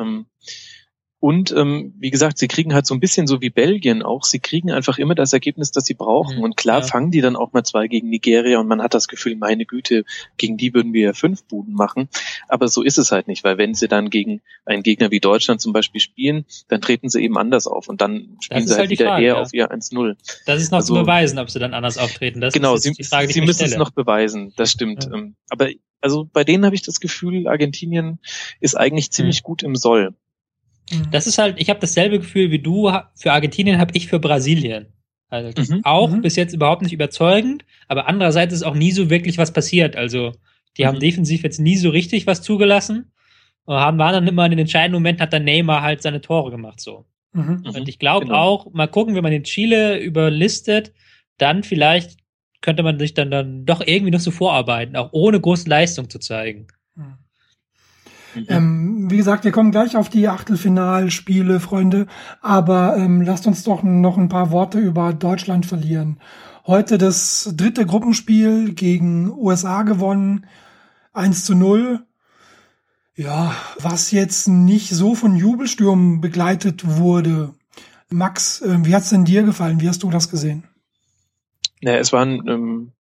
Und 1.20 1.50
ähm, 1.50 1.94
wie 1.98 2.10
gesagt, 2.10 2.38
sie 2.38 2.46
kriegen 2.46 2.74
halt 2.74 2.86
so 2.86 2.94
ein 2.94 3.00
bisschen 3.00 3.26
so 3.26 3.40
wie 3.40 3.50
Belgien 3.50 4.02
auch, 4.04 4.22
sie 4.22 4.38
kriegen 4.38 4.70
einfach 4.70 4.98
immer 4.98 5.16
das 5.16 5.32
Ergebnis, 5.32 5.72
das 5.72 5.84
sie 5.84 5.94
brauchen. 5.94 6.36
Mhm, 6.36 6.42
und 6.44 6.56
klar 6.56 6.80
ja. 6.80 6.86
fangen 6.86 7.10
die 7.10 7.20
dann 7.20 7.34
auch 7.34 7.52
mal 7.52 7.64
zwei 7.64 7.88
gegen 7.88 8.08
Nigeria 8.08 8.60
und 8.60 8.68
man 8.68 8.80
hat 8.80 8.94
das 8.94 9.08
Gefühl, 9.08 9.34
meine 9.34 9.66
Güte, 9.66 10.04
gegen 10.36 10.56
die 10.56 10.72
würden 10.74 10.92
wir 10.92 11.02
ja 11.06 11.12
fünf 11.14 11.42
Buden 11.44 11.74
machen. 11.74 12.08
Aber 12.48 12.68
so 12.68 12.82
ist 12.82 12.98
es 12.98 13.10
halt 13.10 13.26
nicht, 13.26 13.42
weil 13.42 13.58
wenn 13.58 13.74
sie 13.74 13.88
dann 13.88 14.10
gegen 14.10 14.42
einen 14.64 14.84
Gegner 14.84 15.10
wie 15.10 15.18
Deutschland 15.18 15.60
zum 15.60 15.72
Beispiel 15.72 16.00
spielen, 16.00 16.44
dann 16.68 16.80
treten 16.80 17.08
sie 17.08 17.20
eben 17.20 17.36
anders 17.36 17.66
auf 17.66 17.88
und 17.88 18.00
dann 18.00 18.36
spielen 18.40 18.66
sie 18.68 18.74
halt, 18.74 18.80
halt 18.82 18.90
wieder 18.90 19.06
Frage, 19.06 19.24
eher 19.24 19.34
ja. 19.34 19.40
auf 19.42 19.52
ihr 19.52 19.72
1-0. 19.72 20.16
Das 20.46 20.62
ist 20.62 20.70
noch 20.70 20.78
Also- 20.78 20.94
zu 20.94 21.00
beweisen, 21.00 21.40
ob 21.40 21.50
sie 21.50 21.58
dann 21.58 21.74
anders 21.74 21.98
auftreten. 21.98 22.40
Das 22.40 22.54
Genau, 22.54 22.76
ist 22.76 22.82
sie, 22.84 23.02
Frage, 23.02 23.32
sie 23.32 23.40
müssen 23.40 23.62
es 23.64 23.70
stelle. 23.70 23.82
noch 23.82 23.90
beweisen, 23.90 24.52
das 24.56 24.70
stimmt. 24.70 25.04
Ja. 25.06 25.14
Ähm, 25.14 25.34
Aber 25.50 25.68
also 26.00 26.28
bei 26.32 26.44
denen 26.44 26.64
habe 26.64 26.76
ich 26.76 26.82
das 26.82 27.00
Gefühl, 27.00 27.48
Argentinien 27.48 28.20
ist 28.60 28.76
eigentlich 28.76 29.10
ziemlich 29.10 29.42
gut 29.42 29.64
im 29.64 29.74
Soll. 29.74 30.14
Mhm. 30.92 31.10
Das 31.10 31.26
ist 31.26 31.38
halt, 31.38 31.60
ich 31.60 31.68
habe 31.70 31.80
dasselbe 31.80 32.18
Gefühl 32.18 32.50
wie 32.50 32.58
du. 32.58 32.90
Für 33.14 33.32
Argentinien 33.32 33.78
habe 33.78 33.92
ich 33.96 34.06
für 34.08 34.18
Brasilien. 34.18 34.86
Also 35.30 35.74
Mhm. 35.74 35.80
auch 35.84 36.10
Mhm. 36.10 36.22
bis 36.22 36.36
jetzt 36.36 36.54
überhaupt 36.54 36.82
nicht 36.82 36.92
überzeugend, 36.92 37.64
aber 37.86 38.08
andererseits 38.08 38.54
ist 38.54 38.62
auch 38.62 38.74
nie 38.74 38.92
so 38.92 39.10
wirklich 39.10 39.36
was 39.36 39.52
passiert. 39.52 39.94
Also 39.96 40.32
die 40.78 40.86
haben 40.86 40.96
Mhm. 40.96 41.00
defensiv 41.00 41.42
jetzt 41.42 41.60
nie 41.60 41.76
so 41.76 41.90
richtig 41.90 42.26
was 42.26 42.40
zugelassen. 42.42 43.12
Und 43.64 43.74
haben 43.76 43.98
waren 43.98 44.14
dann 44.14 44.26
immer 44.26 44.46
in 44.46 44.52
den 44.52 44.60
entscheidenden 44.60 44.94
Momenten 44.94 45.20
hat 45.22 45.32
dann 45.34 45.44
Neymar 45.44 45.82
halt 45.82 46.00
seine 46.00 46.22
Tore 46.22 46.50
gemacht 46.50 46.80
so. 46.80 47.04
Mhm. 47.34 47.62
Mhm, 47.64 47.70
Und 47.76 47.88
ich 47.88 47.98
glaube 47.98 48.24
genau. 48.26 48.38
auch, 48.38 48.72
mal 48.72 48.86
gucken, 48.88 49.14
wenn 49.14 49.22
man 49.22 49.32
den 49.32 49.44
Chile 49.44 49.98
überlistet, 49.98 50.94
dann 51.36 51.62
vielleicht 51.62 52.16
könnte 52.62 52.82
man 52.82 52.98
sich 52.98 53.12
dann, 53.12 53.30
dann 53.30 53.66
doch 53.66 53.82
irgendwie 53.86 54.10
noch 54.10 54.20
so 54.20 54.30
vorarbeiten, 54.30 54.96
auch 54.96 55.10
ohne 55.12 55.38
große 55.38 55.68
Leistung 55.68 56.08
zu 56.08 56.18
zeigen. 56.18 56.66
Mhm. 58.34 58.46
Ähm, 58.48 59.10
wie 59.10 59.16
gesagt, 59.16 59.44
wir 59.44 59.52
kommen 59.52 59.70
gleich 59.70 59.96
auf 59.96 60.08
die 60.08 60.28
Achtelfinalspiele, 60.28 61.60
Freunde. 61.60 62.06
Aber 62.40 62.96
ähm, 62.96 63.22
lasst 63.22 63.46
uns 63.46 63.64
doch 63.64 63.82
noch 63.82 64.18
ein 64.18 64.28
paar 64.28 64.50
Worte 64.50 64.78
über 64.78 65.12
Deutschland 65.12 65.66
verlieren. 65.66 66.18
Heute 66.66 66.98
das 66.98 67.52
dritte 67.56 67.86
Gruppenspiel 67.86 68.74
gegen 68.74 69.30
USA 69.30 69.82
gewonnen. 69.82 70.46
1 71.12 71.44
zu 71.44 71.54
0. 71.54 72.04
Ja, 73.14 73.54
was 73.80 74.12
jetzt 74.12 74.46
nicht 74.46 74.90
so 74.90 75.14
von 75.14 75.34
Jubelstürmen 75.34 76.20
begleitet 76.20 76.86
wurde. 76.86 77.54
Max, 78.10 78.60
äh, 78.60 78.78
wie 78.84 78.94
hat's 78.94 79.10
denn 79.10 79.24
dir 79.24 79.42
gefallen? 79.42 79.80
Wie 79.80 79.88
hast 79.88 80.02
du 80.02 80.10
das 80.10 80.30
gesehen? 80.30 80.64
Ja, 81.80 81.96
es 81.96 82.12
war 82.12 82.24
ein, 82.24 82.46
ähm, 82.48 82.92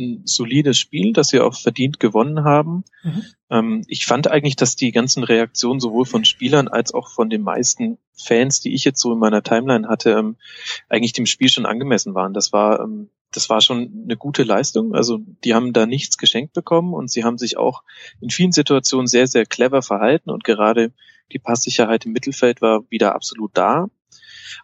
ein 0.00 0.22
solides 0.24 0.78
Spiel, 0.78 1.12
das 1.12 1.28
sie 1.28 1.40
auch 1.40 1.54
verdient 1.54 2.00
gewonnen 2.00 2.42
haben. 2.44 2.84
Mhm. 3.02 3.24
Ähm, 3.50 3.84
ich 3.86 4.06
fand 4.06 4.28
eigentlich, 4.28 4.56
dass 4.56 4.74
die 4.74 4.90
ganzen 4.90 5.22
Reaktionen 5.22 5.78
sowohl 5.78 6.06
von 6.06 6.24
Spielern 6.24 6.66
als 6.66 6.92
auch 6.92 7.08
von 7.10 7.30
den 7.30 7.42
meisten 7.42 7.98
Fans, 8.14 8.60
die 8.60 8.74
ich 8.74 8.84
jetzt 8.84 9.00
so 9.00 9.12
in 9.12 9.18
meiner 9.18 9.42
Timeline 9.42 9.88
hatte, 9.88 10.12
ähm, 10.12 10.36
eigentlich 10.88 11.12
dem 11.12 11.26
Spiel 11.26 11.48
schon 11.48 11.66
angemessen 11.66 12.14
waren. 12.14 12.34
Das 12.34 12.52
war, 12.52 12.80
ähm, 12.80 13.10
das 13.32 13.48
war 13.48 13.60
schon 13.60 14.02
eine 14.04 14.16
gute 14.16 14.42
Leistung. 14.42 14.94
Also 14.94 15.20
die 15.44 15.54
haben 15.54 15.72
da 15.72 15.86
nichts 15.86 16.18
geschenkt 16.18 16.52
bekommen 16.52 16.94
und 16.94 17.10
sie 17.10 17.24
haben 17.24 17.38
sich 17.38 17.56
auch 17.56 17.82
in 18.20 18.30
vielen 18.30 18.52
Situationen 18.52 19.06
sehr, 19.06 19.26
sehr 19.26 19.46
clever 19.46 19.82
verhalten 19.82 20.30
und 20.30 20.44
gerade 20.44 20.92
die 21.32 21.38
Passsicherheit 21.38 22.06
im 22.06 22.12
Mittelfeld 22.12 22.60
war 22.60 22.82
wieder 22.90 23.14
absolut 23.14 23.52
da. 23.54 23.86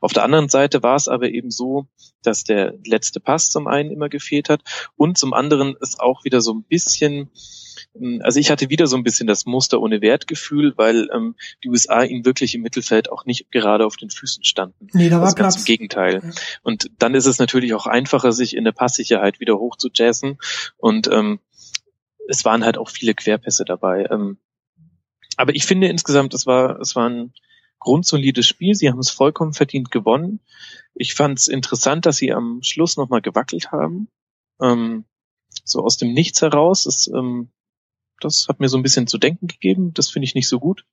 Auf 0.01 0.13
der 0.13 0.25
anderen 0.25 0.49
Seite 0.49 0.83
war 0.83 0.97
es 0.97 1.09
aber 1.09 1.29
eben 1.31 1.51
so, 1.51 1.87
dass 2.23 2.45
der 2.45 2.75
letzte 2.85 3.21
Pass 3.21 3.51
zum 3.51 3.67
einen 3.67 3.91
immer 3.91 4.09
gefehlt 4.09 4.49
hat 4.49 4.63
und 4.97 5.19
zum 5.19 5.33
anderen 5.33 5.77
ist 5.81 6.01
auch 6.01 6.25
wieder 6.25 6.41
so 6.41 6.53
ein 6.55 6.65
bisschen, 6.65 7.31
ähm, 7.95 8.21
also 8.23 8.41
ich 8.41 8.51
hatte 8.51 8.69
wieder 8.71 8.87
so 8.87 8.97
ein 8.97 9.03
bisschen 9.05 9.27
das 9.27 9.47
Muster 9.47 9.81
ohne 9.81 10.01
Wertgefühl, 10.01 10.75
weil 10.77 11.09
ähm, 11.15 11.37
die 11.63 11.69
USA 11.69 12.03
ihnen 12.03 12.25
wirklich 12.25 12.55
im 12.55 12.63
Mittelfeld 12.63 13.11
auch 13.11 13.25
nicht 13.25 13.51
gerade 13.51 13.87
auf 13.87 13.97
den 13.97 14.11
Füßen 14.11 14.45
standen. 14.45 14.89
Nee, 14.93 15.09
da 15.09 15.17
war 15.17 15.25
Also 15.25 15.37
ganz 15.37 15.55
Platz. 15.55 15.63
im 15.63 15.65
Gegenteil. 15.67 16.21
Ja. 16.23 16.31
Und 16.63 16.91
dann 16.99 17.15
ist 17.15 17.27
es 17.27 17.39
natürlich 17.39 17.75
auch 17.75 17.87
einfacher, 17.87 18.33
sich 18.33 18.57
in 18.57 18.65
der 18.65 18.73
Passsicherheit 18.73 19.41
wieder 19.41 19.59
hoch 19.59 19.77
zu 19.77 19.89
jazzen. 19.95 20.39
Und 20.77 21.09
ähm, 21.09 21.39
es 22.29 22.45
waren 22.45 22.65
halt 22.65 22.79
auch 22.79 22.91
viele 22.91 23.15
Querpässe 23.15 23.65
dabei. 23.65 24.07
Ähm, 24.11 24.39
aber 25.37 25.55
ich 25.55 25.67
finde 25.67 25.89
insgesamt, 25.89 26.35
es 26.35 26.47
war, 26.47 26.81
es 26.81 26.97
war 26.97 27.09
ein 27.09 27.33
grundsolides 27.79 28.47
Spiel. 28.47 28.75
Sie 28.75 28.91
haben 28.91 28.99
es 28.99 29.11
vollkommen 29.11 29.53
verdient 29.53 29.91
gewonnen. 29.91 30.41
Ich 30.95 31.15
fand 31.15 31.39
es 31.39 31.49
interessant, 31.49 32.07
dass 32.07 32.17
sie 32.17 32.33
am 32.33 32.63
Schluss 32.63 32.97
nochmal 32.97 33.21
gewackelt 33.21 33.73
haben. 33.73 34.09
Ähm, 34.61 35.05
so 35.65 35.83
aus 35.83 35.97
dem 35.97 36.13
Nichts 36.13 36.43
heraus. 36.43 36.85
Das, 36.85 37.09
ähm, 37.09 37.51
das 38.21 38.47
hat 38.49 38.61
mir 38.61 38.69
so 38.69 38.77
ein 38.77 38.83
bisschen 38.83 39.07
zu 39.07 39.19
denken 39.19 39.47
gegeben. 39.47 39.93
Das 39.95 40.11
finde 40.11 40.25
ich 40.25 40.35
nicht 40.35 40.49
so 40.49 40.59
gut. 40.59 40.85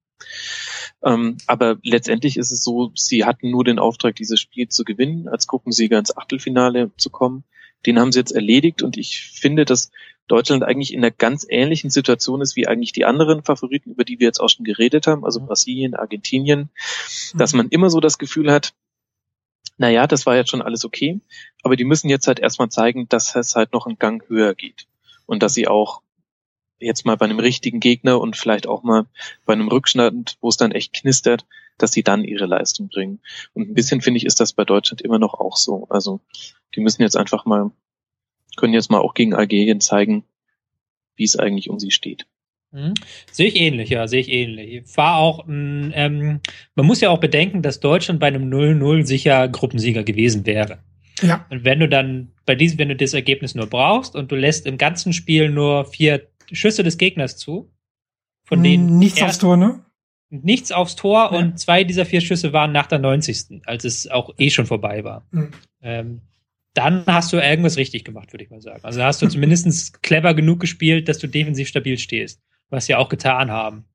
Ähm, 1.03 1.37
aber 1.47 1.77
letztendlich 1.83 2.37
ist 2.37 2.51
es 2.51 2.63
so, 2.63 2.91
sie 2.95 3.25
hatten 3.25 3.51
nur 3.51 3.63
den 3.63 3.79
Auftrag, 3.79 4.15
dieses 4.15 4.39
Spiel 4.39 4.69
zu 4.69 4.83
gewinnen, 4.83 5.27
als 5.27 5.47
Gruppensieger 5.47 5.99
ins 5.99 6.15
Achtelfinale 6.15 6.91
zu 6.97 7.09
kommen. 7.09 7.43
Den 7.85 7.99
haben 7.99 8.11
sie 8.11 8.19
jetzt 8.19 8.31
erledigt 8.31 8.81
und 8.81 8.97
ich 8.97 9.19
finde, 9.19 9.65
dass 9.65 9.91
Deutschland 10.27 10.63
eigentlich 10.63 10.93
in 10.93 10.99
einer 10.99 11.11
ganz 11.11 11.45
ähnlichen 11.47 11.89
Situation 11.89 12.41
ist 12.41 12.55
wie 12.55 12.67
eigentlich 12.67 12.93
die 12.93 13.05
anderen 13.05 13.43
Favoriten, 13.43 13.91
über 13.91 14.05
die 14.05 14.19
wir 14.19 14.27
jetzt 14.27 14.39
auch 14.39 14.49
schon 14.49 14.65
geredet 14.65 15.07
haben, 15.07 15.25
also 15.25 15.41
Brasilien, 15.41 15.95
Argentinien, 15.95 16.69
dass 17.35 17.53
man 17.53 17.69
immer 17.69 17.89
so 17.89 17.99
das 17.99 18.17
Gefühl 18.17 18.51
hat, 18.51 18.73
naja, 19.77 20.07
das 20.07 20.25
war 20.25 20.35
jetzt 20.35 20.51
schon 20.51 20.61
alles 20.61 20.85
okay, 20.85 21.19
aber 21.63 21.75
die 21.75 21.83
müssen 21.83 22.09
jetzt 22.09 22.27
halt 22.27 22.39
erstmal 22.39 22.69
zeigen, 22.69 23.09
dass 23.09 23.35
es 23.35 23.55
halt 23.55 23.73
noch 23.73 23.85
einen 23.85 23.97
Gang 23.97 24.27
höher 24.29 24.55
geht 24.55 24.87
und 25.25 25.43
dass 25.43 25.53
sie 25.53 25.67
auch 25.67 26.01
jetzt 26.79 27.05
mal 27.05 27.17
bei 27.17 27.25
einem 27.25 27.39
richtigen 27.39 27.79
Gegner 27.79 28.19
und 28.19 28.37
vielleicht 28.37 28.67
auch 28.67 28.83
mal 28.83 29.05
bei 29.45 29.53
einem 29.53 29.67
Rückstand, 29.67 30.37
wo 30.41 30.49
es 30.49 30.57
dann 30.57 30.71
echt 30.71 30.93
knistert, 30.93 31.45
dass 31.77 31.91
sie 31.91 32.03
dann 32.03 32.23
ihre 32.23 32.45
Leistung 32.45 32.89
bringen. 32.89 33.19
Und 33.53 33.69
ein 33.69 33.73
bisschen 33.73 34.01
finde 34.01 34.17
ich, 34.17 34.25
ist 34.25 34.39
das 34.39 34.53
bei 34.53 34.65
Deutschland 34.65 35.01
immer 35.01 35.19
noch 35.19 35.33
auch 35.33 35.55
so. 35.55 35.87
Also 35.89 36.19
die 36.75 36.81
müssen 36.81 37.01
jetzt 37.01 37.17
einfach 37.17 37.45
mal, 37.45 37.71
können 38.57 38.73
jetzt 38.73 38.91
mal 38.91 38.99
auch 38.99 39.13
gegen 39.13 39.33
Algerien 39.33 39.81
zeigen, 39.81 40.23
wie 41.15 41.23
es 41.23 41.37
eigentlich 41.37 41.69
um 41.69 41.79
sie 41.79 41.91
steht. 41.91 42.25
Mhm. 42.71 42.93
Sehe 43.31 43.47
ich 43.47 43.55
ähnlich, 43.55 43.89
ja, 43.89 44.07
sehe 44.07 44.21
ich 44.21 44.29
ähnlich. 44.29 44.83
War 44.95 45.17
auch, 45.17 45.47
ein, 45.47 45.91
ähm, 45.95 46.39
man 46.75 46.85
muss 46.85 47.01
ja 47.01 47.09
auch 47.11 47.19
bedenken, 47.19 47.61
dass 47.61 47.79
Deutschland 47.79 48.19
bei 48.19 48.27
einem 48.27 48.49
0-0 48.51 49.05
sicher 49.05 49.47
Gruppensieger 49.47 50.03
gewesen 50.03 50.45
wäre. 50.45 50.79
Ja, 51.21 51.45
Und 51.51 51.63
wenn 51.63 51.79
du 51.79 51.87
dann 51.87 52.31
bei 52.45 52.55
diesem, 52.55 52.79
wenn 52.79 52.89
du 52.89 52.95
das 52.95 53.13
Ergebnis 53.13 53.53
nur 53.55 53.67
brauchst 53.67 54.15
und 54.15 54.31
du 54.31 54.35
lässt 54.35 54.65
im 54.65 54.77
ganzen 54.77 55.13
Spiel 55.13 55.49
nur 55.49 55.85
vier 55.85 56.27
Schüsse 56.51 56.83
des 56.83 56.97
Gegners 56.97 57.37
zu, 57.37 57.71
von 58.43 58.61
denen 58.61 58.97
nichts 58.97 59.21
aufs 59.21 59.37
Tor, 59.37 59.55
ne? 59.55 59.85
nichts 60.29 60.71
aufs 60.71 60.95
Tor 60.95 61.29
Ja. 61.31 61.37
und 61.37 61.59
zwei 61.59 61.83
dieser 61.83 62.05
vier 62.05 62.19
Schüsse 62.21 62.51
waren 62.51 62.71
nach 62.71 62.87
der 62.87 62.99
90. 62.99 63.61
als 63.65 63.85
es 63.85 64.09
auch 64.09 64.31
eh 64.39 64.49
schon 64.49 64.65
vorbei 64.65 65.03
war. 65.03 65.25
Mhm. 65.31 65.51
Ähm, 65.81 66.21
dann 66.73 67.03
hast 67.05 67.31
du 67.33 67.37
irgendwas 67.37 67.77
richtig 67.77 68.03
gemacht, 68.03 68.33
würde 68.33 68.43
ich 68.45 68.49
mal 68.49 68.61
sagen. 68.61 68.79
Also 68.83 69.03
hast 69.03 69.21
du 69.21 69.27
zumindest 69.27 70.01
clever 70.03 70.33
genug 70.33 70.59
gespielt, 70.59 71.07
dass 71.07 71.19
du 71.19 71.27
defensiv 71.27 71.67
stabil 71.67 71.97
stehst, 71.97 72.41
was 72.69 72.85
sie 72.87 72.95
auch 72.95 73.09
getan 73.09 73.51
haben. 73.51 73.85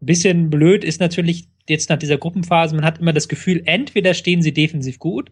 Ein 0.00 0.06
bisschen 0.06 0.50
blöd 0.50 0.84
ist 0.84 1.00
natürlich 1.00 1.46
jetzt 1.68 1.88
nach 1.88 1.98
dieser 1.98 2.18
Gruppenphase, 2.18 2.74
man 2.74 2.84
hat 2.84 2.98
immer 2.98 3.12
das 3.12 3.28
Gefühl, 3.28 3.62
entweder 3.66 4.14
stehen 4.14 4.42
sie 4.42 4.52
defensiv 4.52 4.98
gut 4.98 5.30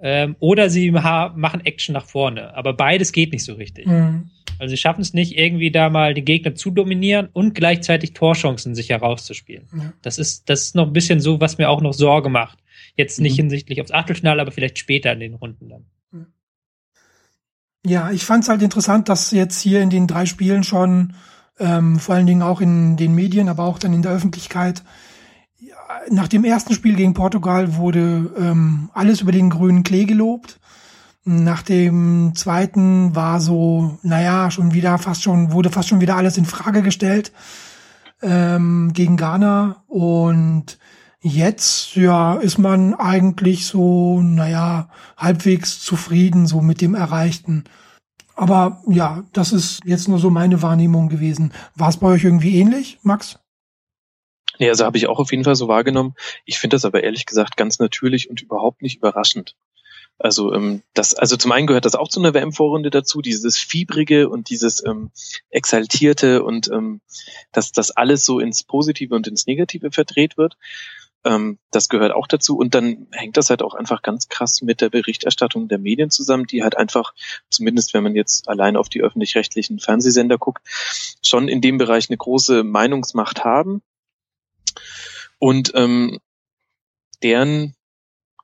ähm, 0.00 0.36
oder 0.40 0.68
sie 0.70 0.90
machen 0.90 1.60
Action 1.64 1.94
nach 1.94 2.06
vorne. 2.06 2.54
Aber 2.54 2.74
beides 2.74 3.12
geht 3.12 3.32
nicht 3.32 3.44
so 3.44 3.54
richtig. 3.54 3.86
Mhm. 3.86 4.30
Also 4.58 4.70
sie 4.70 4.76
schaffen 4.76 5.00
es 5.00 5.14
nicht, 5.14 5.36
irgendwie 5.36 5.70
da 5.72 5.90
mal 5.90 6.14
den 6.14 6.24
Gegner 6.24 6.54
zu 6.54 6.70
dominieren 6.70 7.28
und 7.32 7.54
gleichzeitig 7.54 8.12
Torchancen 8.12 8.74
sich 8.76 8.90
herauszuspielen. 8.90 9.66
Ja. 9.76 9.92
Das 10.02 10.18
ist, 10.18 10.48
das 10.48 10.62
ist 10.66 10.74
noch 10.76 10.86
ein 10.86 10.92
bisschen 10.92 11.18
so, 11.20 11.40
was 11.40 11.58
mir 11.58 11.68
auch 11.70 11.80
noch 11.80 11.94
Sorge 11.94 12.28
macht. 12.28 12.58
Jetzt 12.96 13.20
nicht 13.20 13.32
Mhm. 13.32 13.44
hinsichtlich 13.44 13.80
aufs 13.80 13.90
Achtelfinale, 13.90 14.40
aber 14.40 14.52
vielleicht 14.52 14.78
später 14.78 15.12
in 15.12 15.20
den 15.20 15.34
Runden 15.34 15.68
dann. 15.70 15.86
Ja, 17.86 18.10
ich 18.10 18.24
fand 18.24 18.44
es 18.44 18.48
halt 18.48 18.62
interessant, 18.62 19.08
dass 19.08 19.30
jetzt 19.30 19.60
hier 19.60 19.82
in 19.82 19.90
den 19.90 20.06
drei 20.06 20.26
Spielen 20.26 20.64
schon, 20.64 21.12
ähm, 21.58 21.98
vor 21.98 22.14
allen 22.14 22.26
Dingen 22.26 22.42
auch 22.42 22.60
in 22.60 22.96
den 22.96 23.14
Medien, 23.14 23.48
aber 23.48 23.64
auch 23.64 23.78
dann 23.78 23.92
in 23.92 24.02
der 24.02 24.12
Öffentlichkeit, 24.12 24.82
nach 26.10 26.28
dem 26.28 26.44
ersten 26.44 26.74
Spiel 26.74 26.96
gegen 26.96 27.14
Portugal 27.14 27.76
wurde 27.76 28.32
ähm, 28.38 28.90
alles 28.94 29.20
über 29.20 29.32
den 29.32 29.50
grünen 29.50 29.82
Klee 29.82 30.04
gelobt. 30.04 30.60
Nach 31.24 31.62
dem 31.62 32.32
zweiten 32.34 33.14
war 33.14 33.40
so, 33.40 33.98
naja, 34.02 34.50
schon 34.50 34.74
wieder 34.74 34.98
fast 34.98 35.22
schon, 35.22 35.52
wurde 35.52 35.70
fast 35.70 35.88
schon 35.88 36.00
wieder 36.00 36.16
alles 36.16 36.36
in 36.36 36.44
Frage 36.44 36.82
gestellt 36.82 37.32
ähm, 38.22 38.92
gegen 38.92 39.16
Ghana. 39.16 39.84
Und 39.88 40.78
jetzt, 41.24 41.96
ja, 41.96 42.34
ist 42.34 42.58
man 42.58 42.94
eigentlich 42.94 43.66
so, 43.66 44.20
naja, 44.20 44.90
halbwegs 45.16 45.80
zufrieden 45.80 46.46
so 46.46 46.60
mit 46.60 46.82
dem 46.82 46.94
Erreichten. 46.94 47.64
Aber 48.36 48.82
ja, 48.86 49.24
das 49.32 49.52
ist 49.52 49.80
jetzt 49.86 50.06
nur 50.06 50.18
so 50.18 50.28
meine 50.28 50.60
Wahrnehmung 50.60 51.08
gewesen. 51.08 51.52
War 51.74 51.88
es 51.88 51.96
bei 51.96 52.08
euch 52.08 52.24
irgendwie 52.24 52.58
ähnlich, 52.58 52.98
Max? 53.02 53.38
Nee, 54.58 54.68
also 54.68 54.84
habe 54.84 54.98
ich 54.98 55.08
auch 55.08 55.18
auf 55.18 55.30
jeden 55.30 55.44
Fall 55.44 55.56
so 55.56 55.66
wahrgenommen. 55.66 56.14
Ich 56.44 56.58
finde 56.58 56.74
das 56.74 56.84
aber 56.84 57.02
ehrlich 57.02 57.24
gesagt 57.24 57.56
ganz 57.56 57.78
natürlich 57.78 58.28
und 58.28 58.42
überhaupt 58.42 58.82
nicht 58.82 58.98
überraschend. 58.98 59.56
Also 60.18 60.52
ähm, 60.54 60.82
das, 60.92 61.14
also 61.14 61.36
zum 61.36 61.50
einen 61.52 61.66
gehört 61.66 61.86
das 61.86 61.96
auch 61.96 62.08
zu 62.08 62.20
einer 62.20 62.34
WM-Vorrunde 62.34 62.90
dazu, 62.90 63.20
dieses 63.20 63.56
fiebrige 63.56 64.28
und 64.28 64.48
dieses 64.48 64.84
ähm, 64.84 65.10
exaltierte 65.50 66.44
und 66.44 66.70
ähm, 66.70 67.00
dass 67.50 67.72
das 67.72 67.90
alles 67.90 68.24
so 68.24 68.38
ins 68.38 68.62
Positive 68.62 69.14
und 69.14 69.26
ins 69.26 69.46
Negative 69.46 69.90
verdreht 69.90 70.36
wird. 70.36 70.56
Ähm, 71.24 71.58
das 71.70 71.88
gehört 71.88 72.12
auch 72.12 72.26
dazu. 72.26 72.56
Und 72.56 72.74
dann 72.74 73.06
hängt 73.12 73.36
das 73.36 73.50
halt 73.50 73.62
auch 73.62 73.74
einfach 73.74 74.02
ganz 74.02 74.28
krass 74.28 74.62
mit 74.62 74.80
der 74.80 74.90
Berichterstattung 74.90 75.68
der 75.68 75.78
Medien 75.78 76.10
zusammen, 76.10 76.46
die 76.46 76.62
halt 76.62 76.76
einfach, 76.76 77.14
zumindest 77.50 77.94
wenn 77.94 78.02
man 78.02 78.14
jetzt 78.14 78.48
allein 78.48 78.76
auf 78.76 78.88
die 78.88 79.02
öffentlich-rechtlichen 79.02 79.78
Fernsehsender 79.78 80.38
guckt, 80.38 80.66
schon 81.22 81.48
in 81.48 81.60
dem 81.60 81.78
Bereich 81.78 82.10
eine 82.10 82.18
große 82.18 82.62
Meinungsmacht 82.62 83.44
haben. 83.44 83.82
Und 85.38 85.72
ähm, 85.74 86.18
deren 87.22 87.74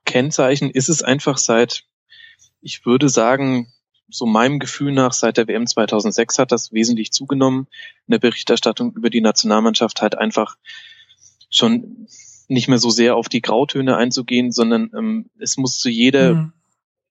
Kennzeichen 0.05 0.69
ist 0.69 0.89
es 0.89 1.03
einfach 1.03 1.37
seit, 1.37 1.83
ich 2.61 2.85
würde 2.85 3.09
sagen, 3.09 3.71
so 4.09 4.25
meinem 4.25 4.59
Gefühl 4.59 4.91
nach 4.91 5.13
seit 5.13 5.37
der 5.37 5.47
WM 5.47 5.65
2006 5.65 6.39
hat 6.39 6.51
das 6.51 6.73
wesentlich 6.73 7.11
zugenommen. 7.11 7.67
In 8.07 8.11
der 8.11 8.19
Berichterstattung 8.19 8.93
über 8.93 9.09
die 9.09 9.21
Nationalmannschaft 9.21 10.01
halt 10.01 10.17
einfach 10.17 10.57
schon 11.49 12.07
nicht 12.51 12.67
mehr 12.67 12.77
so 12.77 12.89
sehr 12.89 13.15
auf 13.15 13.29
die 13.29 13.41
Grautöne 13.41 13.95
einzugehen, 13.95 14.51
sondern 14.51 14.91
ähm, 14.95 15.29
es 15.39 15.57
muss 15.57 15.79
zu 15.79 15.89
jeder, 15.89 16.33
mhm. 16.35 16.53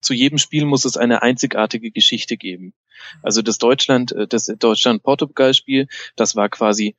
zu 0.00 0.14
jedem 0.14 0.38
Spiel 0.38 0.66
muss 0.66 0.85
es 0.85 0.96
eine 0.96 1.22
einzigartige 1.22 1.90
Geschichte 1.90 2.37
geben. 2.37 2.74
Also 3.22 3.42
das 3.42 3.59
Deutschland, 3.59 4.12
äh, 4.12 4.26
das 4.29 4.46
Deutschland-Portugal-Spiel, 4.46 5.88
das 6.14 6.37
war 6.37 6.48
quasi 6.48 6.94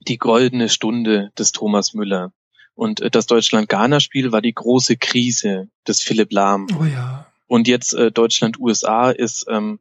die 0.00 0.18
goldene 0.18 0.68
Stunde 0.68 1.30
des 1.36 1.52
Thomas 1.52 1.94
Müller. 1.94 2.32
Und 2.74 3.00
äh, 3.00 3.10
das 3.10 3.26
Deutschland-Ghana-Spiel 3.26 4.32
war 4.32 4.40
die 4.40 4.54
große 4.54 4.96
Krise 4.96 5.68
des 5.86 6.00
Philipp 6.00 6.32
Lahm. 6.32 6.68
Oh 6.80 6.84
ja. 6.84 7.26
Und 7.46 7.68
jetzt 7.68 7.92
äh, 7.92 8.12
Deutschland-USA 8.12 9.10
ist 9.10 9.46
ähm, 9.48 9.80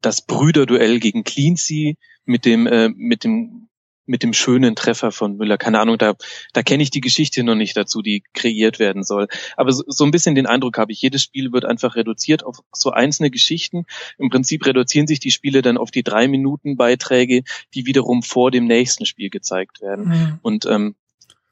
das 0.00 0.26
Brüderduell 0.26 0.98
gegen 0.98 1.22
Cleansea 1.22 1.94
mit 2.24 2.44
dem 2.44 2.66
äh, 2.66 2.88
mit 2.88 3.22
dem 3.24 3.68
mit 4.06 4.22
dem 4.22 4.32
schönen 4.32 4.74
Treffer 4.74 5.12
von 5.12 5.36
Müller. 5.36 5.58
Keine 5.58 5.80
Ahnung, 5.80 5.98
da, 5.98 6.14
da 6.52 6.62
kenne 6.62 6.82
ich 6.82 6.90
die 6.90 7.00
Geschichte 7.00 7.42
noch 7.44 7.54
nicht 7.54 7.76
dazu, 7.76 8.02
die 8.02 8.22
kreiert 8.34 8.78
werden 8.78 9.04
soll. 9.04 9.28
Aber 9.56 9.72
so, 9.72 9.84
so 9.86 10.04
ein 10.04 10.10
bisschen 10.10 10.34
den 10.34 10.46
Eindruck 10.46 10.78
habe 10.78 10.92
ich, 10.92 11.00
jedes 11.00 11.22
Spiel 11.22 11.52
wird 11.52 11.64
einfach 11.64 11.94
reduziert 11.94 12.44
auf 12.44 12.58
so 12.72 12.90
einzelne 12.90 13.30
Geschichten. 13.30 13.84
Im 14.18 14.30
Prinzip 14.30 14.66
reduzieren 14.66 15.06
sich 15.06 15.20
die 15.20 15.30
Spiele 15.30 15.62
dann 15.62 15.78
auf 15.78 15.90
die 15.90 16.02
drei 16.02 16.28
Minuten 16.28 16.76
Beiträge, 16.76 17.44
die 17.74 17.86
wiederum 17.86 18.22
vor 18.22 18.50
dem 18.50 18.66
nächsten 18.66 19.06
Spiel 19.06 19.30
gezeigt 19.30 19.80
werden. 19.80 20.08
Mhm. 20.08 20.38
Und 20.42 20.66
ähm, 20.66 20.94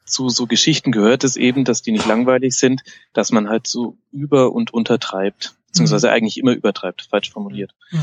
zu 0.04 0.28
so 0.28 0.46
Geschichten 0.46 0.92
gehört 0.92 1.24
es 1.24 1.36
eben, 1.36 1.64
dass 1.64 1.82
die 1.82 1.92
nicht 1.92 2.06
langweilig 2.06 2.54
sind, 2.54 2.82
dass 3.12 3.30
man 3.30 3.48
halt 3.48 3.66
so 3.66 3.96
über- 4.10 4.52
und 4.52 4.74
untertreibt, 4.74 5.54
beziehungsweise 5.68 6.08
mhm. 6.08 6.14
eigentlich 6.14 6.38
immer 6.38 6.52
übertreibt, 6.52 7.02
falsch 7.02 7.30
formuliert. 7.30 7.74
Mhm. 7.92 8.00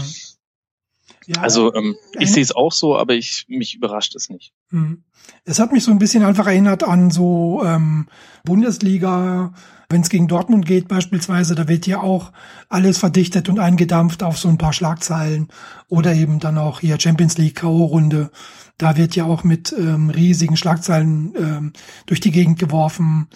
Ja, 1.27 1.41
also 1.41 1.73
ähm, 1.75 1.95
ich 2.17 2.31
sehe 2.31 2.41
es 2.41 2.55
auch 2.55 2.71
so, 2.71 2.97
aber 2.97 3.13
ich 3.13 3.45
mich 3.49 3.75
überrascht 3.75 4.15
es 4.15 4.29
nicht. 4.29 4.53
Mhm. 4.71 5.03
Es 5.43 5.59
hat 5.59 5.73
mich 5.73 5.83
so 5.83 5.91
ein 5.91 5.99
bisschen 5.99 6.23
einfach 6.23 6.47
erinnert 6.47 6.83
an 6.83 7.11
so 7.11 7.61
ähm, 7.65 8.07
Bundesliga, 8.45 9.53
wenn 9.89 10.01
es 10.01 10.09
gegen 10.09 10.29
Dortmund 10.29 10.65
geht 10.65 10.87
beispielsweise, 10.87 11.53
da 11.53 11.67
wird 11.67 11.85
ja 11.85 11.99
auch 11.99 12.31
alles 12.69 12.97
verdichtet 12.97 13.49
und 13.49 13.59
eingedampft 13.59 14.23
auf 14.23 14.37
so 14.37 14.47
ein 14.47 14.57
paar 14.57 14.71
Schlagzeilen 14.71 15.49
oder 15.89 16.13
eben 16.13 16.39
dann 16.39 16.57
auch 16.57 16.79
hier 16.79 16.99
Champions 16.99 17.37
League 17.37 17.55
K.O.-Runde. 17.55 18.29
Da 18.77 18.95
wird 18.95 19.15
ja 19.15 19.25
auch 19.25 19.43
mit 19.43 19.75
ähm, 19.77 20.09
riesigen 20.09 20.55
Schlagzeilen 20.55 21.33
ähm, 21.37 21.73
durch 22.05 22.21
die 22.21 22.31
Gegend 22.31 22.57
geworfen. 22.57 23.27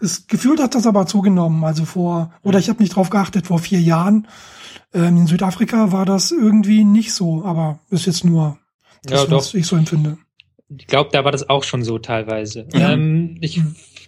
Das 0.00 0.26
Gefühl 0.26 0.60
hat 0.60 0.74
das 0.74 0.86
aber 0.86 1.06
zugenommen. 1.06 1.62
Also 1.64 1.84
vor, 1.84 2.32
oder 2.42 2.58
ich 2.58 2.68
habe 2.68 2.82
nicht 2.82 2.96
drauf 2.96 3.10
geachtet, 3.10 3.46
vor 3.46 3.60
vier 3.60 3.80
Jahren 3.80 4.26
ähm, 4.92 5.18
in 5.18 5.26
Südafrika 5.26 5.92
war 5.92 6.04
das 6.04 6.32
irgendwie 6.32 6.84
nicht 6.84 7.12
so, 7.12 7.44
aber 7.44 7.80
ist 7.90 8.06
jetzt 8.06 8.24
nur 8.24 8.58
das, 9.04 9.24
ja, 9.24 9.30
was 9.30 9.54
ich 9.54 9.66
so 9.66 9.76
empfinde. 9.76 10.18
Ich 10.76 10.86
glaube, 10.86 11.10
da 11.12 11.24
war 11.24 11.32
das 11.32 11.48
auch 11.48 11.64
schon 11.64 11.82
so 11.82 11.98
teilweise. 11.98 12.68
Ja. 12.72 12.92
Ähm, 12.92 13.38
ich 13.40 13.60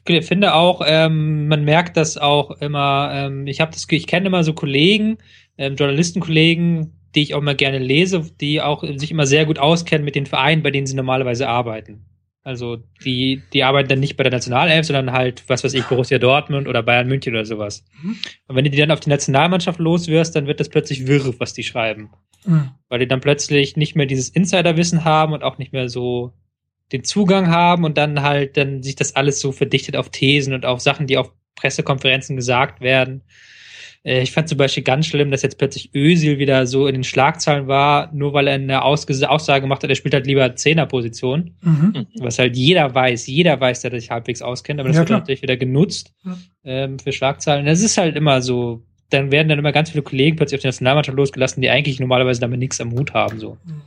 finde 0.07 0.55
auch, 0.55 0.83
ähm, 0.85 1.49
man 1.49 1.65
merkt 1.65 1.97
das 1.97 2.19
auch 2.19 2.51
immer, 2.61 3.11
ähm, 3.13 3.47
ich 3.47 3.61
habe 3.61 3.73
das, 3.73 3.87
ich 3.89 4.07
kenne 4.07 4.27
immer 4.27 4.45
so 4.45 4.53
Kollegen, 4.53 5.19
ähm, 5.59 5.77
Journalistenkollegen, 5.77 6.93
die 7.15 7.23
ich 7.23 7.35
auch 7.35 7.43
mal 7.43 7.57
gerne 7.57 7.79
lese, 7.79 8.23
die 8.41 8.61
auch 8.61 8.85
sich 8.97 9.11
immer 9.11 9.27
sehr 9.27 9.45
gut 9.47 9.59
auskennen 9.59 10.05
mit 10.05 10.15
den 10.15 10.27
Vereinen, 10.27 10.63
bei 10.63 10.71
denen 10.71 10.87
sie 10.87 10.95
normalerweise 10.95 11.49
arbeiten. 11.49 12.05
Also 12.45 12.79
die, 13.05 13.41
die 13.53 13.63
arbeiten 13.63 13.89
dann 13.89 14.01
nicht 14.01 14.17
bei 14.17 14.25
der 14.25 14.33
Nationalelf, 14.33 14.87
sondern 14.87 15.13
halt, 15.13 15.45
was 15.47 15.63
weiß 15.63 15.75
ich, 15.75 15.85
Borussia 15.85 16.19
Dortmund 16.19 16.67
oder 16.67 16.83
Bayern 16.83 17.07
München 17.07 17.35
oder 17.35 17.45
sowas. 17.45 17.85
Mhm. 18.03 18.17
Und 18.49 18.57
wenn 18.57 18.65
du 18.65 18.71
die 18.71 18.79
dann 18.79 18.91
auf 18.91 18.99
die 18.99 19.11
Nationalmannschaft 19.11 19.79
loswirst, 19.79 20.35
dann 20.35 20.49
wird 20.49 20.59
das 20.59 20.69
plötzlich 20.69 21.07
wirr, 21.07 21.35
was 21.39 21.55
die 21.55 21.63
schreiben. 21.63 22.11
Mhm. 22.45 22.71
Weil 22.89 22.99
die 22.99 23.07
dann 23.07 23.21
plötzlich 23.21 23.77
nicht 23.77 23.95
mehr 23.95 24.07
dieses 24.07 24.29
Insiderwissen 24.29 25.05
haben 25.05 25.33
und 25.33 25.45
auch 25.45 25.59
nicht 25.59 25.73
mehr 25.73 25.89
so 25.89 26.33
den 26.91 27.05
Zugang 27.05 27.49
haben 27.49 27.85
und 27.85 27.97
dann 27.97 28.23
halt 28.23 28.57
dann 28.57 28.83
sich 28.83 28.97
das 28.97 29.15
alles 29.15 29.41
so 29.41 29.53
verdichtet 29.53 29.97
auf 29.97 30.11
Thesen 30.11 30.53
und 30.53 30.67
auf 30.67 30.81
Sachen, 30.81 31.07
die 31.07 31.19
auf 31.19 31.33
Pressekonferenzen 31.55 32.35
gesagt 32.35 32.81
werden. 32.81 33.23
Äh, 34.05 34.23
ich 34.23 34.33
fand 34.33 34.49
zum 34.49 34.59
Beispiel 34.59 34.83
ganz 34.83 35.07
schlimm, 35.07 35.31
dass 35.31 35.43
jetzt 35.43 35.59
plötzlich 35.59 35.91
Ösil 35.95 36.39
wieder 36.39 36.67
so 36.67 36.87
in 36.87 36.95
den 36.95 37.05
Schlagzeilen 37.05 37.69
war, 37.69 38.11
nur 38.13 38.33
weil 38.33 38.49
er 38.49 38.55
eine 38.55 38.83
Aussage 38.83 39.61
gemacht 39.61 39.83
hat, 39.83 39.91
er 39.91 39.97
spielt 39.97 40.15
halt 40.15 40.27
lieber 40.27 40.55
Zehnerposition. 40.57 41.55
Mhm. 41.63 42.07
Was 42.19 42.39
halt 42.39 42.57
jeder 42.57 42.95
weiß, 42.95 43.27
jeder 43.27 43.61
weiß, 43.61 43.81
der 43.83 43.91
sich 43.93 44.11
halbwegs 44.11 44.43
auskennt, 44.43 44.81
aber 44.81 44.89
das 44.89 44.97
ja, 44.97 45.03
wird 45.03 45.11
natürlich 45.11 45.43
wieder 45.43 45.57
genutzt 45.57 46.13
ja. 46.25 46.37
ähm, 46.65 46.99
für 46.99 47.13
Schlagzeilen. 47.13 47.67
Das 47.67 47.83
ist 47.83 47.99
halt 47.99 48.17
immer 48.17 48.43
so, 48.43 48.83
dann 49.11 49.31
werden 49.31 49.49
dann 49.49 49.59
immer 49.59 49.73
ganz 49.73 49.91
viele 49.91 50.03
Kollegen 50.03 50.37
plötzlich 50.37 50.59
auf 50.59 50.63
die 50.63 50.69
Nationalmannschaft 50.69 51.17
losgelassen, 51.17 51.61
die 51.61 51.71
eigentlich 51.71 52.01
normalerweise 52.01 52.41
damit 52.41 52.59
nichts 52.59 52.81
am 52.81 52.93
Hut 52.93 53.15
haben. 53.15 53.39
so. 53.39 53.59
Mhm. 53.65 53.83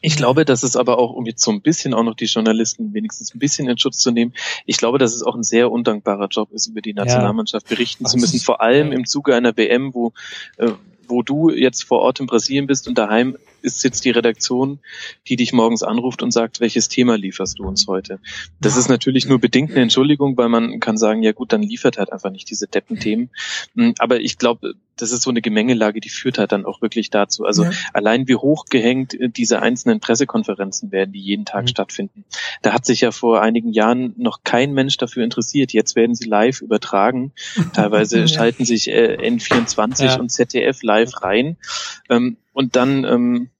Ich 0.00 0.16
glaube, 0.16 0.44
dass 0.44 0.62
es 0.62 0.76
aber 0.76 0.98
auch, 0.98 1.12
um 1.12 1.26
jetzt 1.26 1.42
so 1.42 1.50
ein 1.50 1.60
bisschen 1.60 1.94
auch 1.94 2.02
noch 2.02 2.14
die 2.14 2.26
Journalisten 2.26 2.94
wenigstens 2.94 3.34
ein 3.34 3.38
bisschen 3.38 3.68
in 3.68 3.78
Schutz 3.78 3.98
zu 3.98 4.10
nehmen, 4.10 4.32
ich 4.66 4.76
glaube, 4.76 4.98
dass 4.98 5.14
es 5.14 5.22
auch 5.22 5.34
ein 5.34 5.42
sehr 5.42 5.70
undankbarer 5.70 6.28
Job 6.28 6.52
ist, 6.52 6.68
über 6.68 6.80
die 6.80 6.94
Nationalmannschaft 6.94 7.68
berichten 7.68 8.04
ja. 8.04 8.10
zu 8.10 8.18
müssen, 8.18 8.40
vor 8.40 8.60
allem 8.60 8.92
im 8.92 9.06
Zuge 9.06 9.34
einer 9.34 9.56
WM, 9.56 9.94
wo, 9.94 10.12
äh, 10.58 10.70
wo 11.08 11.22
du 11.22 11.50
jetzt 11.50 11.84
vor 11.84 12.00
Ort 12.00 12.20
in 12.20 12.26
Brasilien 12.26 12.66
bist 12.66 12.86
und 12.86 12.96
daheim 12.96 13.36
ist 13.62 13.84
jetzt 13.84 14.04
die 14.04 14.10
Redaktion, 14.10 14.78
die 15.26 15.36
dich 15.36 15.52
morgens 15.52 15.82
anruft 15.82 16.22
und 16.22 16.32
sagt, 16.32 16.60
welches 16.60 16.88
Thema 16.88 17.16
lieferst 17.16 17.58
du 17.58 17.64
uns 17.64 17.86
heute? 17.86 18.20
Das 18.60 18.76
ist 18.76 18.88
natürlich 18.88 19.26
nur 19.26 19.38
bedingt 19.38 19.72
eine 19.72 19.82
Entschuldigung, 19.82 20.36
weil 20.36 20.48
man 20.48 20.80
kann 20.80 20.96
sagen, 20.96 21.22
ja 21.22 21.32
gut, 21.32 21.52
dann 21.52 21.62
liefert 21.62 21.98
halt 21.98 22.12
einfach 22.12 22.30
nicht 22.30 22.50
diese 22.50 22.66
Deppenthemen. 22.66 23.30
Hm, 23.74 23.94
aber 23.98 24.20
ich 24.20 24.38
glaube, 24.38 24.74
das 25.00 25.12
ist 25.12 25.22
so 25.22 25.30
eine 25.30 25.40
Gemengelage, 25.40 26.00
die 26.00 26.08
führt 26.08 26.38
halt 26.38 26.52
dann 26.52 26.66
auch 26.66 26.82
wirklich 26.82 27.10
dazu. 27.10 27.44
Also 27.44 27.64
ja. 27.64 27.70
allein 27.92 28.28
wie 28.28 28.34
hochgehängt 28.34 29.14
äh, 29.14 29.28
diese 29.28 29.62
einzelnen 29.62 30.00
Pressekonferenzen 30.00 30.92
werden, 30.92 31.12
die 31.12 31.20
jeden 31.20 31.44
Tag 31.44 31.62
mhm. 31.62 31.68
stattfinden. 31.68 32.24
Da 32.62 32.72
hat 32.72 32.84
sich 32.84 33.00
ja 33.00 33.10
vor 33.10 33.40
einigen 33.40 33.72
Jahren 33.72 34.14
noch 34.16 34.42
kein 34.44 34.72
Mensch 34.72 34.96
dafür 34.96 35.24
interessiert. 35.24 35.72
Jetzt 35.72 35.96
werden 35.96 36.14
sie 36.14 36.28
live 36.28 36.60
übertragen. 36.60 37.32
Teilweise 37.72 38.20
ja. 38.20 38.28
schalten 38.28 38.64
sich 38.64 38.88
äh, 38.88 39.16
N24 39.20 40.04
ja. 40.04 40.18
und 40.18 40.30
ZDF 40.30 40.82
live 40.82 41.22
rein. 41.22 41.56
Ähm, 42.08 42.36
und 42.58 42.74
dann 42.74 43.04
ähm, 43.04 43.50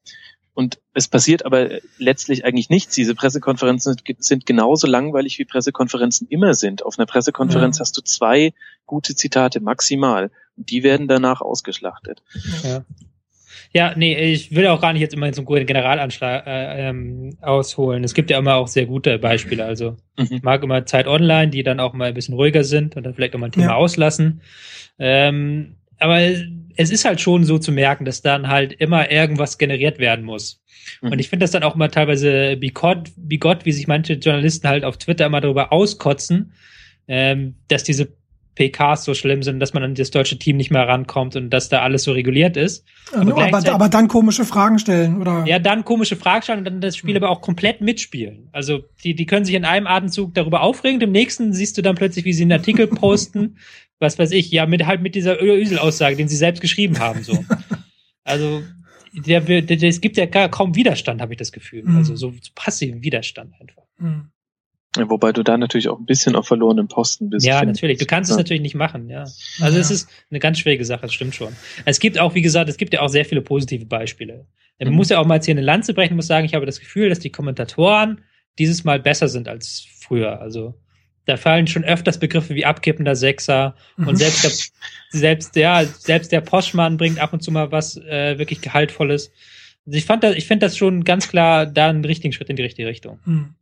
und 0.54 0.80
es 0.92 1.06
passiert 1.06 1.46
aber 1.46 1.68
letztlich 1.98 2.44
eigentlich 2.44 2.68
nichts. 2.68 2.96
Diese 2.96 3.14
Pressekonferenzen 3.14 3.94
sind 4.18 4.44
genauso 4.44 4.88
langweilig, 4.88 5.38
wie 5.38 5.44
Pressekonferenzen 5.44 6.26
immer 6.26 6.52
sind. 6.54 6.84
Auf 6.84 6.98
einer 6.98 7.06
Pressekonferenz 7.06 7.78
ja. 7.78 7.82
hast 7.82 7.96
du 7.96 8.00
zwei 8.00 8.52
gute 8.84 9.14
Zitate 9.14 9.60
maximal. 9.60 10.32
Und 10.56 10.70
die 10.70 10.82
werden 10.82 11.06
danach 11.06 11.42
ausgeschlachtet. 11.42 12.24
Ja. 12.64 12.84
Ja, 13.72 13.94
nee, 13.96 14.32
ich 14.32 14.56
will 14.56 14.66
auch 14.66 14.80
gar 14.80 14.94
nicht 14.94 15.02
jetzt 15.02 15.14
immer 15.14 15.30
zum 15.30 15.44
Generalanschlag 15.44 16.46
äh, 16.46 16.88
ähm, 16.88 17.36
ausholen. 17.40 18.02
Es 18.02 18.14
gibt 18.14 18.30
ja 18.30 18.38
immer 18.38 18.56
auch 18.56 18.66
sehr 18.66 18.86
gute 18.86 19.18
Beispiele. 19.18 19.64
Also 19.64 19.96
mhm. 20.16 20.26
ich 20.30 20.42
mag 20.42 20.64
immer 20.64 20.86
Zeit 20.86 21.06
Online, 21.06 21.50
die 21.50 21.62
dann 21.62 21.78
auch 21.78 21.92
mal 21.92 22.08
ein 22.08 22.14
bisschen 22.14 22.34
ruhiger 22.34 22.64
sind 22.64 22.96
und 22.96 23.04
dann 23.04 23.14
vielleicht 23.14 23.36
auch 23.36 23.38
mal 23.38 23.46
ein 23.46 23.52
Thema 23.52 23.66
ja. 23.66 23.74
auslassen. 23.74 24.40
Ähm, 24.98 25.76
aber 25.98 26.20
es 26.20 26.90
ist 26.90 27.04
halt 27.04 27.20
schon 27.20 27.44
so 27.44 27.58
zu 27.58 27.72
merken, 27.72 28.04
dass 28.04 28.22
dann 28.22 28.48
halt 28.48 28.72
immer 28.72 29.10
irgendwas 29.10 29.58
generiert 29.58 29.98
werden 29.98 30.24
muss. 30.24 30.62
Mhm. 31.02 31.12
Und 31.12 31.18
ich 31.18 31.28
finde 31.28 31.44
das 31.44 31.50
dann 31.50 31.64
auch 31.64 31.74
immer 31.74 31.90
teilweise 31.90 32.56
bigott, 32.56 33.10
bigott, 33.16 33.64
wie 33.64 33.72
sich 33.72 33.88
manche 33.88 34.14
Journalisten 34.14 34.68
halt 34.68 34.84
auf 34.84 34.96
Twitter 34.96 35.26
immer 35.26 35.40
darüber 35.40 35.72
auskotzen, 35.72 36.52
ähm, 37.08 37.56
dass 37.68 37.84
diese 37.84 38.08
PKs 38.58 39.04
so 39.04 39.14
schlimm 39.14 39.44
sind, 39.44 39.60
dass 39.60 39.72
man 39.72 39.84
an 39.84 39.94
das 39.94 40.10
deutsche 40.10 40.36
Team 40.36 40.56
nicht 40.56 40.72
mehr 40.72 40.86
rankommt 40.86 41.36
und 41.36 41.50
dass 41.50 41.68
da 41.68 41.82
alles 41.82 42.02
so 42.02 42.12
reguliert 42.12 42.56
ist. 42.56 42.84
Aber, 43.12 43.40
aber, 43.40 43.72
aber 43.72 43.88
dann 43.88 44.08
komische 44.08 44.44
Fragen 44.44 44.80
stellen, 44.80 45.20
oder? 45.20 45.44
Ja, 45.46 45.60
dann 45.60 45.84
komische 45.84 46.16
Fragen 46.16 46.42
stellen 46.42 46.58
und 46.58 46.64
dann 46.64 46.80
das 46.80 46.96
Spiel 46.96 47.12
mhm. 47.12 47.22
aber 47.22 47.30
auch 47.30 47.40
komplett 47.40 47.80
mitspielen. 47.80 48.48
Also 48.50 48.80
die, 49.04 49.14
die 49.14 49.26
können 49.26 49.44
sich 49.44 49.54
in 49.54 49.64
einem 49.64 49.86
Atemzug 49.86 50.34
darüber 50.34 50.62
aufregen, 50.62 50.98
dem 50.98 51.12
nächsten 51.12 51.52
siehst 51.52 51.78
du 51.78 51.82
dann 51.82 51.94
plötzlich, 51.94 52.24
wie 52.24 52.32
sie 52.32 52.42
einen 52.42 52.52
Artikel 52.52 52.86
posten, 52.88 53.58
was 53.98 54.18
weiß 54.18 54.32
ich, 54.32 54.50
ja, 54.50 54.66
mit 54.66 54.86
halt 54.86 55.02
mit 55.02 55.14
dieser 55.14 55.42
Ösel-Aussage, 55.42 56.16
den 56.16 56.28
sie 56.28 56.36
selbst 56.36 56.60
geschrieben 56.60 56.98
haben, 56.98 57.22
so. 57.22 57.44
Also, 58.24 58.62
der, 59.14 59.40
der, 59.40 59.62
der, 59.62 59.88
es 59.88 60.02
gibt 60.02 60.18
ja 60.18 60.26
gar 60.26 60.50
kaum 60.50 60.74
Widerstand, 60.74 61.22
habe 61.22 61.32
ich 61.32 61.38
das 61.38 61.50
Gefühl. 61.50 61.84
Mhm. 61.84 61.96
Also 61.96 62.14
so, 62.14 62.30
so 62.30 62.50
passiven 62.54 63.02
Widerstand 63.02 63.54
einfach. 63.58 63.84
Mhm. 63.96 64.30
Ja, 64.96 65.08
wobei 65.08 65.32
du 65.32 65.42
da 65.42 65.56
natürlich 65.56 65.88
auch 65.88 65.98
ein 65.98 66.06
bisschen 66.06 66.34
auf 66.34 66.46
verlorenen 66.46 66.88
Posten 66.88 67.30
bist. 67.30 67.46
Ja, 67.46 67.64
natürlich. 67.64 67.98
Du 67.98 68.06
kannst 68.06 68.30
ja. 68.30 68.34
es 68.34 68.38
natürlich 68.38 68.62
nicht 68.62 68.74
machen, 68.74 69.08
ja. 69.08 69.20
Also 69.60 69.76
ja. 69.76 69.80
es 69.80 69.90
ist 69.90 70.10
eine 70.30 70.40
ganz 70.40 70.58
schwierige 70.58 70.84
Sache, 70.84 71.02
das 71.02 71.14
stimmt 71.14 71.34
schon. 71.34 71.54
Es 71.84 72.00
gibt 72.00 72.18
auch, 72.18 72.34
wie 72.34 72.42
gesagt, 72.42 72.68
es 72.68 72.76
gibt 72.76 72.94
ja 72.94 73.00
auch 73.00 73.08
sehr 73.08 73.24
viele 73.24 73.42
positive 73.42 73.86
Beispiele. 73.86 74.46
Man 74.78 74.90
mhm. 74.90 74.96
muss 74.96 75.10
ja 75.10 75.18
auch 75.18 75.26
mal 75.26 75.36
jetzt 75.36 75.44
hier 75.44 75.54
eine 75.54 75.62
Lanze 75.62 75.94
brechen, 75.94 76.16
muss 76.16 76.26
sagen, 76.26 76.46
ich 76.46 76.54
habe 76.54 76.66
das 76.66 76.80
Gefühl, 76.80 77.08
dass 77.08 77.18
die 77.18 77.30
Kommentatoren 77.30 78.22
dieses 78.58 78.84
Mal 78.84 78.98
besser 79.00 79.28
sind 79.28 79.48
als 79.48 79.86
früher. 80.00 80.40
Also 80.40 80.74
da 81.28 81.36
fallen 81.36 81.66
schon 81.66 81.84
öfters 81.84 82.18
Begriffe 82.18 82.54
wie 82.54 82.64
abkippender 82.64 83.14
Sechser 83.14 83.74
und 83.98 84.06
mhm. 84.06 84.16
selbst 84.16 84.44
der, 84.44 85.20
selbst 85.20 85.56
ja, 85.56 85.84
selbst 85.84 86.32
der 86.32 86.40
Poschmann 86.40 86.96
bringt 86.96 87.18
ab 87.18 87.34
und 87.34 87.42
zu 87.42 87.50
mal 87.50 87.70
was 87.70 87.98
äh, 87.98 88.38
wirklich 88.38 88.62
Gehaltvolles. 88.62 89.30
Also 89.86 89.98
ich 89.98 90.06
fand 90.06 90.24
das, 90.24 90.36
ich 90.36 90.46
finde 90.46 90.66
das 90.66 90.76
schon 90.76 91.04
ganz 91.04 91.28
klar 91.28 91.66
da 91.66 91.88
einen 91.88 92.04
richtigen 92.04 92.32
Schritt 92.32 92.48
in 92.48 92.56
die 92.56 92.62
richtige 92.62 92.88
Richtung. 92.88 93.18
Mhm. 93.26 93.54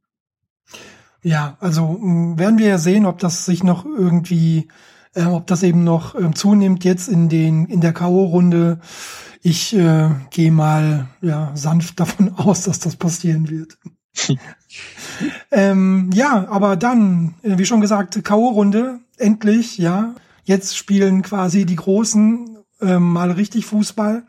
Ja, 1.22 1.56
also 1.58 1.98
werden 2.00 2.58
wir 2.58 2.68
ja 2.68 2.78
sehen, 2.78 3.04
ob 3.04 3.18
das 3.18 3.46
sich 3.46 3.64
noch 3.64 3.84
irgendwie, 3.84 4.68
äh, 5.14 5.24
ob 5.24 5.48
das 5.48 5.64
eben 5.64 5.82
noch 5.82 6.14
äh, 6.14 6.30
zunimmt 6.32 6.84
jetzt 6.84 7.08
in 7.08 7.28
den 7.28 7.66
in 7.66 7.80
der 7.80 7.92
KO-Runde. 7.92 8.78
Ich 9.42 9.74
äh, 9.74 10.10
gehe 10.30 10.52
mal 10.52 11.08
ja 11.20 11.50
sanft 11.56 11.98
davon 12.00 12.32
aus, 12.36 12.62
dass 12.62 12.78
das 12.78 12.94
passieren 12.94 13.50
wird. 13.50 13.76
ähm, 15.50 16.10
ja, 16.12 16.46
aber 16.48 16.76
dann, 16.76 17.34
äh, 17.42 17.58
wie 17.58 17.66
schon 17.66 17.80
gesagt, 17.80 18.22
K.O.-Runde, 18.22 18.98
endlich, 19.16 19.78
ja. 19.78 20.14
Jetzt 20.44 20.76
spielen 20.76 21.22
quasi 21.22 21.66
die 21.66 21.76
Großen 21.76 22.58
ähm, 22.80 23.12
mal 23.12 23.32
richtig 23.32 23.66
Fußball. 23.66 24.24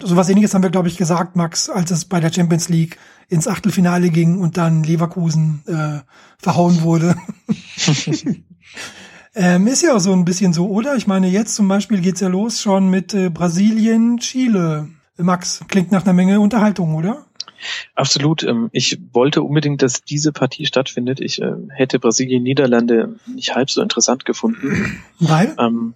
So 0.00 0.16
was 0.16 0.28
ähnliches 0.28 0.54
haben 0.54 0.62
wir, 0.62 0.70
glaube 0.70 0.88
ich, 0.88 0.96
gesagt, 0.96 1.36
Max, 1.36 1.70
als 1.70 1.90
es 1.90 2.04
bei 2.04 2.20
der 2.20 2.32
Champions 2.32 2.68
League 2.68 2.98
ins 3.28 3.48
Achtelfinale 3.48 4.10
ging 4.10 4.38
und 4.38 4.56
dann 4.56 4.84
Leverkusen 4.84 5.62
äh, 5.66 6.00
verhauen 6.38 6.82
wurde. 6.82 7.16
ähm, 9.34 9.66
ist 9.66 9.82
ja 9.82 9.96
auch 9.96 10.00
so 10.00 10.12
ein 10.12 10.24
bisschen 10.24 10.52
so, 10.52 10.68
oder? 10.68 10.94
Ich 10.96 11.06
meine, 11.06 11.28
jetzt 11.28 11.54
zum 11.54 11.66
Beispiel 11.66 12.00
geht's 12.00 12.20
ja 12.20 12.28
los 12.28 12.60
schon 12.60 12.90
mit 12.90 13.14
äh, 13.14 13.30
Brasilien, 13.30 14.18
Chile. 14.18 14.88
Max, 15.16 15.60
klingt 15.68 15.92
nach 15.92 16.04
einer 16.04 16.12
Menge 16.12 16.40
Unterhaltung, 16.40 16.94
oder? 16.94 17.25
Absolut. 17.94 18.42
Ähm, 18.42 18.68
ich 18.72 18.98
wollte 19.12 19.42
unbedingt, 19.42 19.82
dass 19.82 20.02
diese 20.02 20.32
Partie 20.32 20.66
stattfindet. 20.66 21.20
Ich 21.20 21.40
äh, 21.40 21.52
hätte 21.70 21.98
Brasilien, 21.98 22.42
Niederlande 22.42 23.16
nicht 23.26 23.54
halb 23.54 23.70
so 23.70 23.82
interessant 23.82 24.24
gefunden. 24.24 25.02
Weil? 25.18 25.54
Ähm, 25.58 25.94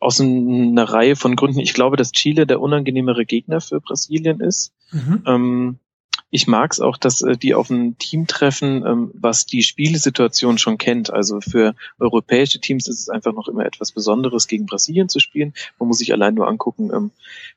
aus 0.00 0.20
einer 0.20 0.84
Reihe 0.84 1.16
von 1.16 1.36
Gründen. 1.36 1.60
Ich 1.60 1.74
glaube, 1.74 1.96
dass 1.96 2.12
Chile 2.12 2.46
der 2.46 2.60
unangenehmere 2.60 3.24
Gegner 3.24 3.60
für 3.60 3.80
Brasilien 3.80 4.40
ist. 4.40 4.72
Mhm. 4.92 5.22
Ähm, 5.26 5.78
ich 6.34 6.48
mag 6.48 6.72
es 6.72 6.80
auch, 6.80 6.96
dass 6.96 7.22
äh, 7.22 7.36
die 7.36 7.54
auf 7.54 7.70
ein 7.70 7.96
Team 7.96 8.26
treffen, 8.26 8.84
ähm, 8.84 9.12
was 9.14 9.46
die 9.46 9.62
Spielsituation 9.62 10.58
schon 10.58 10.78
kennt. 10.78 11.12
Also 11.12 11.40
für 11.40 11.76
europäische 12.00 12.58
Teams 12.58 12.88
ist 12.88 12.98
es 12.98 13.08
einfach 13.08 13.32
noch 13.32 13.46
immer 13.46 13.64
etwas 13.64 13.92
Besonderes, 13.92 14.48
gegen 14.48 14.66
Brasilien 14.66 15.08
zu 15.08 15.20
spielen. 15.20 15.54
Man 15.78 15.86
muss 15.86 15.98
sich 15.98 16.12
allein 16.12 16.34
nur 16.34 16.48
angucken, 16.48 16.90
ähm, 16.92 17.12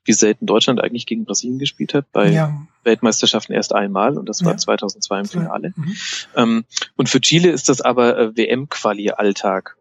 wie 0.05 0.13
selten 0.13 0.45
Deutschland 0.45 0.79
eigentlich 0.79 1.07
gegen 1.07 1.25
Brasilien 1.25 1.57
gespielt 1.57 1.95
hat. 1.95 2.05
Bei 2.11 2.29
ja. 2.29 2.67
Weltmeisterschaften 2.83 3.55
erst 3.55 3.73
einmal 3.73 4.15
und 4.15 4.29
das 4.29 4.45
war 4.45 4.51
ja. 4.51 4.57
2002 4.57 5.19
im 5.21 5.25
Finale. 5.25 5.73
Mhm. 5.75 5.95
Ähm, 6.35 6.65
und 6.95 7.09
für 7.09 7.19
Chile 7.19 7.49
ist 7.49 7.69
das 7.69 7.81
aber 7.81 8.15
äh, 8.15 8.37
WM-Quali-Alltag. 8.37 9.75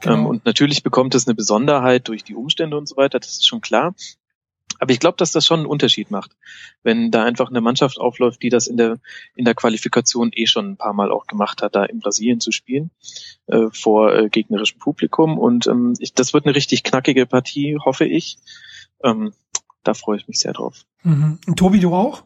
Genau. 0.00 0.14
Ähm, 0.14 0.26
und 0.26 0.44
natürlich 0.46 0.82
bekommt 0.82 1.14
es 1.14 1.28
eine 1.28 1.36
Besonderheit 1.36 2.08
durch 2.08 2.24
die 2.24 2.34
Umstände 2.34 2.76
und 2.76 2.88
so 2.88 2.96
weiter, 2.96 3.20
das 3.20 3.30
ist 3.30 3.46
schon 3.46 3.60
klar. 3.60 3.94
Aber 4.78 4.92
ich 4.92 4.98
glaube, 4.98 5.16
dass 5.16 5.30
das 5.30 5.46
schon 5.46 5.60
einen 5.60 5.68
Unterschied 5.68 6.10
macht, 6.10 6.32
wenn 6.82 7.12
da 7.12 7.22
einfach 7.22 7.50
eine 7.50 7.60
Mannschaft 7.60 7.98
aufläuft, 7.98 8.42
die 8.42 8.48
das 8.48 8.66
in 8.66 8.76
der 8.76 8.98
in 9.36 9.44
der 9.44 9.54
Qualifikation 9.54 10.30
eh 10.34 10.46
schon 10.46 10.72
ein 10.72 10.76
paar 10.76 10.92
Mal 10.92 11.12
auch 11.12 11.28
gemacht 11.28 11.62
hat, 11.62 11.76
da 11.76 11.84
in 11.84 12.00
Brasilien 12.00 12.40
zu 12.40 12.50
spielen 12.50 12.90
äh, 13.46 13.66
vor 13.72 14.12
äh, 14.12 14.28
gegnerischem 14.28 14.80
Publikum. 14.80 15.38
Und 15.38 15.68
ähm, 15.68 15.94
ich, 16.00 16.14
das 16.14 16.34
wird 16.34 16.46
eine 16.46 16.56
richtig 16.56 16.82
knackige 16.82 17.26
Partie, 17.26 17.78
hoffe 17.84 18.06
ich. 18.06 18.38
Ähm, 19.04 19.32
da 19.84 19.94
freue 19.94 20.16
ich 20.16 20.26
mich 20.26 20.40
sehr 20.40 20.52
drauf. 20.52 20.84
Mhm. 21.04 21.38
Und 21.46 21.56
Tobi, 21.56 21.78
du 21.78 21.94
auch? 21.94 22.24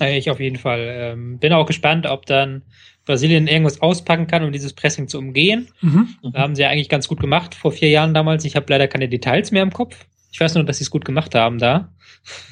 Äh, 0.00 0.18
ich 0.18 0.30
auf 0.30 0.40
jeden 0.40 0.58
Fall. 0.58 0.80
Ähm, 0.80 1.38
bin 1.38 1.52
auch 1.52 1.66
gespannt, 1.66 2.06
ob 2.06 2.26
dann 2.26 2.62
Brasilien 3.04 3.46
irgendwas 3.46 3.82
auspacken 3.82 4.26
kann, 4.26 4.44
um 4.44 4.52
dieses 4.52 4.72
Pressing 4.72 5.08
zu 5.08 5.18
umgehen. 5.18 5.68
Mhm. 5.80 6.16
Da 6.32 6.40
haben 6.40 6.54
sie 6.54 6.62
ja 6.62 6.68
eigentlich 6.68 6.88
ganz 6.88 7.08
gut 7.08 7.20
gemacht 7.20 7.54
vor 7.54 7.72
vier 7.72 7.90
Jahren 7.90 8.14
damals. 8.14 8.44
Ich 8.44 8.56
habe 8.56 8.66
leider 8.68 8.88
keine 8.88 9.08
Details 9.08 9.50
mehr 9.50 9.62
im 9.62 9.72
Kopf. 9.72 10.06
Ich 10.34 10.40
weiß 10.40 10.56
nur, 10.56 10.64
dass 10.64 10.78
sie 10.78 10.84
es 10.84 10.90
gut 10.90 11.04
gemacht 11.04 11.36
haben 11.36 11.60
da. 11.60 11.92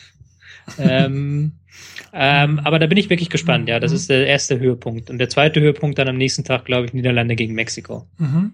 ähm, 0.79 1.51
ähm, 2.12 2.61
aber 2.61 2.79
da 2.79 2.87
bin 2.87 2.97
ich 2.97 3.11
wirklich 3.11 3.29
gespannt, 3.29 3.68
ja. 3.68 3.81
Das 3.81 3.90
ist 3.90 4.09
der 4.09 4.25
erste 4.25 4.61
Höhepunkt. 4.61 5.11
Und 5.11 5.18
der 5.18 5.29
zweite 5.29 5.61
Höhepunkt 5.61 5.99
dann 5.99 6.07
am 6.07 6.16
nächsten 6.16 6.45
Tag, 6.45 6.64
glaube 6.64 6.87
ich, 6.87 6.92
Niederlande 6.95 7.35
gegen 7.35 7.55
Mexiko. 7.55 8.07
Mhm. 8.18 8.53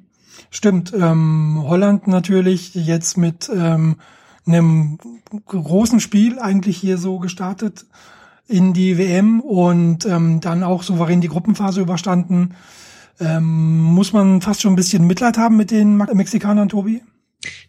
Stimmt. 0.51 0.95
Ähm, 0.95 1.63
Holland 1.63 2.09
natürlich 2.09 2.75
jetzt 2.75 3.19
mit 3.19 3.51
ähm, 3.55 3.97
einem 4.47 4.97
großen 5.45 6.01
Spiel 6.01 6.39
eigentlich 6.39 6.79
hier 6.79 6.97
so 6.97 7.19
gestartet 7.19 7.85
in 8.47 8.73
die 8.73 8.97
WM 8.97 9.43
und 9.43 10.07
ähm, 10.07 10.41
dann 10.41 10.63
auch 10.63 10.83
souverän 10.83 11.21
die 11.21 11.29
Gruppenphase 11.29 11.83
überstanden. 11.83 12.55
Ähm, 13.21 13.77
muss 13.83 14.15
man 14.15 14.41
fast 14.41 14.63
schon 14.63 14.73
ein 14.73 14.77
bisschen 14.77 15.07
Mitleid 15.07 15.37
haben 15.37 15.59
mit 15.59 15.71
den 15.71 15.99
Mexikanern, 15.99 16.71
Tobi? 16.71 17.03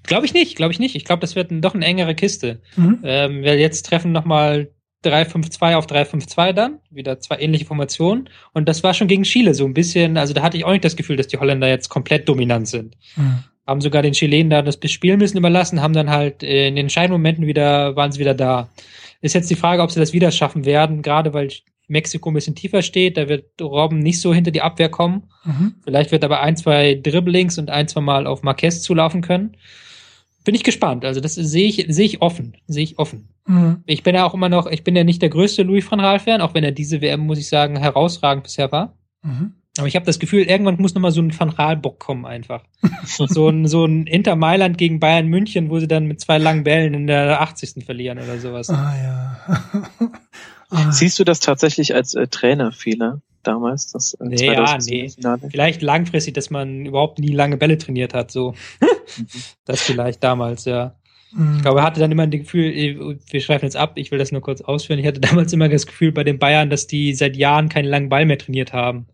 Glaube 0.03 0.25
ich 0.25 0.33
nicht, 0.33 0.55
glaube 0.55 0.73
ich 0.73 0.79
nicht. 0.79 0.95
Ich 0.95 1.05
glaube, 1.05 1.21
das 1.21 1.35
wird 1.35 1.51
ein, 1.51 1.61
doch 1.61 1.75
eine 1.75 1.85
engere 1.85 2.15
Kiste. 2.15 2.61
Mhm. 2.75 2.99
Ähm, 3.03 3.43
weil 3.43 3.59
jetzt 3.59 3.85
treffen 3.85 4.11
nochmal 4.11 4.69
3-5-2 5.05 5.75
auf 5.75 5.87
3-5-2 5.87 6.53
dann, 6.53 6.79
wieder 6.89 7.19
zwei 7.19 7.39
ähnliche 7.39 7.65
Formationen. 7.65 8.29
Und 8.53 8.67
das 8.67 8.83
war 8.83 8.93
schon 8.93 9.07
gegen 9.07 9.23
Chile 9.23 9.53
so 9.53 9.65
ein 9.65 9.73
bisschen, 9.73 10.17
also 10.17 10.33
da 10.33 10.41
hatte 10.41 10.57
ich 10.57 10.65
auch 10.65 10.71
nicht 10.71 10.83
das 10.83 10.95
Gefühl, 10.95 11.15
dass 11.15 11.27
die 11.27 11.37
Holländer 11.37 11.69
jetzt 11.69 11.89
komplett 11.89 12.27
dominant 12.27 12.67
sind. 12.67 12.97
Mhm. 13.15 13.43
Haben 13.65 13.81
sogar 13.81 14.01
den 14.01 14.13
Chilenen 14.13 14.49
da 14.49 14.61
das 14.61 14.79
Spielen 14.91 15.19
müssen 15.19 15.37
überlassen, 15.37 15.81
haben 15.81 15.93
dann 15.93 16.09
halt 16.09 16.43
äh, 16.43 16.67
in 16.67 16.75
den 16.75 16.85
Entscheidungsmomenten 16.85 17.47
wieder, 17.47 17.95
waren 17.95 18.11
sie 18.11 18.19
wieder 18.19 18.33
da. 18.33 18.69
Ist 19.21 19.35
jetzt 19.35 19.49
die 19.49 19.55
Frage, 19.55 19.81
ob 19.81 19.91
sie 19.91 19.99
das 19.99 20.13
wieder 20.13 20.31
schaffen 20.31 20.65
werden, 20.65 21.01
gerade 21.01 21.33
weil 21.33 21.49
Mexiko 21.89 22.29
ein 22.31 22.35
bisschen 22.35 22.55
tiefer 22.55 22.81
steht. 22.81 23.17
Da 23.17 23.27
wird 23.27 23.61
Robben 23.61 23.99
nicht 23.99 24.21
so 24.21 24.33
hinter 24.33 24.51
die 24.51 24.61
Abwehr 24.61 24.89
kommen. 24.89 25.23
Mhm. 25.43 25.75
Vielleicht 25.83 26.11
wird 26.11 26.23
aber 26.23 26.41
ein, 26.41 26.55
zwei 26.55 26.95
Dribblings 26.95 27.57
und 27.57 27.69
ein, 27.69 27.87
zwei 27.87 28.01
Mal 28.01 28.27
auf 28.27 28.43
Marquez 28.43 28.81
zulaufen 28.81 29.21
können. 29.21 29.57
Bin 30.45 30.55
ich 30.55 30.63
gespannt. 30.63 31.03
Also 31.03 31.19
das 31.19 31.35
sehe 31.35 31.67
ich, 31.67 31.85
sehe 31.89 32.05
ich 32.05 32.21
offen. 32.21 32.55
Sehe 32.67 32.83
ich 32.83 32.97
offen. 32.97 33.29
Mhm. 33.45 33.83
Ich 33.85 34.03
bin 34.03 34.15
ja 34.15 34.25
auch 34.25 34.33
immer 34.33 34.49
noch, 34.49 34.67
ich 34.67 34.83
bin 34.83 34.95
ja 34.95 35.03
nicht 35.03 35.21
der 35.21 35.29
größte 35.29 35.63
Louis 35.63 35.89
van 35.89 35.99
Gaal-Fan, 35.99 36.41
auch 36.41 36.53
wenn 36.53 36.63
er 36.63 36.71
diese 36.71 37.01
WM, 37.01 37.21
muss 37.21 37.39
ich 37.39 37.49
sagen, 37.49 37.77
herausragend 37.77 38.43
bisher 38.43 38.71
war. 38.71 38.97
Mhm. 39.21 39.53
Aber 39.77 39.87
ich 39.87 39.95
habe 39.95 40.05
das 40.05 40.19
Gefühl, 40.19 40.43
irgendwann 40.43 40.79
muss 40.79 40.93
noch 40.93 41.01
mal 41.01 41.11
so 41.11 41.21
ein 41.21 41.37
Van 41.37 41.55
Gaal-Bock 41.55 41.99
kommen 41.99 42.25
einfach. 42.25 42.63
so 43.05 43.49
ein, 43.49 43.65
so 43.67 43.85
ein 43.85 44.07
Inter 44.07 44.35
Mailand 44.35 44.77
gegen 44.77 44.99
Bayern 44.99 45.27
München, 45.27 45.69
wo 45.69 45.79
sie 45.79 45.87
dann 45.87 46.05
mit 46.05 46.19
zwei 46.19 46.37
langen 46.37 46.63
Bällen 46.63 46.93
in 46.93 47.07
der 47.07 47.41
80. 47.41 47.85
verlieren 47.85 48.17
oder 48.17 48.39
sowas. 48.39 48.69
Ah 48.69 48.95
ja. 49.01 49.83
Ah. 50.69 50.91
Siehst 50.91 51.17
du 51.19 51.23
das 51.23 51.39
tatsächlich 51.39 51.95
als 51.95 52.13
äh, 52.13 52.27
Trainerfehler 52.27 53.21
damals? 53.43 53.91
Das, 53.91 54.13
äh, 54.15 54.25
nee, 54.25 54.45
ja, 54.45 54.77
nee. 54.77 55.09
Vielleicht 55.49 55.81
langfristig, 55.81 56.33
dass 56.35 56.49
man 56.49 56.85
überhaupt 56.85 57.19
nie 57.19 57.31
lange 57.31 57.57
Bälle 57.57 57.77
trainiert 57.77 58.13
hat, 58.13 58.31
so. 58.31 58.53
Das 59.65 59.81
vielleicht 59.81 60.23
damals, 60.23 60.65
ja. 60.65 60.95
Mhm. 61.31 61.57
Ich 61.57 61.61
glaube, 61.63 61.79
er 61.79 61.85
hatte 61.85 61.99
dann 61.99 62.11
immer 62.11 62.27
das 62.27 62.41
Gefühl, 62.41 62.65
äh, 62.65 63.17
wir 63.29 63.41
schreiben 63.41 63.63
jetzt 63.63 63.75
ab, 63.75 63.93
ich 63.95 64.11
will 64.11 64.19
das 64.19 64.31
nur 64.31 64.41
kurz 64.41 64.61
ausführen. 64.61 64.99
Ich 64.99 65.07
hatte 65.07 65.19
damals 65.19 65.51
immer 65.51 65.67
das 65.67 65.87
Gefühl 65.87 66.11
bei 66.11 66.23
den 66.23 66.39
Bayern, 66.39 66.69
dass 66.69 66.87
die 66.87 67.13
seit 67.13 67.35
Jahren 67.35 67.69
keinen 67.69 67.85
langen 67.85 68.09
Ball 68.09 68.25
mehr 68.25 68.37
trainiert 68.37 68.71
haben. 68.71 69.07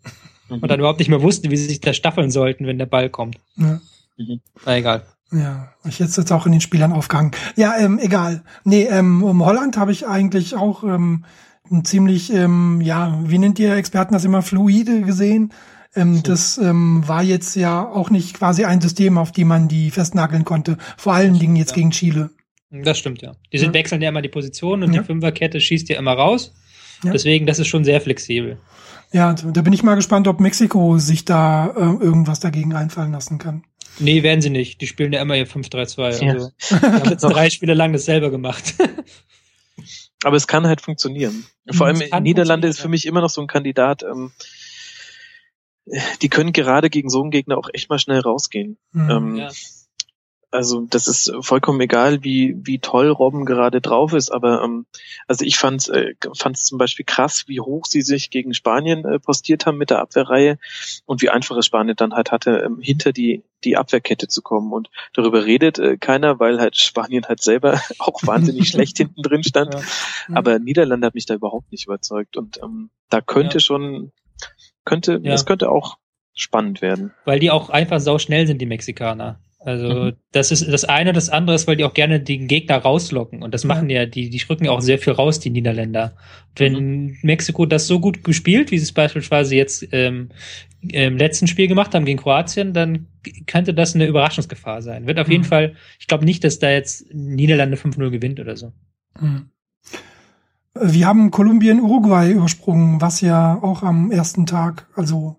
Mhm. 0.50 0.60
Und 0.60 0.70
dann 0.70 0.80
überhaupt 0.80 1.00
nicht 1.00 1.10
mehr 1.10 1.22
wussten, 1.22 1.52
wie 1.52 1.58
sie 1.58 1.68
sich 1.68 1.80
da 1.80 1.94
staffeln 1.94 2.32
sollten, 2.32 2.68
wenn 2.68 2.78
der 2.78 2.86
Ball 2.86 3.10
kommt. 3.10 3.38
Ja. 3.58 3.80
Mhm. 4.18 4.42
Na 4.66 4.78
egal. 4.78 5.06
Ja, 5.32 5.70
ich 5.86 6.00
jetzt 6.00 6.18
jetzt 6.18 6.32
auch 6.32 6.46
in 6.46 6.52
den 6.52 6.62
Spielern 6.62 6.94
aufgehangen. 6.94 7.32
Ja, 7.56 7.76
ähm, 7.78 8.00
egal. 8.00 8.44
Nee, 8.64 8.84
ähm, 8.84 9.24
um 9.24 9.44
Holland 9.44 9.78
habe 9.78 9.92
ich 9.92 10.08
eigentlich 10.08 10.56
auch 10.56 10.84
ähm, 10.84 11.26
ein 11.72 11.84
ziemlich, 11.84 12.32
ähm, 12.32 12.80
ja, 12.82 13.20
wie 13.24 13.40
nennt 13.40 13.60
ihr 13.60 13.76
Experten 13.76 14.14
das 14.14 14.24
immer, 14.24 14.42
fluide 14.42 15.02
gesehen. 15.02 15.52
Ähm, 15.96 16.22
das 16.24 16.58
ähm, 16.58 17.04
war 17.08 17.24
jetzt 17.24 17.56
ja 17.56 17.86
auch 17.88 18.10
nicht 18.10 18.38
quasi 18.38 18.66
ein 18.66 18.82
System, 18.82 19.18
auf 19.18 19.32
die 19.32 19.46
man 19.46 19.68
die 19.68 19.92
festnageln 19.92 20.46
konnte. 20.46 20.78
Vor 20.98 21.14
allen 21.14 21.40
Dingen 21.40 21.56
jetzt 21.56 21.72
ja. 21.72 21.78
gegen 21.78 21.92
Chile. 21.92 22.30
Das 22.70 22.98
stimmt, 22.98 23.22
ja. 23.22 23.36
Die 23.54 23.58
sind, 23.58 23.70
ja. 23.70 23.74
wechseln 23.74 24.02
ja 24.02 24.10
immer 24.10 24.22
die 24.22 24.30
Position 24.30 24.84
und 24.84 24.94
ja. 24.94 25.02
die 25.02 25.06
Fünferkette 25.06 25.60
schießt 25.62 25.90
ja 25.90 25.98
immer 25.98 26.14
raus. 26.14 26.54
Deswegen, 27.04 27.46
das 27.46 27.60
ist 27.60 27.68
schon 27.68 27.84
sehr 27.84 28.02
flexibel. 28.02 28.58
Ja, 29.12 29.34
da 29.34 29.62
bin 29.62 29.74
ich 29.74 29.84
mal 29.84 29.96
gespannt, 29.96 30.28
ob 30.28 30.40
Mexiko 30.40 30.98
sich 30.98 31.24
da 31.26 31.68
äh, 31.68 32.04
irgendwas 32.04 32.40
dagegen 32.40 32.74
einfallen 32.74 33.12
lassen 33.12 33.38
kann. 33.38 33.64
Nee, 34.00 34.24
werden 34.24 34.42
sie 34.42 34.50
nicht. 34.50 34.82
Die 34.82 34.88
spielen 34.88 35.14
ja 35.14 35.22
immer 35.22 35.36
ihr 35.36 35.48
5-3-2. 35.48 36.24
Ja. 36.24 36.34
Also, 36.34 36.52
die 36.70 36.76
haben 36.76 37.10
jetzt 37.10 37.22
drei 37.22 37.50
Spiele 37.50 37.74
lang 37.74 37.94
das 37.94 38.06
selber 38.06 38.30
gemacht. 38.30 38.76
Aber 40.24 40.38
es 40.38 40.48
kann 40.48 40.66
halt 40.66 40.82
funktionieren. 40.82 41.46
Vor 41.72 41.88
allem 41.88 42.02
Niederlande 42.24 42.68
ist 42.68 42.80
für 42.80 42.88
mich 42.88 43.06
immer 43.06 43.22
noch 43.22 43.30
so 43.30 43.42
ein 43.42 43.48
Kandidat. 43.48 44.04
Ähm, 44.04 44.32
die 46.22 46.30
können 46.30 46.52
gerade 46.52 46.90
gegen 46.90 47.10
so 47.10 47.22
einen 47.22 47.30
Gegner 47.30 47.58
auch 47.58 47.70
echt 47.74 47.90
mal 47.90 48.00
schnell 48.00 48.20
rausgehen. 48.20 48.78
Mhm, 48.92 49.10
ähm, 49.10 49.36
ja. 49.36 49.52
Also 50.56 50.88
das 50.90 51.08
ist 51.08 51.32
vollkommen 51.42 51.80
egal, 51.82 52.24
wie 52.24 52.56
wie 52.64 52.80
toll 52.80 53.10
Robben 53.10 53.46
gerade 53.46 53.82
drauf 53.82 54.14
ist, 54.14 54.32
aber 54.32 54.64
ähm, 54.64 54.86
also 55.28 55.46
ich 55.46 55.58
fand 55.58 55.88
äh, 55.90 56.16
fand 56.34 56.58
zum 56.58 56.78
Beispiel 56.78 57.06
krass, 57.06 57.46
wie 57.48 57.60
hoch 57.60 57.86
sie 57.86 58.02
sich 58.02 58.30
gegen 58.30 58.54
Spanien 58.54 59.06
äh, 59.06 59.20
postiert 59.20 59.66
haben 59.66 59.78
mit 59.78 59.90
der 59.90 60.00
Abwehrreihe 60.00 60.58
und 61.06 61.22
wie 61.22 61.30
einfach 61.30 61.58
es 61.58 61.66
Spanien 61.66 61.96
dann 61.96 62.14
halt 62.14 62.32
hatte, 62.32 62.64
ähm, 62.66 62.80
hinter 62.80 63.12
die 63.12 63.44
die 63.64 63.78
Abwehrkette 63.78 64.28
zu 64.28 64.42
kommen 64.42 64.72
und 64.72 64.90
darüber 65.14 65.46
redet 65.46 65.80
äh, 65.80 65.98
keiner, 65.98 66.40
weil 66.40 66.60
halt 66.60 66.78
Spanien 66.78 67.26
halt 67.28 67.42
selber 67.42 67.82
auch 68.00 68.22
wahnsinnig 68.24 68.70
schlecht 68.70 68.98
hinten 68.98 69.22
drin 69.22 69.44
stand. 69.44 69.74
Ja. 69.74 69.82
Aber 70.34 70.60
Niederlande 70.60 71.08
hat 71.08 71.16
mich 71.16 71.26
da 71.26 71.34
überhaupt 71.34 71.72
nicht 71.72 71.86
überzeugt 71.86 72.38
und 72.38 72.60
ähm, 72.64 72.90
da 73.10 73.22
könnte 73.22 73.58
ja. 73.58 73.60
schon 73.60 74.12
könnte, 74.86 75.20
Ja. 75.24 75.32
das 75.32 75.46
könnte 75.46 75.70
auch 75.70 75.98
spannend 76.36 76.82
werden. 76.82 77.14
Weil 77.26 77.40
die 77.40 77.52
auch 77.52 77.70
einfach 77.70 78.00
sau 78.00 78.20
schnell 78.20 78.46
sind, 78.46 78.62
die 78.62 78.66
Mexikaner. 78.66 79.40
Also 79.66 79.88
Mhm. 79.90 80.14
das 80.32 80.52
ist 80.52 80.68
das 80.72 80.86
eine, 80.86 81.12
das 81.12 81.30
andere 81.30 81.56
ist, 81.56 81.66
weil 81.68 81.76
die 81.76 81.86
auch 81.86 81.96
gerne 81.96 82.20
den 82.20 82.48
Gegner 82.48 82.78
rauslocken. 82.78 83.42
Und 83.42 83.52
das 83.56 83.64
machen 83.64 83.90
ja, 83.90 84.06
die, 84.06 84.30
die 84.30 84.42
rücken 84.48 84.66
ja 84.66 84.72
auch 84.72 84.82
sehr 84.82 85.00
viel 85.00 85.14
raus, 85.14 85.40
die 85.40 85.50
Niederländer. 85.50 86.14
Und 86.52 86.60
wenn 86.60 86.74
Mhm. 87.06 87.18
Mexiko 87.24 87.66
das 87.66 87.88
so 87.88 88.00
gut 88.00 88.24
gespielt, 88.24 88.70
wie 88.70 88.78
sie 88.78 88.84
es 88.84 88.92
beispielsweise 88.92 89.56
jetzt 89.56 89.88
ähm, 89.92 90.30
im 90.88 91.18
letzten 91.18 91.48
Spiel 91.48 91.68
gemacht 91.68 91.96
haben 91.96 92.06
gegen 92.06 92.20
Kroatien, 92.20 92.74
dann 92.74 93.08
könnte 93.48 93.74
das 93.74 93.96
eine 93.96 94.06
Überraschungsgefahr 94.06 94.84
sein. 94.84 95.08
Wird 95.08 95.20
auf 95.20 95.30
jeden 95.30 95.44
Mhm. 95.44 95.48
Fall, 95.48 95.76
ich 96.00 96.06
glaube 96.06 96.26
nicht, 96.26 96.44
dass 96.44 96.60
da 96.60 96.70
jetzt 96.70 97.12
Niederlande 97.12 97.76
5-0 97.76 98.12
gewinnt 98.12 98.40
oder 98.40 98.56
so. 98.56 98.72
Hm. 99.18 99.50
Wir 100.80 101.08
haben 101.08 101.32
Kolumbien 101.32 101.80
Uruguay 101.80 102.32
übersprungen, 102.32 103.02
was 103.02 103.22
ja 103.22 103.58
auch 103.64 103.82
am 103.82 104.12
ersten 104.12 104.46
Tag, 104.46 104.88
also 104.96 105.38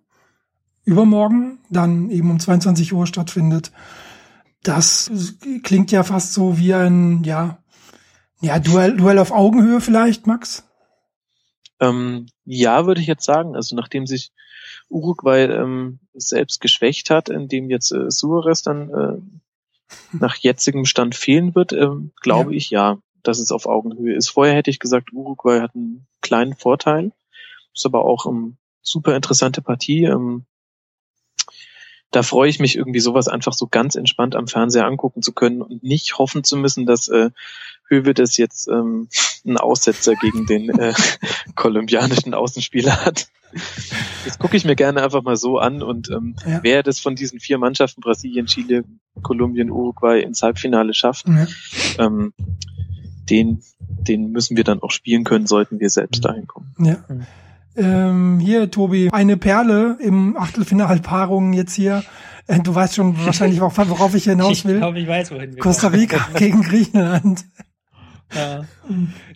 übermorgen, 0.84 1.58
dann 1.70 2.10
eben 2.10 2.30
um 2.30 2.40
22 2.40 2.92
Uhr 2.92 3.06
stattfindet. 3.06 3.70
Das 4.66 5.10
klingt 5.62 5.92
ja 5.92 6.02
fast 6.02 6.32
so 6.32 6.58
wie 6.58 6.74
ein, 6.74 7.22
ja, 7.22 7.58
ja, 8.40 8.58
Duell, 8.58 8.96
Duell 8.96 9.18
auf 9.18 9.30
Augenhöhe 9.30 9.80
vielleicht, 9.80 10.26
Max? 10.26 10.64
Ähm, 11.78 12.26
ja, 12.44 12.84
würde 12.86 13.00
ich 13.00 13.06
jetzt 13.06 13.24
sagen. 13.24 13.54
Also 13.54 13.76
nachdem 13.76 14.06
sich 14.06 14.32
Uruguay 14.88 15.44
ähm, 15.44 16.00
selbst 16.14 16.60
geschwächt 16.60 17.10
hat, 17.10 17.28
indem 17.28 17.70
jetzt 17.70 17.92
äh, 17.92 18.10
Suarez 18.10 18.62
dann 18.62 18.90
äh, 18.90 19.18
nach 20.18 20.34
jetzigem 20.36 20.84
Stand 20.84 21.14
fehlen 21.14 21.54
wird, 21.54 21.72
ähm, 21.72 22.12
glaube 22.20 22.50
Ja. 22.52 22.56
ich 22.56 22.70
ja, 22.70 22.98
dass 23.22 23.38
es 23.38 23.52
auf 23.52 23.66
Augenhöhe 23.66 24.16
ist. 24.16 24.30
Vorher 24.30 24.54
hätte 24.54 24.70
ich 24.70 24.80
gesagt, 24.80 25.12
Uruguay 25.12 25.60
hat 25.60 25.74
einen 25.76 26.06
kleinen 26.22 26.54
Vorteil. 26.54 27.12
Ist 27.72 27.86
aber 27.86 28.04
auch 28.04 28.26
eine 28.26 28.56
super 28.82 29.14
interessante 29.14 29.62
Partie. 29.62 30.04
Ähm, 30.04 30.44
da 32.12 32.22
freue 32.22 32.48
ich 32.48 32.60
mich 32.60 32.76
irgendwie 32.76 33.00
sowas 33.00 33.28
einfach 33.28 33.52
so 33.52 33.66
ganz 33.66 33.94
entspannt 33.94 34.36
am 34.36 34.46
Fernseher 34.46 34.86
angucken 34.86 35.22
zu 35.22 35.32
können 35.32 35.60
und 35.62 35.82
nicht 35.82 36.18
hoffen 36.18 36.44
zu 36.44 36.56
müssen, 36.56 36.86
dass 36.86 37.08
äh, 37.08 37.30
Höwe 37.88 38.14
das 38.14 38.36
jetzt 38.36 38.68
ähm, 38.68 39.08
einen 39.44 39.58
Aussetzer 39.58 40.14
gegen 40.14 40.46
den 40.46 40.70
äh, 40.78 40.94
kolumbianischen 41.54 42.34
Außenspieler 42.34 43.04
hat. 43.04 43.28
Das 44.24 44.38
gucke 44.38 44.56
ich 44.56 44.64
mir 44.64 44.76
gerne 44.76 45.02
einfach 45.02 45.22
mal 45.22 45.36
so 45.36 45.58
an 45.58 45.82
und 45.82 46.10
ähm, 46.10 46.34
Ja. 46.46 46.60
wer 46.62 46.82
das 46.82 46.98
von 47.00 47.14
diesen 47.16 47.38
vier 47.40 47.58
Mannschaften 47.58 48.00
Brasilien, 48.00 48.46
Chile, 48.46 48.84
Kolumbien, 49.22 49.70
Uruguay 49.70 50.20
ins 50.22 50.42
Halbfinale 50.42 50.94
schafft, 50.94 51.26
Ja. 51.28 51.46
ähm, 51.98 52.32
den, 53.30 53.62
den 53.80 54.30
müssen 54.30 54.56
wir 54.56 54.64
dann 54.64 54.82
auch 54.82 54.90
spielen 54.90 55.24
können, 55.24 55.46
sollten 55.46 55.80
wir 55.80 55.90
selbst 55.90 56.24
dahin 56.24 56.46
kommen. 56.46 56.74
Ja. 56.78 57.04
Ähm, 57.76 58.38
hier, 58.40 58.70
Tobi, 58.70 59.10
eine 59.12 59.36
Perle 59.36 59.96
im 60.00 60.36
Achtelfinalpaarung 60.36 61.52
jetzt 61.52 61.74
hier. 61.74 62.02
Äh, 62.46 62.60
Du 62.60 62.74
weißt 62.74 62.94
schon 62.94 63.16
wahrscheinlich, 63.24 63.60
auch, 63.62 63.76
worauf 63.76 64.14
ich 64.14 64.24
hinaus 64.24 64.52
Ich 64.52 64.64
will. 64.64 64.78
glaube, 64.78 64.98
ich 65.00 65.06
weiß, 65.08 65.30
wohin 65.32 65.54
wir 65.54 65.58
Costa. 65.62 65.88
Rica 65.88 66.26
gegen 66.38 66.62
Griechenland. 66.62 67.44
Ja. 68.34 68.64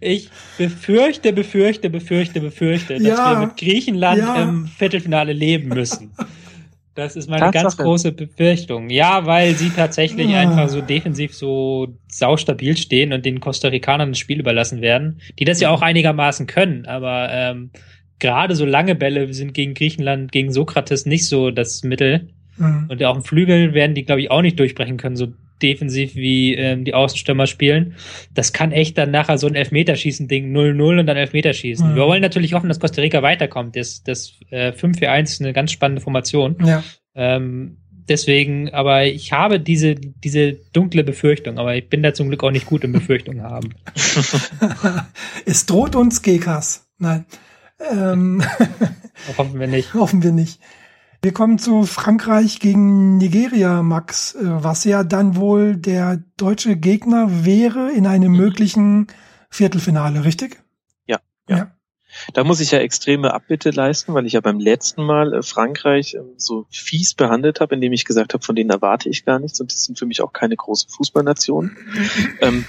Ich 0.00 0.30
befürchte, 0.58 1.32
befürchte, 1.32 1.90
befürchte, 1.90 2.40
befürchte, 2.40 2.94
dass 2.94 3.02
Ja. 3.02 3.32
wir 3.40 3.46
mit 3.46 3.56
Griechenland 3.56 4.18
Ja. 4.18 4.42
im 4.42 4.66
Viertelfinale 4.66 5.32
leben 5.32 5.68
müssen. 5.68 6.10
Das 6.96 7.14
ist 7.14 7.30
meine 7.30 7.50
ganz 7.52 7.62
Tatsache. 7.62 7.84
große 7.84 8.12
Befürchtung. 8.12 8.90
Ja, 8.90 9.24
weil 9.24 9.54
sie 9.54 9.70
tatsächlich 9.70 10.34
Ah. 10.34 10.40
einfach 10.40 10.68
so 10.68 10.80
defensiv 10.80 11.34
so 11.34 11.94
saustabil 12.08 12.76
stehen 12.76 13.12
und 13.12 13.24
den 13.24 13.38
Costa 13.38 13.68
Ricanern 13.68 14.10
das 14.10 14.18
Spiel 14.18 14.40
überlassen 14.40 14.80
werden, 14.80 15.20
die 15.38 15.44
das 15.44 15.60
ja 15.60 15.70
auch 15.70 15.82
einigermaßen 15.82 16.46
können, 16.48 16.86
aber 16.86 17.28
ähm, 17.30 17.70
gerade 18.20 18.54
so 18.54 18.64
lange 18.64 18.94
Bälle 18.94 19.32
sind 19.34 19.54
gegen 19.54 19.74
Griechenland, 19.74 20.30
gegen 20.30 20.52
Sokrates 20.52 21.06
nicht 21.06 21.26
so 21.26 21.50
das 21.50 21.82
Mittel. 21.82 22.28
Mhm. 22.56 22.86
Und 22.88 23.02
auf 23.02 23.16
dem 23.16 23.24
Flügel 23.24 23.74
werden 23.74 23.94
die, 23.94 24.04
glaube 24.04 24.20
ich, 24.20 24.30
auch 24.30 24.42
nicht 24.42 24.58
durchbrechen 24.58 24.98
können, 24.98 25.16
so 25.16 25.28
defensiv 25.62 26.14
wie 26.14 26.54
ähm, 26.54 26.84
die 26.84 26.94
Außenstürmer 26.94 27.46
spielen. 27.46 27.94
Das 28.34 28.52
kann 28.52 28.72
echt 28.72 28.96
dann 28.98 29.10
nachher 29.10 29.38
so 29.38 29.46
ein 29.46 29.54
Elfmeterschießen-Ding 29.54 30.54
0-0 30.54 31.00
und 31.00 31.06
dann 31.06 31.16
Elfmeterschießen. 31.16 31.90
Mhm. 31.90 31.96
Wir 31.96 32.02
wollen 32.04 32.22
natürlich 32.22 32.54
hoffen, 32.54 32.68
dass 32.68 32.80
Costa 32.80 33.02
Rica 33.02 33.22
weiterkommt. 33.22 33.76
Das, 33.76 34.02
das 34.02 34.34
äh, 34.50 34.72
5-4-1 34.72 35.22
ist 35.22 35.42
eine 35.42 35.52
ganz 35.52 35.72
spannende 35.72 36.00
Formation. 36.00 36.56
Ja. 36.64 36.82
Ähm, 37.14 37.78
deswegen, 38.08 38.70
aber 38.70 39.04
ich 39.04 39.32
habe 39.32 39.60
diese, 39.60 39.94
diese 39.94 40.54
dunkle 40.72 41.04
Befürchtung, 41.04 41.58
aber 41.58 41.76
ich 41.76 41.88
bin 41.88 42.02
da 42.02 42.14
zum 42.14 42.28
Glück 42.28 42.42
auch 42.42 42.50
nicht 42.50 42.66
gut 42.66 42.84
im 42.84 42.92
Befürchtungen 42.92 43.42
haben. 43.42 43.74
es 45.46 45.66
droht 45.66 45.96
uns 45.96 46.22
Gekas. 46.22 46.88
Nein. 46.98 47.24
Ähm, 47.90 48.42
Hoffen 49.38 49.58
wir 49.58 49.66
nicht. 49.66 49.94
hoffen 49.94 50.22
wir 50.22 50.32
nicht. 50.32 50.60
Wir 51.22 51.32
kommen 51.32 51.58
zu 51.58 51.82
Frankreich 51.84 52.60
gegen 52.60 53.18
Nigeria, 53.18 53.82
Max, 53.82 54.34
äh, 54.34 54.38
was 54.42 54.84
ja 54.84 55.04
dann 55.04 55.36
wohl 55.36 55.76
der 55.76 56.22
deutsche 56.36 56.76
Gegner 56.76 57.44
wäre 57.44 57.90
in 57.92 58.06
einem 58.06 58.32
möglichen 58.32 59.08
Viertelfinale, 59.50 60.24
richtig? 60.24 60.59
Da 62.34 62.44
muss 62.44 62.60
ich 62.60 62.70
ja 62.70 62.78
extreme 62.78 63.32
Abbitte 63.34 63.70
leisten, 63.70 64.14
weil 64.14 64.26
ich 64.26 64.34
ja 64.34 64.40
beim 64.40 64.58
letzten 64.60 65.04
Mal 65.04 65.34
äh, 65.34 65.42
Frankreich 65.42 66.14
ähm, 66.14 66.32
so 66.36 66.66
fies 66.70 67.14
behandelt 67.14 67.60
habe, 67.60 67.74
indem 67.74 67.92
ich 67.92 68.04
gesagt 68.04 68.34
habe, 68.34 68.44
von 68.44 68.54
denen 68.54 68.70
erwarte 68.70 69.08
ich 69.08 69.24
gar 69.24 69.38
nichts 69.38 69.60
und 69.60 69.72
die 69.72 69.76
sind 69.76 69.98
für 69.98 70.06
mich 70.06 70.20
auch 70.22 70.32
keine 70.32 70.56
große 70.56 70.88
Fußballnation. 70.88 71.76
ähm, 72.40 72.64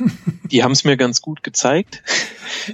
die 0.52 0.64
haben 0.64 0.72
es 0.72 0.84
mir 0.84 0.98
ganz 0.98 1.22
gut 1.22 1.44
gezeigt. 1.44 2.04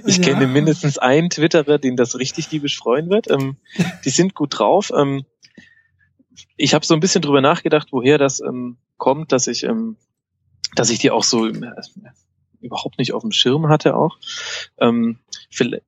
Ich 0.06 0.18
Ja. 0.18 0.22
kenne 0.24 0.46
mindestens 0.46 0.98
einen 0.98 1.30
Twitterer, 1.30 1.78
den 1.78 1.96
das 1.96 2.18
richtig 2.18 2.48
diebisch 2.48 2.76
freuen 2.78 3.10
wird. 3.10 3.30
Ähm, 3.30 3.56
die 4.04 4.10
sind 4.10 4.34
gut 4.34 4.58
drauf. 4.58 4.90
Ähm, 4.96 5.24
ich 6.56 6.74
habe 6.74 6.84
so 6.84 6.94
ein 6.94 7.00
bisschen 7.00 7.22
drüber 7.22 7.40
nachgedacht, 7.40 7.88
woher 7.90 8.18
das 8.18 8.40
ähm, 8.40 8.76
kommt, 8.96 9.32
dass 9.32 9.46
ich, 9.46 9.64
ähm, 9.64 9.96
dass 10.74 10.90
ich 10.90 10.98
die 10.98 11.10
auch 11.10 11.24
so 11.24 11.46
äh, 11.46 11.72
überhaupt 12.60 12.98
nicht 12.98 13.12
auf 13.12 13.22
dem 13.22 13.32
Schirm 13.32 13.68
hatte 13.68 13.96
auch. 13.96 14.18
Ähm, 14.78 15.18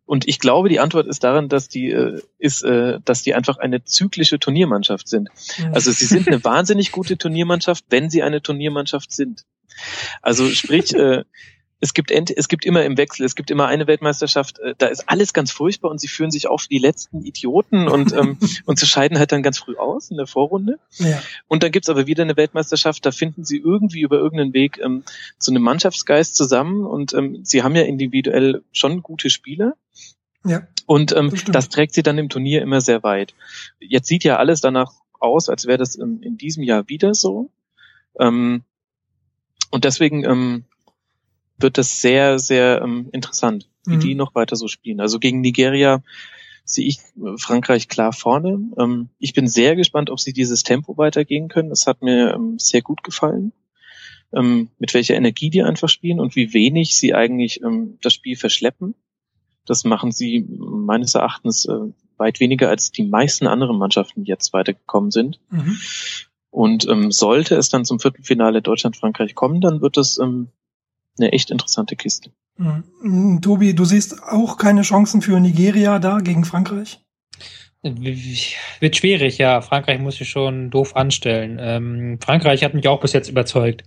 und 0.06 0.26
ich 0.26 0.38
glaube, 0.38 0.68
die 0.68 0.80
Antwort 0.80 1.06
ist 1.06 1.22
daran, 1.22 1.48
dass 1.48 1.68
die 1.68 1.90
äh, 1.90 2.20
ist, 2.38 2.62
äh, 2.62 2.98
dass 3.04 3.22
die 3.22 3.34
einfach 3.34 3.58
eine 3.58 3.84
zyklische 3.84 4.38
Turniermannschaft 4.38 5.08
sind. 5.08 5.28
Also 5.72 5.92
sie 5.92 6.06
sind 6.06 6.28
eine 6.28 6.42
wahnsinnig 6.44 6.92
gute 6.92 7.18
Turniermannschaft, 7.18 7.84
wenn 7.90 8.10
sie 8.10 8.22
eine 8.22 8.42
Turniermannschaft 8.42 9.12
sind. 9.12 9.44
Also 10.22 10.48
sprich, 10.48 10.94
äh, 10.94 11.24
es 11.80 11.94
gibt 11.94 12.10
ent 12.10 12.30
es 12.36 12.48
gibt 12.48 12.64
immer 12.64 12.84
im 12.84 12.96
Wechsel, 12.96 13.24
es 13.24 13.34
gibt 13.34 13.50
immer 13.50 13.66
eine 13.66 13.86
Weltmeisterschaft, 13.86 14.58
äh, 14.58 14.74
da 14.76 14.86
ist 14.86 15.08
alles 15.08 15.32
ganz 15.32 15.50
furchtbar 15.50 15.90
und 15.90 16.00
sie 16.00 16.08
führen 16.08 16.30
sich 16.30 16.46
auf 16.46 16.66
die 16.66 16.78
letzten 16.78 17.22
Idioten 17.24 17.88
und 17.88 18.12
ähm, 18.16 18.38
und 18.66 18.78
sie 18.78 18.86
scheiden 18.86 19.18
halt 19.18 19.32
dann 19.32 19.42
ganz 19.42 19.58
früh 19.58 19.76
aus 19.76 20.10
in 20.10 20.16
der 20.16 20.26
Vorrunde. 20.26 20.78
ja. 20.98 21.22
Und 21.48 21.62
dann 21.62 21.72
gibt's 21.72 21.88
aber 21.88 22.06
wieder 22.06 22.22
eine 22.22 22.36
Weltmeisterschaft, 22.36 23.04
da 23.04 23.12
finden 23.12 23.44
sie 23.44 23.58
irgendwie 23.58 24.00
über 24.00 24.18
irgendeinen 24.18 24.52
Weg 24.52 24.78
ähm, 24.82 25.04
zu 25.38 25.50
einem 25.50 25.62
Mannschaftsgeist 25.62 26.36
zusammen 26.36 26.84
und 26.84 27.14
ähm, 27.14 27.40
sie 27.44 27.62
haben 27.62 27.74
ja 27.74 27.82
individuell 27.82 28.62
schon 28.72 29.02
gute 29.02 29.30
Spieler. 29.30 29.74
Ja. 30.44 30.66
Und 30.86 31.12
ähm, 31.12 31.30
Das 31.30 31.44
das 31.44 31.68
trägt 31.68 31.94
sie 31.94 32.02
dann 32.02 32.18
im 32.18 32.28
Turnier 32.28 32.62
immer 32.62 32.80
sehr 32.80 33.02
weit. 33.02 33.34
Jetzt 33.78 34.08
sieht 34.08 34.24
ja 34.24 34.36
alles 34.36 34.60
danach 34.60 34.92
aus, 35.18 35.48
als 35.48 35.66
wäre 35.66 35.78
das 35.78 35.98
ähm, 35.98 36.20
in 36.22 36.36
diesem 36.36 36.62
Jahr 36.62 36.88
wieder 36.88 37.14
so. 37.14 37.50
Ähm, 38.18 38.62
und 39.70 39.84
deswegen 39.84 40.24
ähm, 40.24 40.64
wird 41.62 41.78
das 41.78 42.00
sehr, 42.00 42.38
sehr 42.38 42.82
ähm, 42.82 43.08
interessant, 43.12 43.68
wie 43.86 43.96
Mhm. 43.96 44.00
die 44.00 44.14
noch 44.14 44.34
weiter 44.34 44.56
so 44.56 44.68
spielen. 44.68 45.00
Also 45.00 45.18
gegen 45.18 45.40
Nigeria 45.40 46.02
sehe 46.64 46.86
ich 46.86 46.98
äh, 46.98 47.36
Frankreich 47.38 47.88
klar 47.88 48.12
vorne. 48.12 48.60
Ähm, 48.78 49.08
ich 49.18 49.34
bin 49.34 49.46
sehr 49.46 49.76
gespannt, 49.76 50.10
ob 50.10 50.20
sie 50.20 50.32
dieses 50.32 50.62
Tempo 50.62 50.96
weitergehen 50.96 51.48
können. 51.48 51.70
Das 51.70 51.86
hat 51.86 52.02
mir 52.02 52.34
ähm, 52.34 52.58
sehr 52.58 52.82
gut 52.82 53.02
gefallen. 53.02 53.52
Ähm, 54.32 54.68
mit 54.78 54.94
welcher 54.94 55.16
Energie 55.16 55.50
die 55.50 55.62
einfach 55.62 55.88
spielen 55.88 56.20
und 56.20 56.36
wie 56.36 56.54
wenig 56.54 56.96
sie 56.96 57.14
eigentlich 57.14 57.62
ähm, 57.62 57.98
das 58.00 58.14
Spiel 58.14 58.36
verschleppen. 58.36 58.94
Das 59.66 59.84
machen 59.84 60.12
sie 60.12 60.46
meines 60.48 61.14
Erachtens 61.14 61.64
äh, 61.64 61.78
weit 62.16 62.38
weniger 62.38 62.68
als 62.68 62.92
die 62.92 63.02
meisten 63.02 63.46
anderen 63.46 63.78
Mannschaften, 63.78 64.24
die 64.24 64.28
jetzt 64.30 64.52
weitergekommen 64.52 65.10
sind. 65.10 65.40
Mhm. 65.50 65.78
Und 66.50 66.88
ähm, 66.88 67.10
sollte 67.10 67.56
es 67.56 67.68
dann 67.70 67.84
zum 67.84 67.98
Viertelfinale 67.98 68.62
Deutschland-Frankreich 68.62 69.34
kommen, 69.34 69.60
dann 69.60 69.80
wird 69.80 69.96
es 69.96 70.18
ähm, 70.18 70.48
eine 71.18 71.32
echt 71.32 71.50
interessante 71.50 71.96
Kiste. 71.96 72.30
Mhm. 72.56 73.40
Tobi, 73.40 73.74
du 73.74 73.84
siehst 73.84 74.22
auch 74.22 74.56
keine 74.56 74.82
Chancen 74.82 75.22
für 75.22 75.38
Nigeria 75.40 75.98
da 75.98 76.18
gegen 76.18 76.44
Frankreich? 76.44 77.00
Wird 77.82 78.96
schwierig, 78.96 79.38
ja. 79.38 79.62
Frankreich 79.62 79.98
muss 80.00 80.16
sich 80.16 80.28
schon 80.28 80.70
doof 80.70 80.96
anstellen. 80.96 81.56
Ähm, 81.58 82.18
Frankreich 82.22 82.62
hat 82.62 82.74
mich 82.74 82.86
auch 82.88 83.00
bis 83.00 83.14
jetzt 83.14 83.30
überzeugt. 83.30 83.84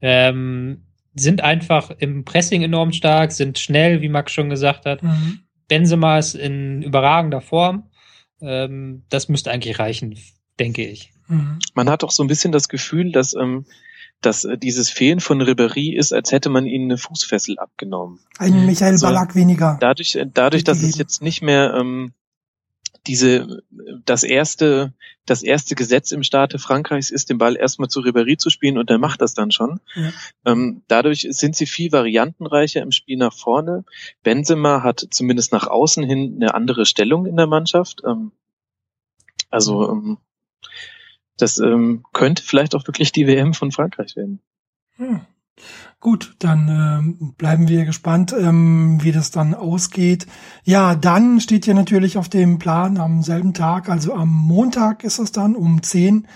Ähm, 0.00 0.86
sind 1.14 1.42
einfach 1.42 1.90
im 1.90 2.24
Pressing 2.24 2.62
enorm 2.62 2.92
stark, 2.92 3.32
sind 3.32 3.58
schnell, 3.58 4.00
wie 4.00 4.08
Max 4.08 4.32
schon 4.32 4.48
gesagt 4.48 4.86
hat. 4.86 5.02
Mhm. 5.02 5.40
Benzema 5.68 6.18
ist 6.18 6.34
in 6.34 6.82
überragender 6.82 7.42
Form. 7.42 7.90
Ähm, 8.40 9.04
das 9.10 9.28
müsste 9.28 9.50
eigentlich 9.50 9.78
reichen, 9.78 10.18
denke 10.58 10.86
ich. 10.86 11.12
Mhm. 11.28 11.58
Man 11.74 11.90
hat 11.90 12.04
auch 12.04 12.10
so 12.10 12.22
ein 12.22 12.28
bisschen 12.28 12.52
das 12.52 12.68
Gefühl, 12.68 13.12
dass, 13.12 13.34
ähm, 13.34 13.66
dass 14.20 14.44
äh, 14.44 14.58
dieses 14.58 14.90
Fehlen 14.90 15.20
von 15.20 15.40
Ribéry 15.42 15.96
ist, 15.96 16.12
als 16.12 16.32
hätte 16.32 16.48
man 16.48 16.66
ihnen 16.66 16.90
eine 16.90 16.98
Fußfessel 16.98 17.58
abgenommen. 17.58 18.20
Ein 18.38 18.60
Mhm. 18.60 18.66
Michael 18.66 18.98
So. 18.98 19.06
Ballack 19.06 19.34
weniger. 19.34 19.78
Dadurch, 19.80 20.14
äh, 20.16 20.26
dadurch, 20.32 20.64
dass 20.64 20.82
es 20.82 20.96
jetzt 20.98 21.22
nicht 21.22 21.42
mehr 21.42 21.74
ähm, 21.74 22.12
diese, 23.06 23.62
das 24.04 24.24
erste, 24.24 24.92
das 25.26 25.42
erste 25.42 25.74
Gesetz 25.74 26.10
im 26.10 26.22
Staate 26.22 26.58
Frankreichs 26.58 27.10
ist, 27.10 27.30
den 27.30 27.38
Ball 27.38 27.56
erstmal 27.56 27.88
zu 27.88 28.00
Ribéry 28.00 28.36
zu 28.36 28.50
spielen 28.50 28.78
und 28.78 28.90
der 28.90 28.98
macht 28.98 29.20
das 29.20 29.34
dann 29.34 29.52
schon. 29.52 29.80
Ja. 29.94 30.12
Ähm, 30.44 30.82
dadurch 30.88 31.26
sind 31.30 31.54
sie 31.56 31.66
viel 31.66 31.92
variantenreicher 31.92 32.82
im 32.82 32.92
Spiel 32.92 33.16
nach 33.16 33.32
vorne. 33.32 33.84
Benzema 34.22 34.82
hat 34.82 35.06
zumindest 35.10 35.52
nach 35.52 35.66
außen 35.66 36.02
hin 36.04 36.34
eine 36.36 36.54
andere 36.54 36.84
Stellung 36.86 37.26
in 37.26 37.36
der 37.36 37.46
Mannschaft. 37.46 38.02
Ähm, 38.04 38.32
also 39.50 39.90
ähm, 39.90 40.18
das 41.36 41.58
ähm, 41.58 42.04
könnte 42.12 42.42
vielleicht 42.42 42.74
auch 42.74 42.86
wirklich 42.86 43.12
die 43.12 43.26
WM 43.26 43.54
von 43.54 43.72
Frankreich 43.72 44.16
werden. 44.16 44.40
Hm. 44.96 45.20
Gut, 46.00 46.36
dann 46.38 46.68
ähm, 46.68 47.34
bleiben 47.38 47.68
wir 47.68 47.86
gespannt, 47.86 48.34
ähm, 48.38 48.98
wie 49.02 49.12
das 49.12 49.30
dann 49.30 49.54
ausgeht. 49.54 50.26
Ja, 50.64 50.94
dann 50.94 51.40
steht 51.40 51.66
ja 51.66 51.72
natürlich 51.72 52.18
auf 52.18 52.28
dem 52.28 52.58
Plan 52.58 52.98
am 52.98 53.22
selben 53.22 53.54
Tag, 53.54 53.88
also 53.88 54.14
am 54.14 54.28
Montag 54.28 55.04
ist 55.04 55.18
es 55.18 55.32
dann 55.32 55.56
um 55.56 55.82
10, 55.82 56.28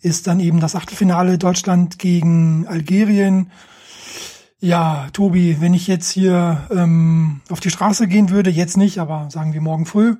ist 0.00 0.26
dann 0.26 0.40
eben 0.40 0.58
das 0.60 0.74
Achtelfinale 0.74 1.38
Deutschland 1.38 1.98
gegen 1.98 2.66
Algerien. 2.66 3.52
Ja, 4.58 5.08
Tobi, 5.12 5.60
wenn 5.60 5.74
ich 5.74 5.86
jetzt 5.86 6.10
hier 6.10 6.66
ähm, 6.70 7.42
auf 7.50 7.60
die 7.60 7.70
Straße 7.70 8.08
gehen 8.08 8.30
würde, 8.30 8.48
jetzt 8.48 8.78
nicht, 8.78 8.98
aber 8.98 9.30
sagen 9.30 9.52
wir 9.52 9.60
morgen 9.60 9.84
früh. 9.84 10.16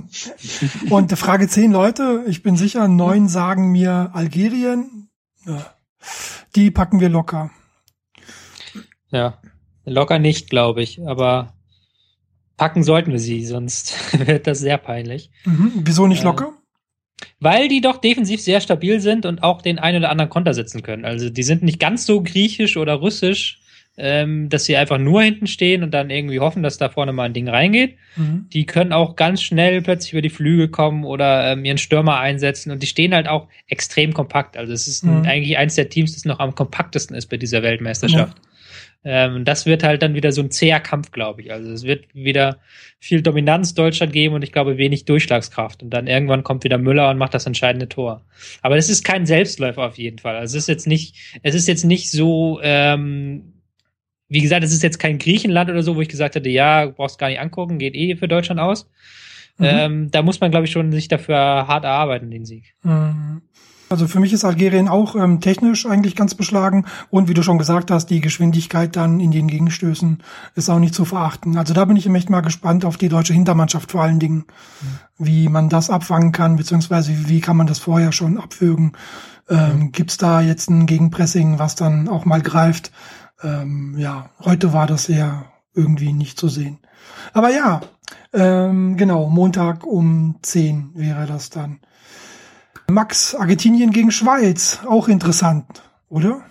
Und 0.90 1.12
Frage 1.18 1.46
zehn 1.46 1.70
Leute, 1.70 2.24
ich 2.26 2.42
bin 2.42 2.56
sicher, 2.56 2.88
neun 2.88 3.28
sagen 3.28 3.70
mir 3.70 4.10
Algerien. 4.14 5.10
Ja, 5.44 5.74
die 6.56 6.70
packen 6.70 7.00
wir 7.00 7.10
locker. 7.10 7.50
Ja, 9.10 9.38
locker 9.84 10.18
nicht, 10.18 10.48
glaube 10.48 10.82
ich, 10.82 11.06
aber 11.06 11.52
packen 12.56 12.82
sollten 12.82 13.12
wir 13.12 13.18
sie, 13.18 13.44
sonst 13.44 13.94
wird 14.26 14.46
das 14.46 14.60
sehr 14.60 14.78
peinlich. 14.78 15.30
Mhm. 15.44 15.72
Wieso 15.84 16.06
nicht 16.06 16.22
äh, 16.22 16.24
locker? 16.24 16.52
Weil 17.40 17.68
die 17.68 17.80
doch 17.80 17.96
defensiv 17.96 18.40
sehr 18.40 18.60
stabil 18.60 19.00
sind 19.00 19.24
und 19.24 19.42
auch 19.42 19.62
den 19.62 19.78
einen 19.78 19.98
oder 19.98 20.10
anderen 20.10 20.30
Konter 20.30 20.52
setzen 20.52 20.82
können. 20.82 21.04
Also 21.04 21.30
die 21.30 21.42
sind 21.42 21.62
nicht 21.62 21.80
ganz 21.80 22.04
so 22.04 22.22
griechisch 22.22 22.76
oder 22.76 22.94
russisch, 22.94 23.60
ähm, 23.96 24.48
dass 24.48 24.64
sie 24.64 24.76
einfach 24.76 24.98
nur 24.98 25.22
hinten 25.22 25.46
stehen 25.46 25.82
und 25.82 25.92
dann 25.92 26.10
irgendwie 26.10 26.40
hoffen, 26.40 26.62
dass 26.62 26.78
da 26.78 26.88
vorne 26.88 27.12
mal 27.12 27.24
ein 27.24 27.32
Ding 27.32 27.48
reingeht. 27.48 27.96
Mhm. 28.16 28.46
Die 28.52 28.64
können 28.66 28.92
auch 28.92 29.16
ganz 29.16 29.42
schnell 29.42 29.82
plötzlich 29.82 30.12
über 30.12 30.22
die 30.22 30.30
Flügel 30.30 30.68
kommen 30.68 31.04
oder 31.04 31.52
ähm, 31.52 31.64
ihren 31.64 31.78
Stürmer 31.78 32.18
einsetzen 32.18 32.70
und 32.70 32.82
die 32.82 32.86
stehen 32.86 33.14
halt 33.14 33.28
auch 33.28 33.48
extrem 33.68 34.12
kompakt. 34.12 34.56
Also 34.56 34.72
es 34.72 34.86
ist 34.86 35.04
mhm. 35.04 35.24
eigentlich 35.24 35.58
eins 35.58 35.74
der 35.74 35.88
Teams, 35.88 36.14
das 36.14 36.24
noch 36.24 36.38
am 36.38 36.54
kompaktesten 36.54 37.16
ist 37.16 37.26
bei 37.26 37.36
dieser 37.36 37.62
Weltmeisterschaft. 37.62 38.38
Ja. 38.38 38.49
Ähm, 39.02 39.44
das 39.44 39.64
wird 39.64 39.82
halt 39.82 40.02
dann 40.02 40.14
wieder 40.14 40.30
so 40.30 40.42
ein 40.42 40.50
zäher 40.50 40.80
Kampf, 40.80 41.10
glaube 41.10 41.40
ich. 41.40 41.52
Also 41.52 41.70
es 41.70 41.84
wird 41.84 42.14
wieder 42.14 42.58
viel 42.98 43.22
Dominanz 43.22 43.72
Deutschland 43.74 44.12
geben 44.12 44.34
und 44.34 44.42
ich 44.42 44.52
glaube 44.52 44.76
wenig 44.76 45.06
Durchschlagskraft. 45.06 45.82
Und 45.82 45.90
dann 45.90 46.06
irgendwann 46.06 46.44
kommt 46.44 46.64
wieder 46.64 46.76
Müller 46.76 47.08
und 47.08 47.16
macht 47.16 47.32
das 47.32 47.46
entscheidende 47.46 47.88
Tor. 47.88 48.26
Aber 48.60 48.76
es 48.76 48.90
ist 48.90 49.04
kein 49.04 49.24
Selbstläufer 49.24 49.82
auf 49.82 49.96
jeden 49.96 50.18
Fall. 50.18 50.36
Also 50.36 50.58
es 50.58 50.64
ist 50.64 50.68
jetzt 50.68 50.86
nicht, 50.86 51.16
es 51.42 51.54
ist 51.54 51.66
jetzt 51.66 51.84
nicht 51.84 52.10
so, 52.10 52.60
ähm, 52.62 53.54
wie 54.28 54.42
gesagt, 54.42 54.64
es 54.64 54.72
ist 54.72 54.82
jetzt 54.82 54.98
kein 54.98 55.18
Griechenland 55.18 55.70
oder 55.70 55.82
so, 55.82 55.96
wo 55.96 56.02
ich 56.02 56.08
gesagt 56.08 56.34
hätte, 56.34 56.50
ja, 56.50 56.86
brauchst 56.86 57.18
gar 57.18 57.28
nicht 57.28 57.40
angucken, 57.40 57.78
geht 57.78 57.94
eh 57.94 58.16
für 58.16 58.28
Deutschland 58.28 58.60
aus. 58.60 58.88
Mhm. 59.56 59.66
Ähm, 59.66 60.10
da 60.10 60.22
muss 60.22 60.40
man, 60.40 60.50
glaube 60.50 60.66
ich, 60.66 60.72
schon 60.72 60.92
sich 60.92 61.08
dafür 61.08 61.36
hart 61.36 61.84
erarbeiten, 61.84 62.30
den 62.30 62.44
Sieg. 62.44 62.74
Mhm. 62.82 63.42
Also 63.90 64.06
für 64.06 64.20
mich 64.20 64.32
ist 64.32 64.44
Algerien 64.44 64.86
auch 64.86 65.16
ähm, 65.16 65.40
technisch 65.40 65.84
eigentlich 65.84 66.14
ganz 66.14 66.36
beschlagen 66.36 66.84
und 67.10 67.26
wie 67.26 67.34
du 67.34 67.42
schon 67.42 67.58
gesagt 67.58 67.90
hast, 67.90 68.06
die 68.06 68.20
Geschwindigkeit 68.20 68.94
dann 68.94 69.18
in 69.18 69.32
den 69.32 69.48
Gegenstößen 69.48 70.22
ist 70.54 70.70
auch 70.70 70.78
nicht 70.78 70.94
zu 70.94 71.04
verachten. 71.04 71.58
Also 71.58 71.74
da 71.74 71.84
bin 71.86 71.96
ich 71.96 72.08
echt 72.08 72.30
mal 72.30 72.40
gespannt 72.40 72.84
auf 72.84 72.98
die 72.98 73.08
deutsche 73.08 73.32
Hintermannschaft 73.32 73.90
vor 73.90 74.02
allen 74.02 74.20
Dingen, 74.20 74.44
mhm. 74.80 74.98
wie 75.18 75.48
man 75.48 75.68
das 75.68 75.90
abfangen 75.90 76.30
kann, 76.30 76.54
beziehungsweise 76.54 77.28
wie 77.28 77.40
kann 77.40 77.56
man 77.56 77.66
das 77.66 77.80
vorher 77.80 78.12
schon 78.12 78.38
abfügen. 78.38 78.92
Ähm, 79.48 79.78
mhm. 79.80 79.92
Gibt's 79.92 80.18
da 80.18 80.40
jetzt 80.40 80.70
ein 80.70 80.86
Gegenpressing, 80.86 81.58
was 81.58 81.74
dann 81.74 82.08
auch 82.08 82.24
mal 82.24 82.42
greift? 82.42 82.92
Ähm, 83.42 83.96
ja, 83.98 84.30
heute 84.44 84.72
war 84.72 84.86
das 84.86 85.08
ja 85.08 85.46
irgendwie 85.74 86.12
nicht 86.12 86.38
zu 86.38 86.48
sehen. 86.48 86.78
Aber 87.32 87.50
ja, 87.50 87.80
ähm, 88.32 88.96
genau, 88.96 89.28
Montag 89.28 89.84
um 89.84 90.36
10 90.42 90.92
wäre 90.94 91.26
das 91.26 91.50
dann. 91.50 91.80
Max, 92.92 93.34
Argentinien 93.34 93.90
gegen 93.90 94.10
Schweiz, 94.10 94.80
auch 94.86 95.08
interessant, 95.08 95.82
oder? 96.08 96.44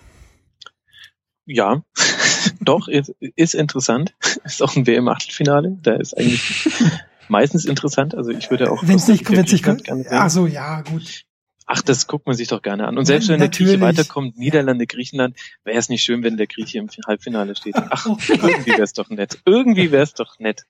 Ja, 1.46 1.82
doch, 2.60 2.88
ist, 2.88 3.14
ist 3.20 3.54
interessant. 3.54 4.14
Ist 4.44 4.62
auch 4.62 4.76
ein 4.76 4.86
WM-Achtelfinale. 4.86 5.76
Da 5.82 5.94
ist 5.96 6.16
eigentlich 6.16 6.68
meistens 7.28 7.64
interessant. 7.64 8.14
Also 8.14 8.30
ich 8.30 8.50
würde 8.50 8.70
auch. 8.70 8.82
Wenn 8.82 8.96
es 8.96 9.08
nicht, 9.08 9.28
wenn 9.30 9.44
es 9.44 9.52
nicht, 9.52 10.10
ach 10.10 10.30
so, 10.30 10.46
ja, 10.46 10.82
gut. 10.82 11.24
Ach, 11.66 11.82
das 11.82 12.08
guckt 12.08 12.26
man 12.26 12.34
sich 12.34 12.48
doch 12.48 12.62
gerne 12.62 12.88
an. 12.88 12.98
Und 12.98 13.04
selbst 13.04 13.28
wenn 13.28 13.38
der 13.38 13.48
Grieche 13.48 13.80
weiterkommt, 13.80 14.36
Niederlande, 14.36 14.88
Griechenland, 14.88 15.36
wäre 15.62 15.78
es 15.78 15.88
nicht 15.88 16.02
schön, 16.02 16.24
wenn 16.24 16.36
der 16.36 16.48
Grieche 16.48 16.78
im 16.78 16.88
Halbfinale 17.06 17.54
steht. 17.54 17.76
Ach, 17.76 18.06
irgendwie 18.06 18.70
wäre 18.70 18.82
es 18.82 18.92
doch 18.92 19.08
nett. 19.08 19.38
Irgendwie 19.44 19.92
wäre 19.92 20.02
es 20.02 20.14
doch 20.14 20.40
nett. 20.40 20.66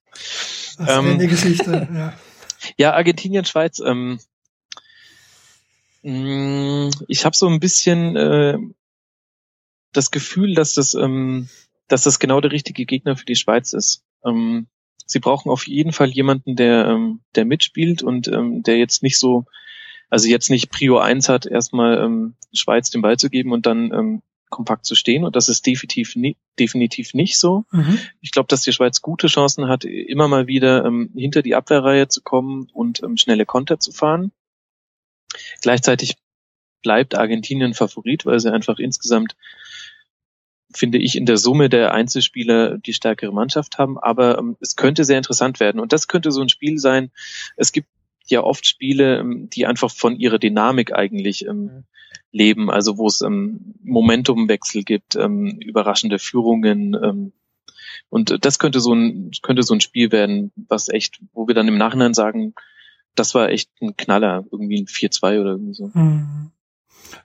Das 0.76 0.78
ähm, 0.88 1.12
eine 1.12 1.26
Geschichte, 1.26 1.88
ja. 1.94 2.12
Ja, 2.76 2.92
Argentinien, 2.92 3.46
Schweiz, 3.46 3.80
ähm, 3.80 4.20
ich 6.02 7.24
habe 7.24 7.36
so 7.36 7.46
ein 7.46 7.60
bisschen 7.60 8.16
äh, 8.16 8.58
das 9.92 10.10
Gefühl, 10.10 10.54
dass 10.54 10.74
das, 10.74 10.94
ähm, 10.94 11.48
dass 11.88 12.04
das 12.04 12.18
genau 12.18 12.40
der 12.40 12.52
richtige 12.52 12.86
Gegner 12.86 13.16
für 13.16 13.26
die 13.26 13.36
Schweiz 13.36 13.72
ist. 13.72 14.02
Ähm, 14.24 14.66
sie 15.06 15.18
brauchen 15.18 15.50
auf 15.50 15.66
jeden 15.66 15.92
Fall 15.92 16.08
jemanden, 16.08 16.56
der, 16.56 16.86
ähm, 16.86 17.20
der 17.34 17.44
mitspielt 17.44 18.02
und 18.02 18.28
ähm, 18.28 18.62
der 18.62 18.78
jetzt 18.78 19.02
nicht 19.02 19.18
so, 19.18 19.44
also 20.08 20.28
jetzt 20.28 20.50
nicht 20.50 20.70
Prio 20.70 20.98
1 20.98 21.28
hat, 21.28 21.46
erstmal 21.46 21.98
ähm, 21.98 22.34
Schweiz 22.52 22.90
den 22.90 23.02
Ball 23.02 23.18
zu 23.18 23.28
geben 23.28 23.52
und 23.52 23.66
dann 23.66 23.92
ähm, 23.92 24.22
kompakt 24.48 24.84
zu 24.84 24.94
stehen. 24.94 25.24
Und 25.24 25.36
das 25.36 25.48
ist 25.48 25.66
definitiv, 25.66 26.16
nie, 26.16 26.36
definitiv 26.58 27.14
nicht 27.14 27.38
so. 27.38 27.64
Mhm. 27.70 27.98
Ich 28.20 28.32
glaube, 28.32 28.48
dass 28.48 28.62
die 28.62 28.72
Schweiz 28.72 29.00
gute 29.00 29.28
Chancen 29.28 29.68
hat, 29.68 29.84
immer 29.84 30.28
mal 30.28 30.46
wieder 30.46 30.84
ähm, 30.84 31.10
hinter 31.14 31.42
die 31.42 31.54
Abwehrreihe 31.54 32.08
zu 32.08 32.22
kommen 32.22 32.68
und 32.72 33.02
ähm, 33.02 33.16
schnelle 33.16 33.46
Konter 33.46 33.78
zu 33.78 33.92
fahren. 33.92 34.32
Gleichzeitig 35.60 36.16
bleibt 36.82 37.16
Argentinien 37.16 37.74
Favorit, 37.74 38.26
weil 38.26 38.40
sie 38.40 38.52
einfach 38.52 38.78
insgesamt, 38.78 39.36
finde 40.72 40.98
ich, 40.98 41.16
in 41.16 41.26
der 41.26 41.36
Summe 41.36 41.68
der 41.68 41.92
Einzelspieler 41.92 42.78
die 42.78 42.94
stärkere 42.94 43.32
Mannschaft 43.32 43.78
haben. 43.78 43.98
Aber 43.98 44.38
ähm, 44.38 44.56
es 44.60 44.76
könnte 44.76 45.04
sehr 45.04 45.18
interessant 45.18 45.60
werden. 45.60 45.80
Und 45.80 45.92
das 45.92 46.08
könnte 46.08 46.30
so 46.30 46.40
ein 46.40 46.48
Spiel 46.48 46.78
sein. 46.78 47.10
Es 47.56 47.72
gibt 47.72 47.88
ja 48.26 48.42
oft 48.42 48.66
Spiele, 48.66 49.18
ähm, 49.18 49.50
die 49.50 49.66
einfach 49.66 49.90
von 49.90 50.16
ihrer 50.16 50.38
Dynamik 50.38 50.94
eigentlich 50.94 51.46
ähm, 51.46 51.62
mhm. 51.62 51.84
leben, 52.32 52.70
also 52.70 52.96
wo 52.96 53.06
es 53.06 53.20
ähm, 53.20 53.74
Momentumwechsel 53.82 54.84
gibt, 54.84 55.16
ähm, 55.16 55.58
überraschende 55.60 56.18
Führungen. 56.18 56.94
Ähm, 56.94 57.32
und 58.08 58.44
das 58.44 58.58
könnte 58.58 58.80
so 58.80 58.94
ein 58.94 59.30
könnte 59.42 59.62
so 59.62 59.74
ein 59.74 59.80
Spiel 59.80 60.12
werden, 60.12 60.52
was 60.56 60.88
echt, 60.88 61.20
wo 61.32 61.46
wir 61.46 61.54
dann 61.54 61.68
im 61.68 61.78
Nachhinein 61.78 62.14
sagen, 62.14 62.54
das 63.14 63.34
war 63.34 63.50
echt 63.50 63.70
ein 63.80 63.96
Knaller, 63.96 64.44
irgendwie 64.50 64.80
ein 64.80 64.86
4-2 64.86 65.40
oder 65.40 65.50
irgendwie 65.52 65.74
so. 65.74 65.90
Mhm. 65.92 66.50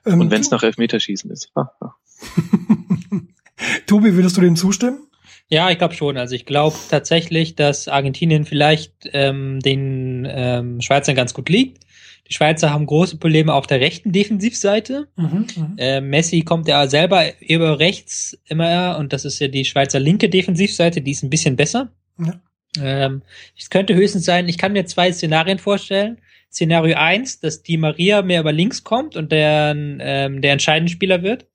Ähm, 0.04 0.20
Und 0.20 0.30
wenn 0.30 0.40
es 0.40 0.50
nach 0.50 0.62
Elfmeterschießen 0.62 1.30
ist. 1.30 1.52
Tobi, 3.86 4.14
würdest 4.14 4.36
du 4.36 4.40
dem 4.40 4.56
zustimmen? 4.56 5.06
Ja, 5.48 5.70
ich 5.70 5.78
glaube 5.78 5.94
schon. 5.94 6.16
Also 6.16 6.34
ich 6.34 6.44
glaube 6.44 6.76
tatsächlich, 6.90 7.54
dass 7.54 7.88
Argentinien 7.88 8.44
vielleicht 8.44 8.92
ähm, 9.12 9.60
den 9.60 10.26
ähm, 10.28 10.80
Schweizern 10.80 11.14
ganz 11.14 11.34
gut 11.34 11.48
liegt. 11.48 11.84
Die 12.28 12.34
Schweizer 12.34 12.70
haben 12.70 12.86
große 12.86 13.18
Probleme 13.18 13.54
auf 13.54 13.68
der 13.68 13.80
rechten 13.80 14.10
Defensivseite. 14.10 15.06
Mhm, 15.14 15.46
mhm. 15.56 15.74
äh, 15.78 16.00
Messi 16.00 16.40
kommt 16.40 16.66
ja 16.66 16.88
selber 16.88 17.24
über 17.40 17.78
rechts 17.78 18.36
immer 18.46 18.96
und 18.98 19.12
das 19.12 19.24
ist 19.24 19.38
ja 19.38 19.46
die 19.46 19.64
Schweizer 19.64 20.00
linke 20.00 20.28
Defensivseite, 20.28 21.00
die 21.00 21.12
ist 21.12 21.22
ein 21.22 21.30
bisschen 21.30 21.54
besser. 21.54 21.92
Ja. 22.18 22.40
Ähm, 22.82 23.22
es 23.56 23.70
könnte 23.70 23.94
höchstens 23.94 24.24
sein, 24.24 24.48
ich 24.48 24.58
kann 24.58 24.72
mir 24.72 24.86
zwei 24.86 25.12
Szenarien 25.12 25.58
vorstellen. 25.58 26.18
Szenario 26.50 26.96
eins, 26.96 27.40
dass 27.40 27.62
die 27.62 27.76
Maria 27.76 28.22
mehr 28.22 28.40
über 28.40 28.52
links 28.52 28.84
kommt 28.84 29.16
und 29.16 29.32
der, 29.32 29.74
ähm, 29.76 30.40
der 30.40 30.52
entscheidende 30.52 30.90
Spieler 30.90 31.22
wird. 31.22 31.46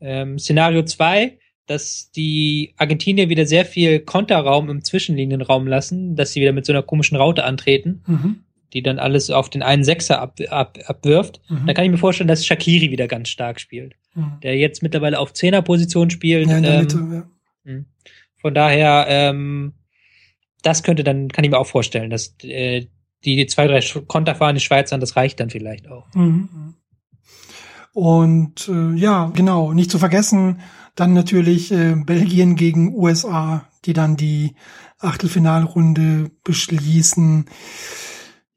Ähm, 0.00 0.38
Szenario 0.38 0.82
zwei, 0.84 1.38
dass 1.66 2.10
die 2.10 2.74
Argentinier 2.76 3.28
wieder 3.28 3.46
sehr 3.46 3.64
viel 3.64 4.00
Konterraum 4.00 4.70
im 4.70 4.82
Zwischenlinienraum 4.82 5.68
lassen, 5.68 6.16
dass 6.16 6.32
sie 6.32 6.40
wieder 6.40 6.52
mit 6.52 6.66
so 6.66 6.72
einer 6.72 6.82
komischen 6.82 7.16
Raute 7.16 7.44
antreten, 7.44 8.02
mhm. 8.06 8.40
die 8.72 8.82
dann 8.82 8.98
alles 8.98 9.30
auf 9.30 9.50
den 9.50 9.62
einen 9.62 9.84
Sechser 9.84 10.20
ab, 10.20 10.40
ab, 10.48 10.78
abwirft. 10.86 11.40
Mhm. 11.48 11.66
Dann 11.66 11.74
kann 11.76 11.84
ich 11.84 11.90
mir 11.92 11.98
vorstellen, 11.98 12.28
dass 12.28 12.44
Shakiri 12.44 12.90
wieder 12.90 13.06
ganz 13.06 13.28
stark 13.28 13.60
spielt. 13.60 13.94
Mhm. 14.14 14.40
Der 14.42 14.56
jetzt 14.56 14.82
mittlerweile 14.82 15.18
auf 15.20 15.32
Zehnerposition 15.32 16.10
spielt. 16.10 16.48
Ja, 16.48 16.56
in 16.56 16.62
der 16.64 16.74
ähm, 16.74 16.80
Mitte, 16.80 17.08
ja. 17.12 17.30
Hm. 17.64 17.86
Von 18.40 18.54
daher, 18.54 19.06
ähm, 19.08 19.74
das 20.62 20.82
könnte 20.82 21.04
dann, 21.04 21.28
kann 21.28 21.44
ich 21.44 21.50
mir 21.50 21.58
auch 21.58 21.66
vorstellen, 21.66 22.10
dass 22.10 22.34
äh, 22.42 22.86
die 23.24 23.46
zwei, 23.46 23.66
drei 23.66 23.80
konterfahrende 24.06 24.60
Schweizer, 24.60 24.98
das 24.98 25.16
reicht 25.16 25.40
dann 25.40 25.50
vielleicht 25.50 25.88
auch. 25.88 26.06
Mhm. 26.14 26.74
Und 27.92 28.68
äh, 28.68 28.94
ja, 28.94 29.30
genau, 29.34 29.72
nicht 29.72 29.90
zu 29.90 29.98
vergessen, 29.98 30.60
dann 30.94 31.12
natürlich 31.12 31.72
äh, 31.72 31.94
Belgien 31.96 32.56
gegen 32.56 32.94
USA, 32.94 33.66
die 33.84 33.92
dann 33.92 34.16
die 34.16 34.54
Achtelfinalrunde 34.98 36.30
beschließen. 36.44 37.46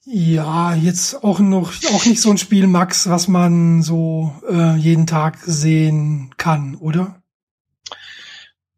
Ja, 0.05 0.75
jetzt 0.75 1.23
auch 1.23 1.39
noch 1.39 1.71
auch 1.93 2.05
nicht 2.05 2.21
so 2.21 2.29
ein 2.29 2.37
Spiel, 2.37 2.67
Max, 2.67 3.09
was 3.09 3.27
man 3.27 3.81
so 3.81 4.33
äh, 4.49 4.75
jeden 4.75 5.07
Tag 5.07 5.39
sehen 5.45 6.31
kann, 6.37 6.75
oder? 6.75 7.22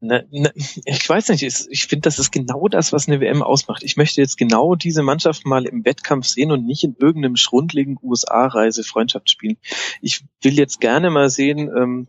Ne, 0.06 0.28
ne, 0.32 0.52
ich 0.86 1.08
weiß 1.10 1.30
nicht, 1.30 1.44
ich 1.44 1.88
finde, 1.88 2.02
das 2.02 2.20
ist 2.20 2.32
genau 2.32 2.68
das, 2.68 2.94
was 2.94 3.08
eine 3.08 3.20
WM 3.20 3.42
ausmacht. 3.42 3.84
Ich 3.84 3.98
möchte 3.98 4.22
jetzt 4.22 4.38
genau 4.38 4.76
diese 4.76 5.04
Mannschaft 5.04 5.46
mal 5.46 5.66
im 5.66 5.86
Wettkampf 5.86 6.28
sehen 6.28 6.52
und 6.52 6.66
nicht 6.66 6.84
in 6.84 6.96
irgendeinem 7.00 7.36
schrundligen 7.36 7.98
USA-Reise 8.02 8.84
Freundschaft 8.84 9.30
spielen. 9.30 9.58
Ich 10.02 10.24
will 10.42 10.54
jetzt 10.54 10.80
gerne 10.80 11.10
mal 11.10 11.30
sehen, 11.30 11.72
ähm, 11.76 12.08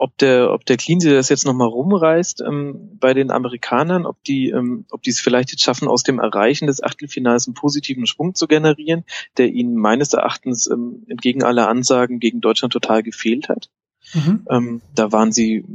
ob 0.00 0.16
der, 0.16 0.50
ob 0.50 0.64
der 0.64 0.78
Cleansey 0.78 1.12
das 1.12 1.28
jetzt 1.28 1.44
nochmal 1.44 1.68
rumreißt 1.68 2.42
ähm, 2.46 2.96
bei 2.98 3.12
den 3.12 3.30
Amerikanern, 3.30 4.06
ob 4.06 4.22
die, 4.24 4.48
ähm, 4.48 4.86
ob 4.90 5.02
die 5.02 5.10
es 5.10 5.20
vielleicht 5.20 5.50
jetzt 5.52 5.62
schaffen, 5.62 5.88
aus 5.88 6.02
dem 6.02 6.18
Erreichen 6.18 6.66
des 6.66 6.82
Achtelfinals 6.82 7.46
einen 7.46 7.54
positiven 7.54 8.06
Schwung 8.06 8.34
zu 8.34 8.46
generieren, 8.46 9.04
der 9.36 9.48
ihnen 9.48 9.76
meines 9.76 10.14
Erachtens 10.14 10.66
ähm, 10.70 11.04
entgegen 11.08 11.42
aller 11.42 11.68
Ansagen 11.68 12.18
gegen 12.18 12.40
Deutschland 12.40 12.72
total 12.72 13.02
gefehlt 13.02 13.50
hat. 13.50 13.68
Mhm. 14.14 14.46
Ähm, 14.48 14.82
da 14.94 15.12
waren 15.12 15.32
sie 15.32 15.66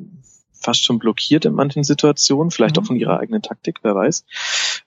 fast 0.65 0.83
schon 0.83 0.99
blockiert 0.99 1.45
in 1.45 1.53
manchen 1.53 1.83
Situationen, 1.83 2.51
vielleicht 2.51 2.75
mhm. 2.75 2.81
auch 2.81 2.87
von 2.87 2.95
ihrer 2.97 3.19
eigenen 3.19 3.41
Taktik, 3.41 3.79
wer 3.83 3.95
weiß. 3.95 4.25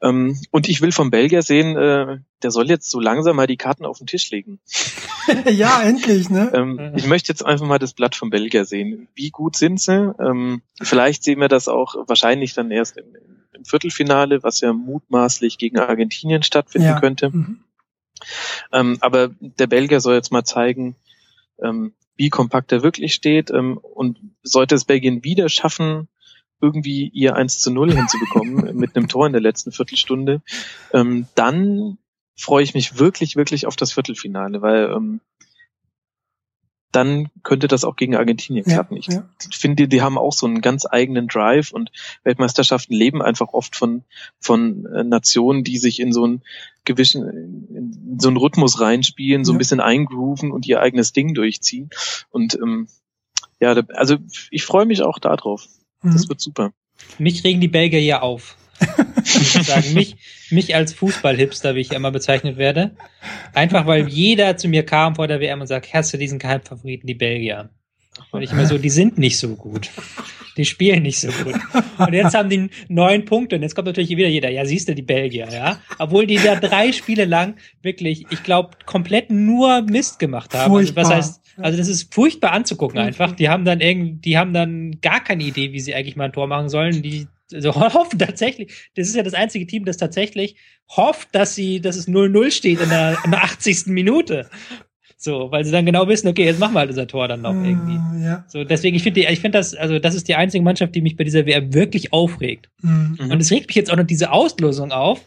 Ähm, 0.02 0.38
und 0.50 0.68
ich 0.68 0.82
will 0.82 0.92
vom 0.92 1.10
Belgier 1.10 1.42
sehen, 1.42 1.76
äh, 1.76 2.18
der 2.42 2.50
soll 2.50 2.68
jetzt 2.68 2.90
so 2.90 3.00
langsam 3.00 3.36
mal 3.36 3.46
die 3.46 3.56
Karten 3.56 3.86
auf 3.86 3.98
den 3.98 4.06
Tisch 4.06 4.30
legen. 4.30 4.60
ja, 5.46 5.80
endlich, 5.82 6.30
ne? 6.30 6.50
Ähm, 6.52 6.92
ich 6.96 7.06
möchte 7.06 7.32
jetzt 7.32 7.44
einfach 7.46 7.66
mal 7.66 7.78
das 7.78 7.94
Blatt 7.94 8.14
vom 8.14 8.30
Belgier 8.30 8.64
sehen. 8.64 9.08
Wie 9.14 9.30
gut 9.30 9.56
sind 9.56 9.80
sie? 9.80 10.14
Ähm, 10.20 10.62
vielleicht 10.80 11.22
sehen 11.22 11.40
wir 11.40 11.48
das 11.48 11.68
auch 11.68 11.94
wahrscheinlich 12.06 12.54
dann 12.54 12.70
erst 12.70 12.96
im, 12.96 13.06
im 13.54 13.64
Viertelfinale, 13.64 14.42
was 14.42 14.60
ja 14.60 14.72
mutmaßlich 14.72 15.58
gegen 15.58 15.78
Argentinien 15.78 16.42
stattfinden 16.42 16.88
ja. 16.88 17.00
könnte. 17.00 17.30
Mhm. 17.30 17.60
Ähm, 18.72 18.98
aber 19.00 19.30
der 19.40 19.68
Belgier 19.68 20.00
soll 20.00 20.14
jetzt 20.14 20.32
mal 20.32 20.44
zeigen, 20.44 20.96
ähm, 21.62 21.92
wie 22.18 22.28
kompakt 22.28 22.72
er 22.72 22.82
wirklich 22.82 23.14
steht. 23.14 23.50
Ähm, 23.50 23.78
und 23.78 24.18
sollte 24.42 24.74
es 24.74 24.84
Belgien 24.84 25.24
wieder 25.24 25.48
schaffen, 25.48 26.08
irgendwie 26.60 27.08
ihr 27.08 27.36
1 27.36 27.60
zu 27.60 27.70
0 27.70 27.94
hinzubekommen 27.94 28.76
mit 28.76 28.94
einem 28.94 29.08
Tor 29.08 29.26
in 29.26 29.32
der 29.32 29.40
letzten 29.40 29.72
Viertelstunde, 29.72 30.42
ähm, 30.92 31.26
dann 31.34 31.98
freue 32.36 32.62
ich 32.62 32.74
mich 32.74 32.98
wirklich, 32.98 33.36
wirklich 33.36 33.66
auf 33.66 33.76
das 33.76 33.92
Viertelfinale, 33.92 34.60
weil 34.60 34.92
ähm, 34.92 35.20
dann 36.92 37.28
könnte 37.42 37.68
das 37.68 37.84
auch 37.84 37.96
gegen 37.96 38.16
Argentinien 38.16 38.64
klappen. 38.64 38.96
Ja, 38.96 39.00
ich 39.00 39.08
ja. 39.08 39.28
finde, 39.50 39.88
die 39.88 40.00
haben 40.00 40.16
auch 40.16 40.32
so 40.32 40.46
einen 40.46 40.62
ganz 40.62 40.86
eigenen 40.90 41.28
Drive 41.28 41.70
und 41.70 41.92
Weltmeisterschaften 42.24 42.94
leben 42.94 43.20
einfach 43.20 43.48
oft 43.48 43.76
von, 43.76 44.04
von 44.40 44.86
äh, 44.86 45.04
Nationen, 45.04 45.64
die 45.64 45.78
sich 45.78 46.00
in 46.00 46.12
so 46.12 46.24
einen 46.24 46.42
gewissen, 46.84 47.66
in 47.68 48.18
so 48.18 48.28
einen 48.28 48.38
Rhythmus 48.38 48.80
reinspielen, 48.80 49.44
so 49.44 49.52
ja. 49.52 49.56
ein 49.56 49.58
bisschen 49.58 49.80
eingrooven 49.80 50.50
und 50.50 50.66
ihr 50.66 50.80
eigenes 50.80 51.12
Ding 51.12 51.34
durchziehen. 51.34 51.90
Und 52.30 52.54
ähm, 52.54 52.88
ja, 53.60 53.74
also 53.94 54.16
ich 54.50 54.64
freue 54.64 54.86
mich 54.86 55.02
auch 55.02 55.18
darauf. 55.18 55.66
Mhm. 56.02 56.12
Das 56.12 56.28
wird 56.28 56.40
super. 56.40 56.72
Mich 57.18 57.44
regen 57.44 57.60
die 57.60 57.68
Belgier 57.68 58.02
ja 58.02 58.22
auf 58.22 58.56
sagen. 59.24 59.94
Mich, 59.94 60.16
mich 60.50 60.74
als 60.74 60.92
Fußballhipster, 60.94 61.74
wie 61.74 61.80
ich 61.80 61.92
immer 61.92 62.10
bezeichnet 62.10 62.56
werde. 62.56 62.92
Einfach 63.54 63.86
weil 63.86 64.08
jeder 64.08 64.56
zu 64.56 64.68
mir 64.68 64.84
kam 64.84 65.14
vor 65.16 65.28
der 65.28 65.40
WM 65.40 65.60
und 65.60 65.66
sagt, 65.66 65.92
hast 65.92 66.12
du 66.12 66.18
diesen 66.18 66.38
Geheimfavoriten, 66.38 67.06
die 67.06 67.14
Belgier? 67.14 67.70
Und 68.30 68.42
ich 68.42 68.52
immer 68.52 68.66
so, 68.66 68.78
die 68.78 68.90
sind 68.90 69.18
nicht 69.18 69.38
so 69.38 69.54
gut. 69.54 69.90
Die 70.56 70.64
spielen 70.64 71.02
nicht 71.04 71.20
so 71.20 71.28
gut. 71.28 71.54
Und 71.98 72.12
jetzt 72.12 72.34
haben 72.34 72.50
die 72.50 72.68
neun 72.88 73.24
Punkte 73.24 73.56
und 73.56 73.62
jetzt 73.62 73.76
kommt 73.76 73.86
natürlich 73.86 74.10
wieder 74.10 74.28
jeder, 74.28 74.50
ja, 74.50 74.64
siehst 74.64 74.88
du, 74.88 74.94
die 74.94 75.02
Belgier, 75.02 75.48
ja. 75.52 75.80
Obwohl 75.98 76.26
die 76.26 76.36
da 76.36 76.56
drei 76.56 76.90
Spiele 76.90 77.26
lang 77.26 77.54
wirklich, 77.82 78.26
ich 78.30 78.42
glaube, 78.42 78.70
komplett 78.84 79.30
nur 79.30 79.82
Mist 79.82 80.18
gemacht 80.18 80.54
haben. 80.54 80.74
Also, 80.74 80.96
was 80.96 81.10
heißt, 81.10 81.40
also 81.58 81.78
das 81.78 81.88
ist 81.88 82.12
furchtbar 82.12 82.52
anzugucken 82.52 82.98
einfach. 82.98 83.32
Die 83.32 83.48
haben 83.48 83.64
dann 83.64 83.80
irgendwie, 83.80 84.14
die 84.14 84.38
haben 84.38 84.52
dann 84.52 85.00
gar 85.00 85.22
keine 85.22 85.44
Idee, 85.44 85.72
wie 85.72 85.80
sie 85.80 85.94
eigentlich 85.94 86.16
mal 86.16 86.24
ein 86.24 86.32
Tor 86.32 86.46
machen 86.46 86.68
sollen. 86.68 87.02
Die 87.02 87.28
also 87.52 87.74
hoffen 87.94 88.18
tatsächlich, 88.18 88.90
das 88.94 89.08
ist 89.08 89.16
ja 89.16 89.22
das 89.22 89.34
einzige 89.34 89.66
Team, 89.66 89.84
das 89.84 89.96
tatsächlich 89.96 90.56
hofft, 90.88 91.28
dass 91.32 91.54
sie, 91.54 91.80
dass 91.80 91.96
es 91.96 92.08
0-0 92.08 92.50
steht 92.50 92.80
in 92.80 92.88
der, 92.88 93.18
in 93.24 93.30
der 93.30 93.44
80. 93.44 93.86
Minute. 93.86 94.48
So, 95.20 95.50
weil 95.50 95.64
sie 95.64 95.72
dann 95.72 95.84
genau 95.84 96.06
wissen, 96.06 96.28
okay, 96.28 96.44
jetzt 96.44 96.60
machen 96.60 96.74
wir 96.74 96.78
halt 96.78 96.90
unser 96.90 97.08
Tor 97.08 97.26
dann 97.26 97.42
noch 97.42 97.52
irgendwie. 97.52 98.24
Ja. 98.24 98.44
So, 98.46 98.62
deswegen, 98.62 98.94
ich 98.96 99.02
finde, 99.02 99.20
ich 99.20 99.40
finde 99.40 99.58
das, 99.58 99.74
also 99.74 99.98
das 99.98 100.14
ist 100.14 100.28
die 100.28 100.36
einzige 100.36 100.62
Mannschaft, 100.62 100.94
die 100.94 101.00
mich 101.00 101.16
bei 101.16 101.24
dieser 101.24 101.44
WM 101.44 101.74
wirklich 101.74 102.12
aufregt. 102.12 102.70
Mhm. 102.82 103.16
Und 103.18 103.40
es 103.40 103.50
regt 103.50 103.66
mich 103.66 103.74
jetzt 103.74 103.90
auch 103.90 103.96
noch 103.96 104.06
diese 104.06 104.30
Auslosung 104.30 104.92
auf, 104.92 105.20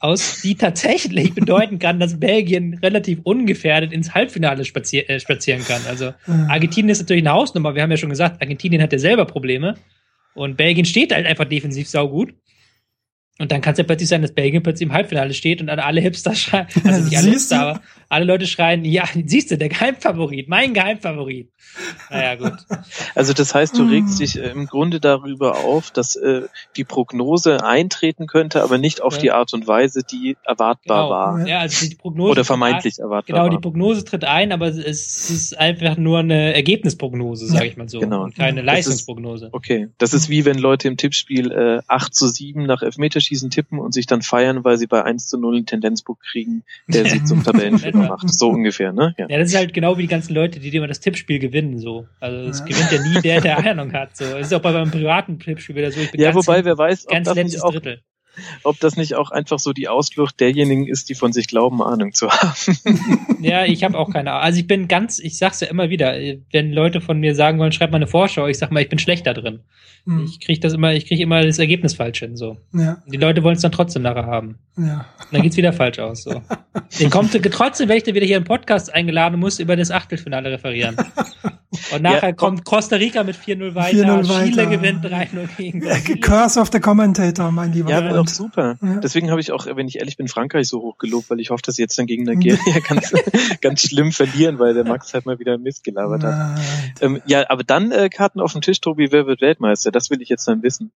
aus, 0.00 0.42
die 0.42 0.54
tatsächlich 0.54 1.34
bedeuten 1.34 1.78
kann, 1.78 1.98
dass 1.98 2.20
Belgien 2.20 2.78
relativ 2.82 3.20
ungefährdet 3.22 3.90
ins 3.90 4.14
Halbfinale 4.14 4.66
spazier 4.66 5.08
äh, 5.08 5.18
spazieren 5.18 5.64
kann. 5.64 5.80
Also. 5.88 6.12
Argentinien 6.48 6.90
ist 6.90 7.00
natürlich 7.00 7.22
eine 7.22 7.32
Hausnummer. 7.32 7.74
Wir 7.74 7.82
haben 7.82 7.90
ja 7.90 7.96
schon 7.96 8.10
gesagt, 8.10 8.42
Argentinien 8.42 8.82
hat 8.82 8.92
ja 8.92 8.98
selber 8.98 9.24
Probleme. 9.24 9.76
Und 10.34 10.56
Belgien 10.56 10.84
steht 10.84 11.12
halt 11.12 11.26
einfach 11.26 11.44
defensiv 11.44 11.88
saugut. 11.88 12.34
Und 13.38 13.50
dann 13.50 13.60
kann 13.62 13.72
es 13.72 13.78
ja 13.78 13.84
plötzlich 13.84 14.08
sein, 14.08 14.22
dass 14.22 14.32
Belgien 14.32 14.62
plötzlich 14.62 14.88
im 14.88 14.92
Halbfinale 14.92 15.32
steht 15.32 15.60
und 15.62 15.70
alle 15.70 16.00
Hipster 16.00 16.34
schreien, 16.34 16.66
also 16.84 17.04
nicht 17.04 17.16
alle 17.16 17.30
Hipster, 17.30 17.60
aber 17.60 17.80
alle 18.12 18.26
Leute 18.26 18.46
schreien, 18.46 18.84
ja, 18.84 19.04
siehst 19.24 19.50
du, 19.50 19.56
der 19.56 19.70
Geheimfavorit, 19.70 20.48
mein 20.48 20.74
Geheimfavorit. 20.74 21.50
Naja, 22.10 22.34
gut. 22.34 22.58
Also 23.14 23.32
das 23.32 23.54
heißt, 23.54 23.78
du 23.78 23.84
regst 23.84 24.20
dich 24.20 24.38
äh, 24.38 24.50
im 24.50 24.66
Grunde 24.66 25.00
darüber 25.00 25.64
auf, 25.64 25.90
dass 25.90 26.16
äh, 26.16 26.42
die 26.76 26.84
Prognose 26.84 27.64
eintreten 27.64 28.26
könnte, 28.26 28.62
aber 28.62 28.76
nicht 28.76 29.00
auf 29.00 29.14
ja. 29.14 29.20
die 29.20 29.30
Art 29.32 29.54
und 29.54 29.66
Weise, 29.66 30.02
die 30.02 30.36
erwartbar 30.44 31.04
genau. 31.04 31.10
war. 31.10 31.48
Ja, 31.48 31.60
also 31.60 31.88
die 31.88 31.94
Prognose 31.94 32.32
Oder 32.32 32.44
vermeintlich 32.44 32.98
erwartbar 32.98 33.22
Genau, 33.34 33.48
die 33.48 33.60
Prognose 33.60 34.04
tritt 34.04 34.24
ein, 34.24 34.52
aber 34.52 34.68
es 34.68 35.30
ist 35.30 35.58
einfach 35.58 35.96
nur 35.96 36.18
eine 36.18 36.54
Ergebnisprognose, 36.54 37.46
sage 37.46 37.66
ich 37.66 37.76
mal 37.78 37.88
so. 37.88 38.00
Genau. 38.00 38.24
Und 38.24 38.36
keine 38.36 38.60
Leistungsprognose. 38.60 39.46
Ist, 39.46 39.54
okay. 39.54 39.88
Das 39.96 40.12
ist 40.12 40.28
wie 40.28 40.44
wenn 40.44 40.58
Leute 40.58 40.88
im 40.88 40.98
Tippspiel 40.98 41.50
äh, 41.50 41.80
8 41.86 42.14
zu 42.14 42.26
7 42.28 42.64
nach 42.64 42.82
Elfmeterschießen 43.22 43.50
tippen 43.50 43.78
und 43.78 43.94
sich 43.94 44.06
dann 44.06 44.22
feiern, 44.22 44.64
weil 44.64 44.76
sie 44.76 44.86
bei 44.86 45.02
1 45.02 45.26
zu 45.26 45.38
0 45.38 45.56
einen 45.56 45.66
Tendenzbuch 45.66 46.18
kriegen, 46.18 46.64
der 46.88 47.06
sie 47.06 47.24
zum 47.24 47.42
Tabellenführer 47.44 48.08
macht. 48.08 48.28
So 48.28 48.48
ungefähr, 48.48 48.92
ne? 48.92 49.14
Ja. 49.18 49.26
ja, 49.28 49.38
das 49.38 49.50
ist 49.50 49.56
halt 49.56 49.74
genau 49.74 49.96
wie 49.98 50.02
die 50.02 50.08
ganzen 50.08 50.34
Leute, 50.34 50.60
die 50.60 50.74
immer 50.74 50.86
das 50.86 51.00
Tippspiel 51.00 51.38
gewinnen, 51.38 51.78
so. 51.78 52.06
Also 52.20 52.48
es 52.48 52.60
ja. 52.60 52.64
gewinnt 52.66 52.92
ja 52.92 53.02
nie 53.02 53.20
der, 53.22 53.40
der 53.40 53.58
Ahnung 53.70 53.92
hat, 53.92 54.16
so. 54.16 54.24
Es 54.24 54.48
ist 54.48 54.54
auch 54.54 54.62
bei 54.62 54.72
meinem 54.72 54.90
privaten 54.90 55.38
Tippspiel 55.38 55.76
wieder 55.76 55.90
so. 55.90 56.00
Ich 56.00 56.10
bin 56.10 56.20
ja, 56.20 56.32
ganz 56.32 56.46
wobei, 56.46 56.64
wer 56.64 56.76
weiß, 56.76 57.06
ganz 57.06 57.28
ob 57.28 57.36
das 57.36 57.44
nicht 57.44 57.62
auch, 57.62 57.72
Drittel. 57.72 58.02
Ob 58.62 58.80
das 58.80 58.96
nicht 58.96 59.14
auch 59.14 59.30
einfach 59.30 59.58
so 59.58 59.72
die 59.72 59.88
Ausflucht 59.88 60.40
derjenigen 60.40 60.86
ist, 60.86 61.08
die 61.08 61.14
von 61.14 61.32
sich 61.32 61.48
glauben, 61.48 61.82
Ahnung 61.82 62.12
zu 62.12 62.30
haben. 62.30 63.36
ja, 63.40 63.64
ich 63.64 63.84
habe 63.84 63.98
auch 63.98 64.10
keine 64.10 64.32
Ahnung. 64.32 64.44
Also 64.44 64.60
ich 64.60 64.66
bin 64.66 64.88
ganz, 64.88 65.18
ich 65.18 65.38
sag's 65.38 65.60
ja 65.60 65.68
immer 65.68 65.90
wieder, 65.90 66.14
wenn 66.50 66.72
Leute 66.72 67.00
von 67.00 67.18
mir 67.20 67.34
sagen 67.34 67.58
wollen, 67.58 67.72
schreib 67.72 67.90
mal 67.90 67.96
eine 67.96 68.06
Vorschau, 68.06 68.46
ich 68.46 68.58
sag 68.58 68.70
mal, 68.70 68.80
ich 68.80 68.88
bin 68.88 68.98
schlecht 68.98 69.26
da 69.26 69.34
drin. 69.34 69.60
Hm. 70.04 70.24
Ich 70.24 70.40
kriege 70.40 70.58
das 70.58 70.72
immer, 70.72 70.92
ich 70.94 71.06
kriege 71.06 71.22
immer 71.22 71.42
das 71.42 71.58
Ergebnis 71.58 71.94
falsch 71.94 72.18
hin, 72.20 72.36
so. 72.36 72.56
Ja. 72.72 73.02
Die 73.06 73.18
Leute 73.18 73.44
wollen 73.44 73.54
es 73.54 73.62
dann 73.62 73.70
trotzdem 73.70 74.02
nachher 74.02 74.26
haben. 74.26 74.58
Ja. 74.76 75.06
Und 75.18 75.32
dann 75.32 75.42
geht's 75.42 75.56
wieder 75.56 75.72
falsch 75.72 76.00
aus, 76.00 76.24
so. 76.24 76.42
Den 76.98 77.10
kommt, 77.10 77.32
trotzdem 77.52 77.88
werde 77.88 77.98
ich 77.98 78.04
dann 78.04 78.14
wieder 78.14 78.26
hier 78.26 78.38
im 78.38 78.44
Podcast 78.44 78.92
eingeladen 78.92 79.38
muss 79.38 79.60
über 79.60 79.76
das 79.76 79.90
Achtelfinale 79.90 80.50
referieren. 80.50 80.96
Und 81.94 82.02
nachher 82.02 82.28
ja, 82.28 82.32
kommt 82.32 82.64
Costa 82.64 82.96
Rica 82.96 83.24
mit 83.24 83.36
4-0 83.36 83.74
weiter, 83.74 84.22
4 84.22 84.22
Chile 84.22 84.56
weiter. 84.56 84.66
gewinnt 84.66 85.04
3-0 85.04 85.56
gegen 85.56 85.80
Brasilien. 85.80 86.20
Curse 86.20 86.60
of 86.60 86.70
the 86.70 86.80
Commentator, 86.80 87.50
mein 87.50 87.72
lieber 87.72 87.90
Ja, 87.90 88.00
Doch 88.24 88.32
super. 88.32 88.78
Ja. 88.82 89.00
Deswegen 89.00 89.30
habe 89.30 89.40
ich 89.40 89.52
auch, 89.52 89.66
wenn 89.66 89.88
ich 89.88 89.98
ehrlich 89.98 90.16
bin, 90.16 90.28
Frankreich 90.28 90.68
so 90.68 90.80
hoch 90.80 90.98
gelobt, 90.98 91.30
weil 91.30 91.40
ich 91.40 91.50
hoffe, 91.50 91.62
dass 91.64 91.76
sie 91.76 91.82
jetzt 91.82 91.98
dann 91.98 92.06
gegen 92.06 92.24
Nigeria 92.24 92.78
ganz, 92.88 93.12
ganz 93.60 93.82
schlimm 93.82 94.12
verlieren, 94.12 94.58
weil 94.58 94.74
der 94.74 94.84
Max 94.84 95.12
halt 95.14 95.26
mal 95.26 95.38
wieder 95.38 95.58
Mist 95.58 95.84
gelabert 95.84 96.24
hat. 96.24 96.60
Ähm, 97.00 97.20
ja, 97.26 97.48
aber 97.48 97.64
dann 97.64 97.92
äh, 97.92 98.08
Karten 98.08 98.40
auf 98.40 98.52
dem 98.52 98.60
Tisch, 98.60 98.80
Tobi, 98.80 99.12
wer 99.12 99.26
wird 99.26 99.40
Weltmeister? 99.40 99.90
Das 99.90 100.10
will 100.10 100.22
ich 100.22 100.28
jetzt 100.28 100.46
dann 100.46 100.62
wissen. 100.62 100.92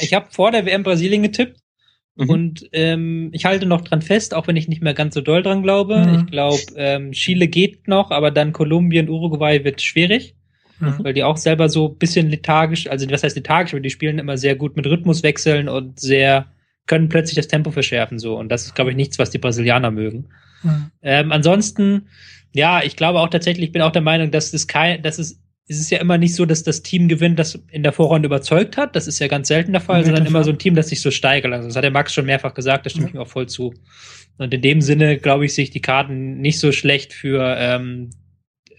Ich 0.00 0.14
habe 0.14 0.26
vor 0.30 0.50
der 0.50 0.66
WM 0.66 0.82
Brasilien 0.82 1.22
getippt. 1.22 1.60
Mhm. 2.18 2.30
Und 2.30 2.68
ähm, 2.72 3.30
ich 3.32 3.44
halte 3.44 3.66
noch 3.66 3.82
dran 3.82 4.02
fest, 4.02 4.34
auch 4.34 4.48
wenn 4.48 4.56
ich 4.56 4.66
nicht 4.66 4.82
mehr 4.82 4.94
ganz 4.94 5.14
so 5.14 5.20
doll 5.20 5.42
dran 5.42 5.62
glaube. 5.62 5.98
Mhm. 5.98 6.14
Ich 6.14 6.26
glaube, 6.26 6.58
ähm, 6.74 7.12
Chile 7.12 7.46
geht 7.46 7.86
noch, 7.86 8.10
aber 8.10 8.32
dann 8.32 8.52
Kolumbien, 8.52 9.08
Uruguay 9.08 9.62
wird 9.62 9.80
schwierig. 9.80 10.34
Mhm. 10.80 10.96
Weil 11.02 11.14
die 11.14 11.24
auch 11.24 11.36
selber 11.36 11.68
so 11.68 11.88
bisschen 11.88 12.28
lethargisch, 12.30 12.88
also 12.88 13.08
was 13.10 13.22
heißt 13.22 13.36
lethargisch, 13.36 13.72
aber 13.72 13.80
die 13.80 13.90
spielen 13.90 14.18
immer 14.18 14.36
sehr 14.36 14.54
gut 14.54 14.76
mit 14.76 14.86
Rhythmus 14.86 15.22
wechseln 15.22 15.68
und 15.68 15.98
sehr, 15.98 16.46
können 16.88 17.08
plötzlich 17.08 17.36
das 17.36 17.48
Tempo 17.48 17.70
verschärfen 17.70 18.18
so. 18.18 18.36
Und 18.36 18.48
das 18.48 18.66
ist, 18.66 18.74
glaube 18.74 18.90
ich, 18.90 18.96
nichts, 18.96 19.18
was 19.18 19.30
die 19.30 19.38
Brasilianer 19.38 19.92
mögen. 19.92 20.26
Mhm. 20.62 20.90
Ähm, 21.02 21.32
ansonsten, 21.32 22.08
ja, 22.52 22.82
ich 22.82 22.96
glaube 22.96 23.20
auch 23.20 23.28
tatsächlich, 23.28 23.66
ich 23.66 23.72
bin 23.72 23.82
auch 23.82 23.92
der 23.92 24.02
Meinung, 24.02 24.32
dass 24.32 24.52
es 24.52 24.66
kein, 24.66 25.02
dass 25.02 25.18
es 25.18 25.40
es 25.70 25.78
ist 25.78 25.90
ja 25.90 25.98
immer 25.98 26.16
nicht 26.16 26.34
so, 26.34 26.46
dass 26.46 26.62
das 26.62 26.82
Team 26.82 27.08
gewinnt, 27.08 27.38
das 27.38 27.62
in 27.70 27.82
der 27.82 27.92
Vorrunde 27.92 28.26
überzeugt 28.26 28.78
hat. 28.78 28.96
Das 28.96 29.06
ist 29.06 29.18
ja 29.18 29.28
ganz 29.28 29.48
selten 29.48 29.72
der 29.72 29.82
Fall, 29.82 30.02
sondern 30.02 30.24
immer 30.24 30.42
so 30.42 30.50
ein 30.50 30.58
Team, 30.58 30.74
das 30.74 30.88
sich 30.88 31.02
so 31.02 31.10
steigert. 31.10 31.52
Also 31.52 31.68
das 31.68 31.76
hat 31.76 31.84
der 31.84 31.90
Max 31.90 32.14
schon 32.14 32.24
mehrfach 32.24 32.54
gesagt, 32.54 32.86
da 32.86 32.90
stimme 32.90 33.04
ja. 33.04 33.08
ich 33.08 33.14
mir 33.14 33.20
auch 33.20 33.28
voll 33.28 33.48
zu. 33.48 33.74
Und 34.38 34.54
in 34.54 34.62
dem 34.62 34.80
Sinne, 34.80 35.18
glaube 35.18 35.44
ich, 35.44 35.52
sich 35.52 35.68
die 35.68 35.82
Karten 35.82 36.40
nicht 36.40 36.58
so 36.58 36.72
schlecht 36.72 37.12
für 37.12 37.54
ähm, 37.58 38.10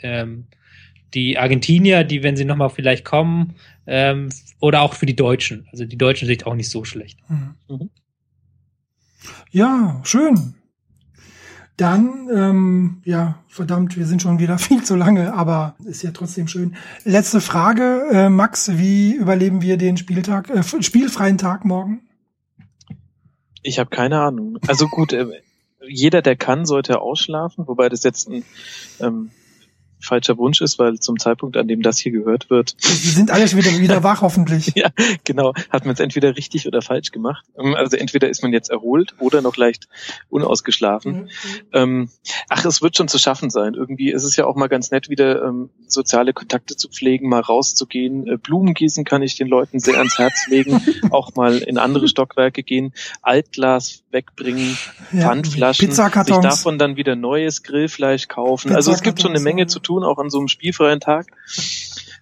ähm, 0.01 0.47
die 1.13 1.37
Argentinier, 1.37 2.03
die, 2.03 2.23
wenn 2.23 2.35
sie 2.35 2.45
nochmal 2.45 2.69
vielleicht 2.69 3.05
kommen, 3.05 3.55
ähm, 3.89 4.29
oder 4.59 4.81
auch 4.81 4.93
für 4.93 5.07
die 5.07 5.15
Deutschen. 5.15 5.67
Also 5.71 5.85
die 5.85 5.97
Deutschen 5.97 6.27
sind 6.27 6.45
auch 6.45 6.53
nicht 6.53 6.69
so 6.69 6.83
schlecht. 6.85 7.19
Mhm. 7.27 7.89
Ja, 9.51 9.99
schön. 10.03 10.53
Dann, 11.75 12.29
ähm, 12.33 13.01
ja, 13.05 13.39
verdammt, 13.47 13.97
wir 13.97 14.05
sind 14.05 14.21
schon 14.21 14.37
wieder 14.39 14.57
viel 14.59 14.83
zu 14.83 14.95
lange, 14.95 15.33
aber 15.33 15.75
ist 15.85 16.03
ja 16.03 16.11
trotzdem 16.11 16.47
schön. 16.47 16.75
Letzte 17.03 17.41
Frage, 17.41 18.03
äh, 18.11 18.29
Max, 18.29 18.77
wie 18.77 19.13
überleben 19.13 19.61
wir 19.61 19.77
den 19.77 19.97
Spieltag, 19.97 20.49
äh, 20.49 20.63
spielfreien 20.63 21.37
Tag 21.37 21.65
morgen? 21.65 22.01
Ich 23.63 23.79
habe 23.79 23.89
keine 23.89 24.21
Ahnung. 24.21 24.57
Also 24.67 24.87
gut, 24.87 25.13
äh, 25.13 25.25
jeder, 25.87 26.21
der 26.21 26.35
kann, 26.35 26.65
sollte 26.65 27.01
ausschlafen, 27.01 27.67
wobei 27.67 27.89
das 27.89 28.03
jetzt 28.03 28.29
ein 28.29 28.43
ähm, 28.99 29.31
falscher 29.99 30.37
Wunsch 30.37 30.61
ist, 30.61 30.79
weil 30.79 30.99
zum 30.99 31.19
Zeitpunkt, 31.19 31.57
an 31.57 31.67
dem 31.67 31.81
das 31.81 31.99
hier 31.99 32.11
gehört 32.11 32.49
wird. 32.49 32.75
Sie 32.79 33.09
sind 33.09 33.31
alle 33.31 33.47
schon 33.47 33.59
wieder, 33.59 33.77
wieder 33.79 34.03
wach, 34.03 34.21
hoffentlich. 34.21 34.73
ja, 34.75 34.89
genau. 35.23 35.53
Hat 35.69 35.85
man 35.85 35.93
es 35.93 35.99
entweder 35.99 36.35
richtig 36.35 36.67
oder 36.67 36.81
falsch 36.81 37.11
gemacht. 37.11 37.45
Ähm, 37.57 37.75
also 37.75 37.97
entweder 37.97 38.29
ist 38.29 38.41
man 38.41 38.53
jetzt 38.53 38.69
erholt 38.69 39.15
oder 39.19 39.41
noch 39.41 39.57
leicht 39.57 39.87
unausgeschlafen. 40.29 41.13
Mhm. 41.13 41.29
Ähm, 41.73 42.09
ach, 42.49 42.65
es 42.65 42.81
wird 42.81 42.95
schon 42.97 43.07
zu 43.07 43.19
schaffen 43.19 43.49
sein. 43.49 43.73
Irgendwie 43.73 44.11
ist 44.11 44.23
es 44.23 44.35
ja 44.35 44.45
auch 44.45 44.55
mal 44.55 44.67
ganz 44.67 44.91
nett, 44.91 45.09
wieder 45.09 45.43
ähm, 45.43 45.69
soziale 45.87 46.33
Kontakte 46.33 46.75
zu 46.75 46.89
pflegen, 46.89 47.29
mal 47.29 47.41
rauszugehen. 47.41 48.27
Äh, 48.27 48.37
Blumen 48.37 48.73
gießen 48.73 49.03
kann 49.03 49.21
ich 49.21 49.35
den 49.35 49.47
Leuten 49.47 49.79
sehr 49.79 49.97
ans 49.97 50.17
Herz 50.17 50.47
legen. 50.47 50.81
auch 51.11 51.35
mal 51.35 51.57
in 51.57 51.77
andere 51.77 52.07
Stockwerke 52.07 52.63
gehen. 52.63 52.93
Altglas 53.21 54.03
wegbringen, 54.11 54.77
ja, 55.11 55.21
Pfandflaschen, 55.21 55.91
sich 55.91 56.25
davon 56.41 56.79
dann 56.79 56.95
wieder 56.95 57.15
neues 57.15 57.63
Grillfleisch 57.63 58.27
kaufen. 58.27 58.73
Also 58.73 58.91
es 58.91 59.01
gibt 59.01 59.21
schon 59.21 59.31
eine 59.31 59.39
Menge 59.39 59.67
zu 59.67 59.79
tun 59.79 59.88
tun, 59.89 60.03
auch 60.03 60.19
an 60.19 60.29
so 60.29 60.37
einem 60.37 60.47
spielfreien 60.47 60.99
Tag. 60.99 61.27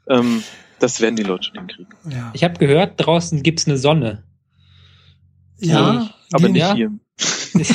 Ähm, 0.07 0.43
das 0.79 1.01
werden 1.01 1.15
die 1.15 1.23
Leute 1.23 1.43
schon 1.43 1.57
hinkriegen. 1.57 1.93
Ja. 2.09 2.31
Ich 2.33 2.43
habe 2.43 2.55
gehört, 2.55 2.93
draußen 2.97 3.43
gibt's 3.43 3.67
eine 3.67 3.77
Sonne. 3.77 4.23
Ja, 5.59 6.01
die, 6.01 6.35
aber 6.35 6.49
nicht 6.49 6.61
ja. 6.61 6.75
hier. 6.75 6.91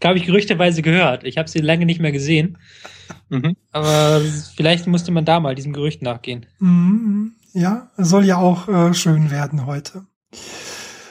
da 0.00 0.08
habe 0.08 0.18
ich 0.18 0.24
gerüchteweise 0.24 0.82
gehört. 0.82 1.24
Ich 1.24 1.38
habe 1.38 1.48
sie 1.48 1.60
lange 1.60 1.86
nicht 1.86 2.00
mehr 2.00 2.12
gesehen. 2.12 2.58
Mhm. 3.28 3.56
Aber 3.70 4.22
vielleicht 4.56 4.86
musste 4.86 5.12
man 5.12 5.24
da 5.24 5.40
mal 5.40 5.54
diesem 5.54 5.72
Gerücht 5.72 6.02
nachgehen. 6.02 6.46
Mhm. 6.58 7.34
Ja, 7.52 7.90
soll 7.96 8.24
ja 8.24 8.38
auch 8.38 8.68
äh, 8.68 8.94
schön 8.94 9.30
werden 9.30 9.66
heute. 9.66 10.06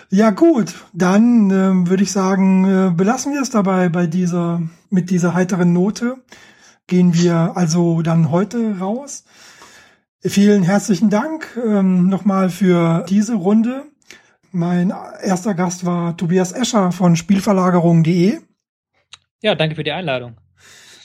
Ja 0.10 0.32
gut, 0.32 0.74
dann 0.94 1.52
äh, 1.52 1.90
würde 1.90 2.04
ich 2.04 2.12
sagen, 2.12 2.66
äh, 2.66 2.92
belassen 2.92 3.34
wir 3.34 3.42
es 3.42 3.50
dabei 3.50 3.90
bei 3.90 4.08
dieser 4.08 4.62
mit 4.90 5.10
dieser 5.10 5.34
heiteren 5.34 5.74
Note 5.74 6.18
gehen 6.88 7.14
wir 7.14 7.54
also 7.56 8.02
dann 8.02 8.32
heute 8.32 8.80
raus. 8.80 9.26
Vielen 10.22 10.64
herzlichen 10.64 11.10
Dank 11.10 11.58
ähm, 11.64 12.10
nochmal 12.10 12.50
für 12.50 13.06
diese 13.08 13.36
Runde. 13.36 13.86
Mein 14.52 14.94
erster 15.22 15.54
Gast 15.54 15.86
war 15.86 16.18
Tobias 16.18 16.52
Escher 16.52 16.92
von 16.92 17.16
Spielverlagerung.de. 17.16 18.40
Ja, 19.42 19.56
danke 19.56 19.76
für 19.76 19.84
die 19.84 19.92
Einladung. 19.92 20.38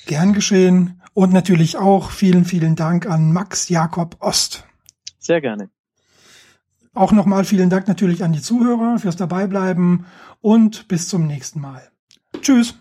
Gern 0.07 0.33
geschehen. 0.33 1.01
Und 1.15 1.33
natürlich 1.33 1.77
auch 1.77 2.11
vielen, 2.11 2.47
vielen 2.47 2.75
Dank 2.75 3.07
an 3.07 3.33
Max 3.33 3.69
Jakob 3.69 4.17
Ost. 4.21 4.65
Sehr 5.19 5.43
gerne. 5.43 5.69
Auch 6.95 7.13
nochmal 7.13 7.45
vielen 7.45 7.69
Dank 7.69 7.87
natürlich 7.87 8.25
an 8.25 8.33
die 8.33 8.41
Zuhörer 8.41 8.99
fürs 8.99 9.17
Dabeibleiben 9.17 10.07
und 10.41 10.89
bis 10.89 11.09
zum 11.09 11.27
nächsten 11.27 11.61
Mal. 11.61 11.91
Tschüss. 12.41 12.75